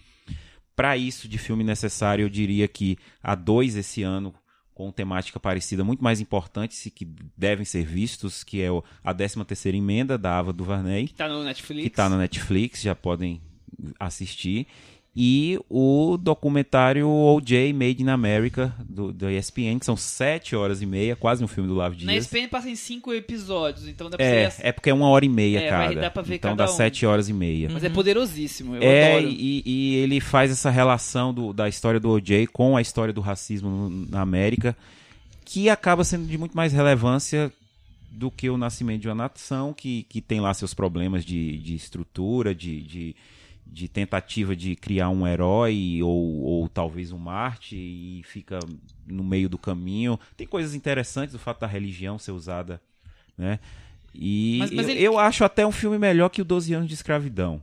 [0.77, 4.35] Para isso de filme necessário, eu diria que há dois esse ano
[4.79, 7.05] com temática parecida, muito mais importantes e que
[7.37, 8.69] devem ser vistos, que é
[9.03, 11.09] a 13 terceira emenda da Ava DuVernay.
[11.09, 11.83] Que tá no Netflix.
[11.83, 13.43] Que tá no Netflix, já podem
[13.99, 14.69] assistir
[15.17, 20.87] e o documentário OJ Made in America do, do ESPN, que são sete horas e
[20.87, 22.07] meia, quase um filme do Lavo Dias.
[22.07, 24.67] Na ESPN passa em cinco episódios, então dá pra é, ser...
[24.67, 26.01] é porque é uma hora e meia é, cada.
[26.01, 26.77] Dá pra ver então cada dá um.
[26.77, 27.69] sete horas e meia.
[27.69, 29.29] Mas é poderosíssimo, eu é, adoro.
[29.29, 33.21] E, e ele faz essa relação do, da história do OJ com a história do
[33.21, 34.77] racismo na América,
[35.45, 37.53] que acaba sendo de muito mais relevância
[38.11, 41.75] do que o nascimento de uma nação, que, que tem lá seus problemas de, de
[41.75, 43.17] estrutura, de, de
[43.71, 48.59] de tentativa de criar um herói ou, ou talvez um Marte e fica
[49.07, 50.19] no meio do caminho.
[50.37, 52.81] Tem coisas interessantes do fato da religião ser usada,
[53.37, 53.61] né?
[54.15, 56.89] E Mas- mas eu, ele- eu acho até um filme melhor que o 12 anos
[56.89, 57.63] de escravidão.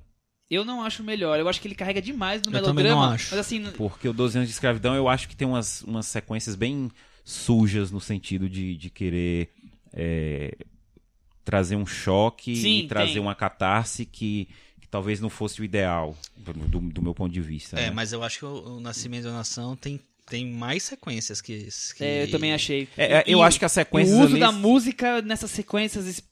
[0.50, 3.08] Eu não acho melhor, eu acho que ele carrega demais no Eu também melodrama.
[3.08, 3.32] não acho.
[3.32, 6.56] Mas assim, Porque o 12 anos de escravidão eu acho que tem umas, umas sequências
[6.56, 6.92] bem
[7.24, 9.50] sujas no sentido de, de querer
[9.92, 10.56] é,
[11.44, 13.22] trazer um choque Sim, e trazer tem.
[13.22, 14.48] uma catarse que
[14.96, 17.78] talvez não fosse o ideal, do, do meu ponto de vista.
[17.78, 17.92] É, né?
[17.92, 20.00] mas eu acho que o, o Nascimento da Nação tem,
[20.30, 21.68] tem mais sequências que.
[21.98, 22.02] que...
[22.02, 22.88] é, eu também achei.
[22.96, 26.06] É, é, eu E acho que as sequências O uso ali- da música nessas sequências
[26.08, 26.24] es-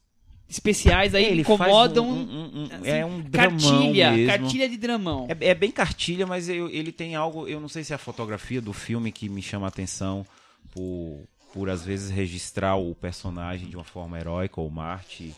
[0.48, 2.08] especiais aí É, ele incomodam.
[2.08, 4.26] um- um- um- assim, é um dramão cartilha, mesmo.
[4.28, 5.26] cartilha de dramão.
[5.28, 7.46] É, é bem cartilha, mas eu- ele tem algo.
[7.46, 10.24] Eu não sei se é a fotografia do filme que me chama a atenção
[10.70, 11.20] por,
[11.52, 15.34] por às vezes registrar o personagem de uma forma heróica ou Marte.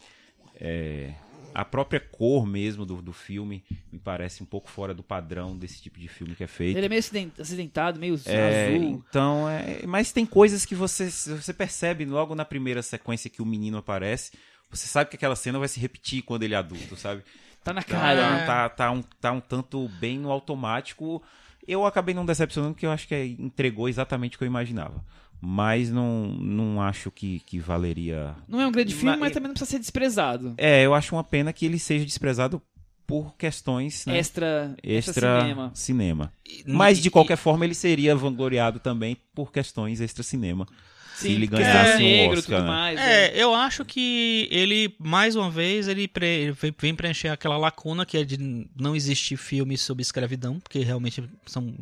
[0.61, 1.11] É,
[1.59, 5.81] a própria cor mesmo do, do filme me parece um pouco fora do padrão desse
[5.81, 6.77] tipo de filme que é feito.
[6.77, 8.83] Ele é meio aciden- acidentado, meio É, azul.
[9.09, 13.47] então, é, mas tem coisas que você, você percebe logo na primeira sequência que o
[13.47, 14.33] menino aparece.
[14.70, 17.23] Você sabe que aquela cena vai se repetir quando ele é adulto, sabe?
[17.65, 18.20] Tá na Tá, cara.
[18.20, 18.31] É.
[18.41, 18.47] né?
[18.47, 21.23] tá, tá, um, tá um tanto bem no automático.
[21.66, 25.03] Eu acabei não decepcionando porque eu acho que é- entregou exatamente o que eu imaginava.
[25.41, 28.35] Mas não, não acho que, que valeria.
[28.49, 30.55] Não é um grande filme, Na- mas também não precisa ser desprezado.
[30.57, 32.61] É, eu acho uma pena que ele seja desprezado
[33.07, 35.71] por questões né, Extra, extra, extra cinema.
[35.75, 36.33] cinema.
[36.45, 40.67] E- Mas de e- qualquer forma ele seria vangloriado também por questões extra cinema.
[41.15, 42.75] Sim, se ele ganhasse é um negro, Oscar, tudo né?
[42.75, 42.97] mais.
[42.99, 43.25] né?
[43.27, 48.05] É, eu acho que ele, mais uma vez, ele pre- vem- vem preencher aquela lacuna
[48.05, 48.37] que é de
[48.77, 51.73] não existir filmes sobre escravidão, porque realmente são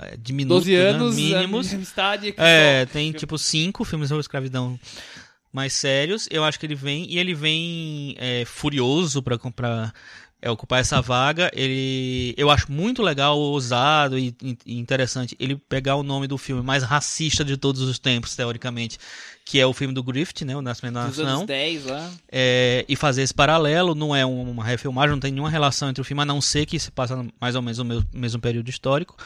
[0.00, 1.72] é, diminutos, 12 anos, né, mínimos.
[1.72, 2.34] amistade.
[2.36, 4.78] É, tem tipo cinco filmes sobre escravidão
[5.52, 6.28] mais sérios.
[6.30, 9.92] Eu acho que ele vem e ele vem é, furioso pra comprar
[10.40, 11.50] é, ocupar essa vaga.
[11.54, 14.34] Ele, eu acho muito legal, ousado e,
[14.64, 18.98] e interessante ele pegar o nome do filme mais racista de todos os tempos, teoricamente,
[19.44, 22.10] que é o filme do Griffith, né, o Nascimento da dos Nação anos 10 lá.
[22.30, 23.94] é, e fazer esse paralelo.
[23.94, 26.66] Não é um- uma refilmagem, não tem nenhuma relação entre o filme, a não ser
[26.66, 29.16] que se passa mais ou menos no mesmo, mesmo período histórico.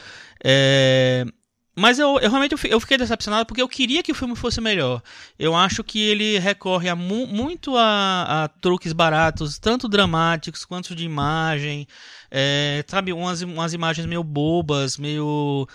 [0.43, 1.25] É,
[1.81, 4.35] mas eu, eu realmente eu fi- eu fiquei decepcionado porque eu queria que o filme
[4.35, 5.01] fosse melhor.
[5.37, 10.95] Eu acho que ele recorre a mu- muito a, a truques baratos, tanto dramáticos quanto
[10.95, 11.87] de imagem.
[12.29, 15.67] É, sabe, umas, umas imagens meio bobas, meio.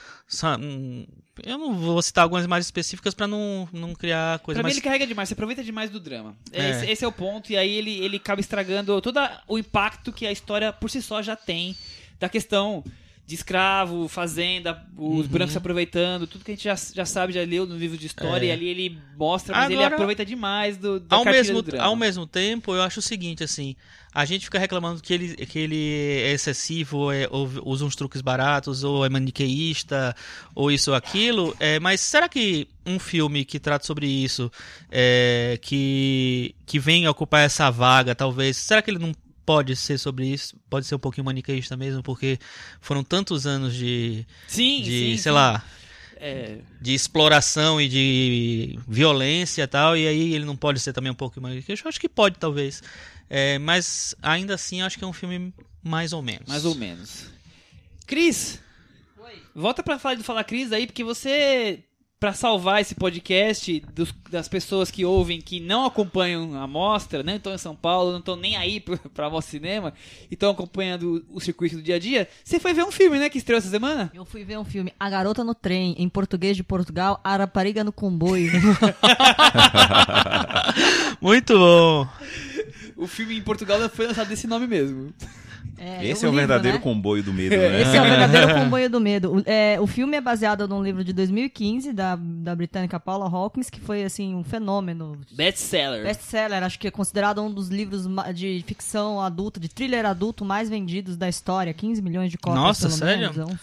[0.58, 1.06] hum,
[1.44, 4.76] Eu não vou citar algumas imagens específicas para não, não criar coisa Pra mim mais.
[4.76, 6.34] ele carrega demais, você aproveita demais do drama.
[6.52, 6.70] É.
[6.70, 10.26] Esse, esse é o ponto, e aí ele, ele acaba estragando todo o impacto que
[10.26, 11.76] a história por si só já tem
[12.18, 12.82] da questão
[13.26, 15.32] de escravo, fazenda, os Uhum.
[15.32, 18.06] brancos se aproveitando, tudo que a gente já, já sabe, já leu no livro de
[18.06, 18.48] história, É.
[18.50, 21.96] e ali ele mostra, mas ele Agora, aproveita demais do, da ao mesmo, do ao
[21.96, 23.74] mesmo tempo, eu acho o seguinte, assim,
[24.14, 27.96] a gente fica reclamando que ele, que ele é excessivo, ou, é- ou usa uns
[27.96, 30.14] truques baratos, ou é maniqueísta,
[30.54, 34.48] ou isso ou aquilo, é, mas será que um filme que trata sobre isso,
[34.88, 39.12] é, que, que vem ocupar essa vaga, talvez, será que ele não
[39.46, 40.56] pode ser sobre isso?
[40.68, 42.38] Pode ser um pouquinho maniqueísta mesmo, porque
[42.80, 45.30] foram tantos anos de, Sim, de sim, sei sim.
[45.30, 45.64] lá,
[46.16, 51.12] É, de exploração e de violência e tal, e aí ele não pode ser também
[51.12, 51.38] um pouco.
[51.40, 52.82] Eu acho que pode, talvez.
[53.30, 55.52] É, mas ainda assim, acho que é um filme
[55.82, 56.48] mais ou menos.
[56.48, 57.26] mais ou menos.
[58.06, 58.60] Cris,
[59.54, 61.82] volta pra falar do Fala Cris aí, porque você,
[62.18, 67.36] pra salvar esse podcast dos- das pessoas que ouvem, que não acompanham a mostra, não
[67.36, 68.80] estão em São Paulo, não estão nem aí
[69.12, 69.92] pra Mostra Cinema,
[70.30, 73.18] e estão acompanhando o, o circuito do dia a dia, você foi ver um filme,
[73.18, 74.10] né, que estreou essa semana?
[74.14, 77.84] Eu fui ver um filme, A Garota no Trem, em português de Portugal, A Rapariga
[77.84, 78.50] no Comboio.
[81.20, 82.08] Muito bom!
[82.96, 85.12] O filme em Portugal foi lançado desse nome mesmo.
[85.78, 86.82] É, Esse é o livro, verdadeiro né?
[86.82, 87.82] comboio do medo, né?
[87.82, 89.36] Esse é o verdadeiro comboio do medo.
[89.36, 93.68] O, é, o filme é baseado num livro de 2015 da, da britânica Paula Hawkins,
[93.70, 95.20] que foi assim um fenômeno.
[95.32, 96.02] Best-seller.
[96.04, 100.68] Best-seller, acho que é considerado um dos livros de ficção adulta, de thriller adulto mais
[100.70, 102.62] vendidos da história, 15 milhões de cópias.
[102.62, 103.20] Nossa, pelo sério?
[103.32, 103.38] menos.
[103.38, 103.58] É um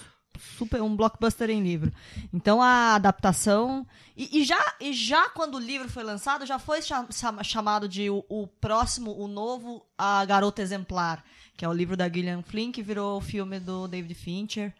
[0.58, 1.92] super um blockbuster em livro.
[2.34, 3.86] Então a adaptação
[4.16, 7.88] e, e já e já quando o livro foi lançado já foi cha- chama- chamado
[7.88, 11.24] de o, o próximo, o novo a Garota Exemplar,
[11.58, 14.74] que é o livro da Gillian Flynn que virou o filme do David Fincher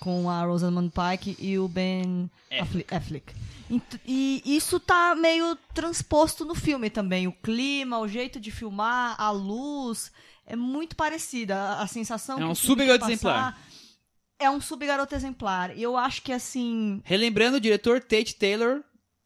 [0.00, 2.30] com a Rosamund Pike e o Ben
[2.60, 3.34] Affle- Affleck.
[3.70, 7.26] Ent- E isso tá meio transposto no filme também.
[7.26, 10.10] O clima, o jeito de filmar, a luz
[10.46, 11.74] é muito parecida.
[11.78, 13.60] A, sensação É um sub-garoto exemplar.
[14.38, 15.76] É um sub-garoto exemplar.
[15.76, 17.02] E eu acho que assim.
[17.04, 18.82] Relembrando, o diretor Tate Taylor,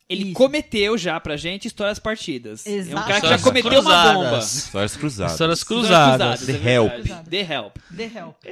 [0.09, 0.33] ele Isso.
[0.35, 2.67] cometeu já pra gente histórias partidas.
[2.67, 3.07] É um Exato.
[3.09, 4.19] cara que já cometeu uma bomba.
[4.29, 4.55] cruzadas.
[4.55, 5.33] Histórias cruzadas.
[5.33, 6.43] Histórias cruzadas.
[6.43, 6.71] é The verdade.
[7.07, 7.29] Help.
[7.31, 7.77] The Help.
[7.97, 8.45] The Help.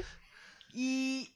[0.75, 1.29] E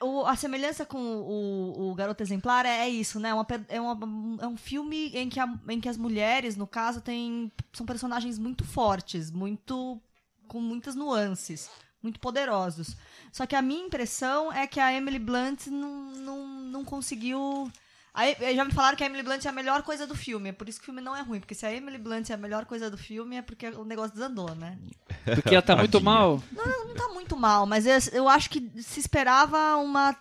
[0.00, 3.32] o- a semelhança com o, o Garoto Exemplar é, é isso, né?
[3.34, 7.00] Uma é, uma- é um filme em que, a- em que as mulheres, no caso,
[7.00, 10.00] têm, são personagens muito fortes, muito
[10.46, 11.68] com muitas nuances,
[12.02, 12.96] muito poderosos.
[13.32, 17.70] Só que a minha impressão é que a Emily Blunt não, não, não conseguiu.
[18.18, 20.52] Aí, já me falaram que a Emily Blunt é a melhor coisa do filme, é
[20.52, 22.36] por isso que o filme não é ruim, porque se a Emily Blunt é a
[22.36, 24.76] melhor coisa do filme é porque o negócio desandou, né?
[25.36, 26.42] Porque ela tá muito mal.
[26.52, 30.16] não tá muito mal, mas eu, eu acho que se esperava uma.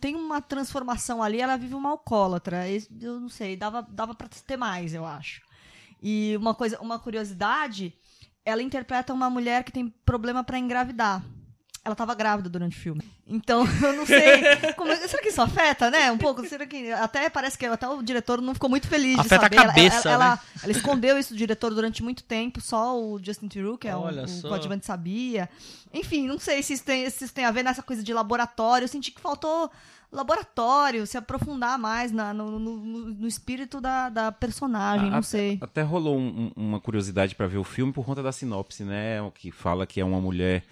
[0.00, 2.66] Tem uma transformação ali, ela vive uma alcoólatra.
[2.68, 5.42] e Eu não sei, dava, dava pra ter mais, eu acho.
[6.02, 7.92] E uma coisa, uma curiosidade,
[8.44, 11.22] ela interpreta uma mulher que tem problema pra engravidar.
[11.84, 13.02] Ela tava grávida durante o filme.
[13.26, 14.72] Então, eu não sei.
[14.76, 16.10] como- será que isso afeta, né?
[16.10, 16.46] Um pouco?
[16.48, 16.90] Será que.
[16.92, 19.56] Até parece que até o diretor não ficou muito feliz Afeta a de saber.
[19.56, 20.40] Ela- cabeça, ela, ela, né?
[20.62, 24.00] ela escondeu isso do diretor durante muito tempo, só o Justin Theroux, que é o,
[24.00, 25.48] Olha o coadjuvante sabia.
[25.92, 28.84] Enfim, não sei se isso, tem, se isso tem a ver nessa coisa de laboratório.
[28.84, 29.70] Eu senti que faltou
[30.10, 35.58] laboratório, se aprofundar mais na- no, no- no- espírito da, da personagem, não Até- sei.
[35.60, 39.20] Até rolou um- um- uma curiosidade pra ver o filme por conta da sinopse, né?
[39.22, 40.64] O Que fala que é uma mulher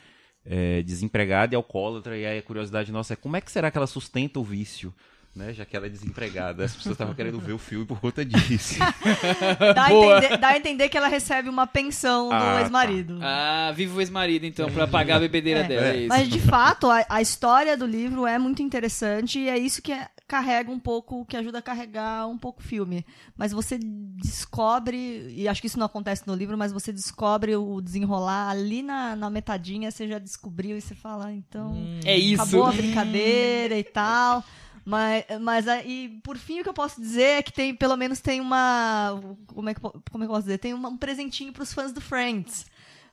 [0.47, 2.16] é, desempregada e alcoólatra.
[2.16, 4.93] E aí a curiosidade nossa é como é que será que ela sustenta o vício?
[5.35, 8.23] Né, já que ela é desempregada, as pessoas estavam querendo ver o filme por conta
[8.23, 8.74] disso.
[9.74, 12.60] Dá entender, dá a entender que ela recebe uma pensão do Ah, tá.
[12.60, 13.19] ex-marido.
[13.23, 15.64] Ah, vive o ex-marido, então, pra pagar a bebedeira É.
[15.69, 15.86] dela.
[15.89, 16.09] É isso.
[16.09, 19.90] Mas de fato, a, a história do livro é muito interessante e é isso que
[19.93, 23.04] é- carrega um pouco, que ajuda a carregar um pouco o filme.
[23.36, 27.82] Mas você descobre, e acho que isso não acontece no livro, mas você descobre o
[27.82, 31.74] desenrolar ali na, na metadinha, você já descobriu e você fala, ah, então.
[32.02, 32.40] É isso.
[32.40, 34.42] Acabou a brincadeira e tal.
[34.86, 38.18] Mas, mas aí, por fim, o que eu posso dizer é que tem, pelo menos
[38.20, 39.20] tem uma.
[39.48, 40.59] Como é que, como é que eu posso dizer?
[40.59, 42.64] Tem uma- um presentinho pros fãs do Friends.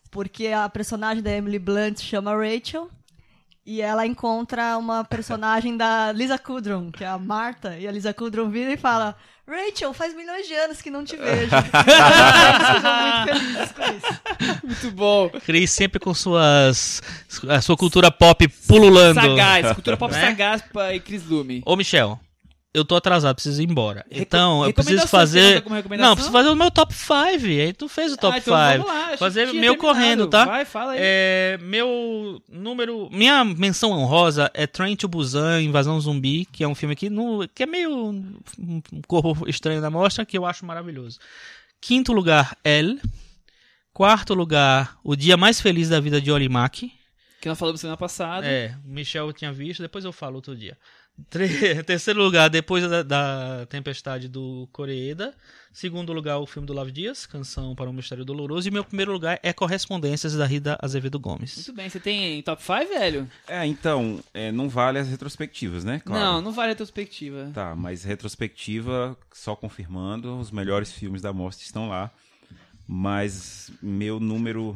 [0.10, 2.90] Porque a personagem da Emily Blunt chama Rachel.
[3.70, 7.78] E ela encontra uma personagem da Lisa Kudrow, que é a Marta.
[7.78, 9.16] E a Lisa Kudrow vira e fala:
[9.48, 11.52] Rachel, faz milhões de anos que não te vejo.
[13.30, 14.22] Muito felizes com isso.
[14.64, 15.30] Muito bom.
[15.46, 17.00] Cris sempre com suas.
[17.48, 19.22] a sua cultura pop pululando.
[19.22, 20.20] Sagaz, cultura pop Né?
[20.20, 21.62] sagaz e Chris Lume.
[21.64, 22.20] Ô, Michel,
[22.74, 24.06] eu tô atrasado, preciso ir embora.
[24.10, 25.64] Reco- Então, eu preciso fazer.
[25.98, 27.12] Não, preciso fazer o meu top 5.
[27.46, 28.50] Aí tu fez o top ah, 5.
[28.56, 29.06] então vamos lá.
[29.06, 29.78] achei fazer meu terminado.
[29.78, 30.46] correndo, tá?
[30.46, 31.00] Vai, fala aí.
[31.02, 33.10] É, meu número.
[33.12, 37.48] Minha menção honrosa é Train to Busan Invasão Zumbi, que é um filme que, no,
[37.48, 41.20] que é meio um corpo estranho da mostra, que eu acho maravilhoso.
[41.82, 42.98] Quinto lugar, El.
[43.92, 46.90] Quarto lugar, O Dia Mais Feliz da Vida de Oli Mack.
[47.42, 48.46] Que nós falamos semana passada.
[48.46, 50.78] É, o Michel tinha visto, depois eu falo outro dia.
[51.30, 55.34] Tre- Terceiro lugar, depois da, da Tempestade do Coreeda.
[55.72, 58.68] Segundo lugar, o filme do Lavo Dias, Canção para um Mistério Doloroso.
[58.68, 61.56] E meu primeiro lugar é Correspondências da Rida Azevedo Gomes.
[61.56, 63.30] Muito bem, você tem top 5, velho?
[63.48, 66.02] É, então, é, não vale as retrospectivas, né?
[66.04, 66.24] Claro.
[66.24, 67.52] Não, não vale a retrospectiva.
[67.54, 72.10] Tá, mas retrospectiva, só confirmando, os melhores filmes da mostra estão lá.
[72.88, 74.76] Mas meu número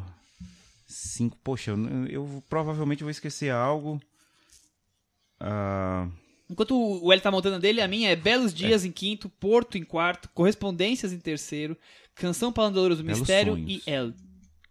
[0.86, 4.00] 5, poxa, eu, eu provavelmente vou esquecer algo.
[5.40, 6.06] Ah,
[6.54, 9.76] Enquanto o L tá montando a dele, a minha é Belos Dias em quinto, Porto
[9.76, 11.76] em quarto, Correspondências em terceiro,
[12.14, 13.82] Canção para Doloroso Belos Mistério Sonhos.
[13.84, 14.14] e El.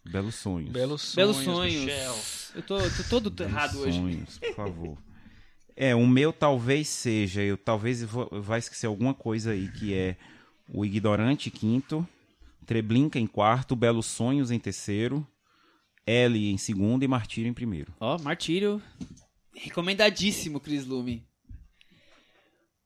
[0.06, 0.72] Belos Sonhos.
[0.72, 1.16] Belos sonhos.
[1.16, 1.84] Belos Sonhos.
[1.84, 2.16] Michel.
[2.56, 4.00] Eu tô, tô todo Belos errado hoje.
[4.00, 4.98] Sonhos, por favor.
[5.76, 10.16] É, o meu talvez seja, eu talvez vou, vai esquecer alguma coisa aí, que é
[10.74, 12.08] o Ignorante quinto,
[12.66, 15.28] Treblinka em quarto, Belos Sonhos em terceiro,
[16.08, 17.94] L em segundo e Martírio em primeiro.
[18.00, 18.82] Ó, Martírio.
[19.54, 21.28] Recomendadíssimo, Chris Lume.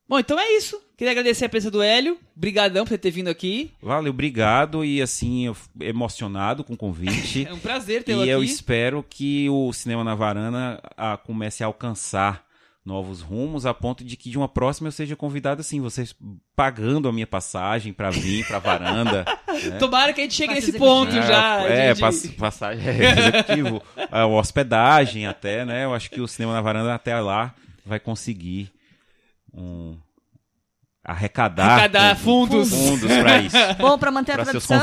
[0.10, 0.82] Bom, então é isso.
[0.96, 2.18] Queria agradecer a presença do Hélio.
[2.36, 3.72] Brigadão por você ter vindo aqui.
[3.82, 4.84] Valeu, obrigado.
[4.86, 7.46] E assim, emocionado com o convite.
[7.50, 8.32] É um prazer tê-lo e aqui.
[8.32, 12.46] eu espero que o Cinema na Varanda ah, comece a alcançar
[12.86, 16.16] novos rumos, a ponto de que de uma próxima eu seja convidado assim, vocês
[16.56, 19.26] pagando a minha passagem pra vir pra varanda.
[19.70, 19.78] né?
[19.78, 21.28] Tomara que a gente chegue Passe nesse ponto executivo.
[21.28, 21.62] já.
[21.64, 25.84] É, de- pass- passagem é, executivo, a hospedagem até, né?
[25.84, 27.54] Eu acho que o Cinema na Varanda até lá
[27.86, 28.72] vai conseguir
[29.58, 29.98] um
[31.04, 32.70] arrecadar, Arrecadar fundos.
[32.70, 33.56] fundos para isso.
[33.80, 34.80] Bom, pra manter a tradição,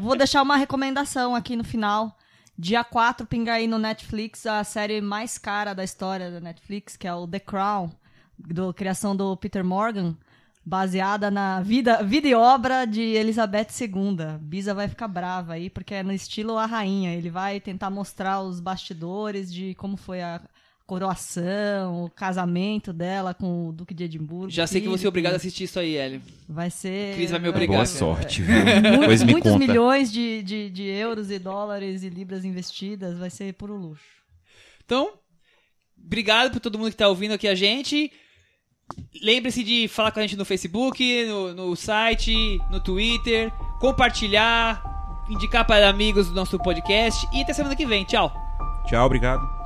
[0.00, 2.16] vou deixar uma recomendação aqui no final.
[2.58, 7.08] Dia 4 pinga aí no Netflix a série mais cara da história da Netflix, que
[7.08, 7.90] é o The Crown,
[8.38, 10.14] do criação do Peter Morgan,
[10.64, 14.38] baseada na vida, vida e obra de Elizabeth II.
[14.40, 17.14] Bisa vai ficar brava aí, porque é no estilo A Rainha.
[17.14, 20.40] Ele vai tentar mostrar os bastidores de como foi a
[20.92, 24.50] coroação, o casamento dela com o Duque de Edimburgo.
[24.50, 26.20] Já sei que você é obrigado a assistir isso aí, Hélio.
[26.46, 27.14] Vai ser.
[27.14, 27.76] Cris vai me obrigar.
[27.76, 28.54] Boa sorte, viu?
[28.98, 29.66] Muitos, me muitos conta.
[29.66, 34.04] milhões de, de, de euros e dólares e libras investidas, vai ser puro luxo.
[34.84, 35.14] Então,
[35.98, 38.12] obrigado por todo mundo que tá ouvindo aqui a gente.
[39.22, 43.50] Lembre-se de falar com a gente no Facebook, no, no site, no Twitter,
[43.80, 48.04] compartilhar, indicar para amigos do nosso podcast e até semana que vem.
[48.04, 48.30] Tchau.
[48.86, 49.61] Tchau, obrigado.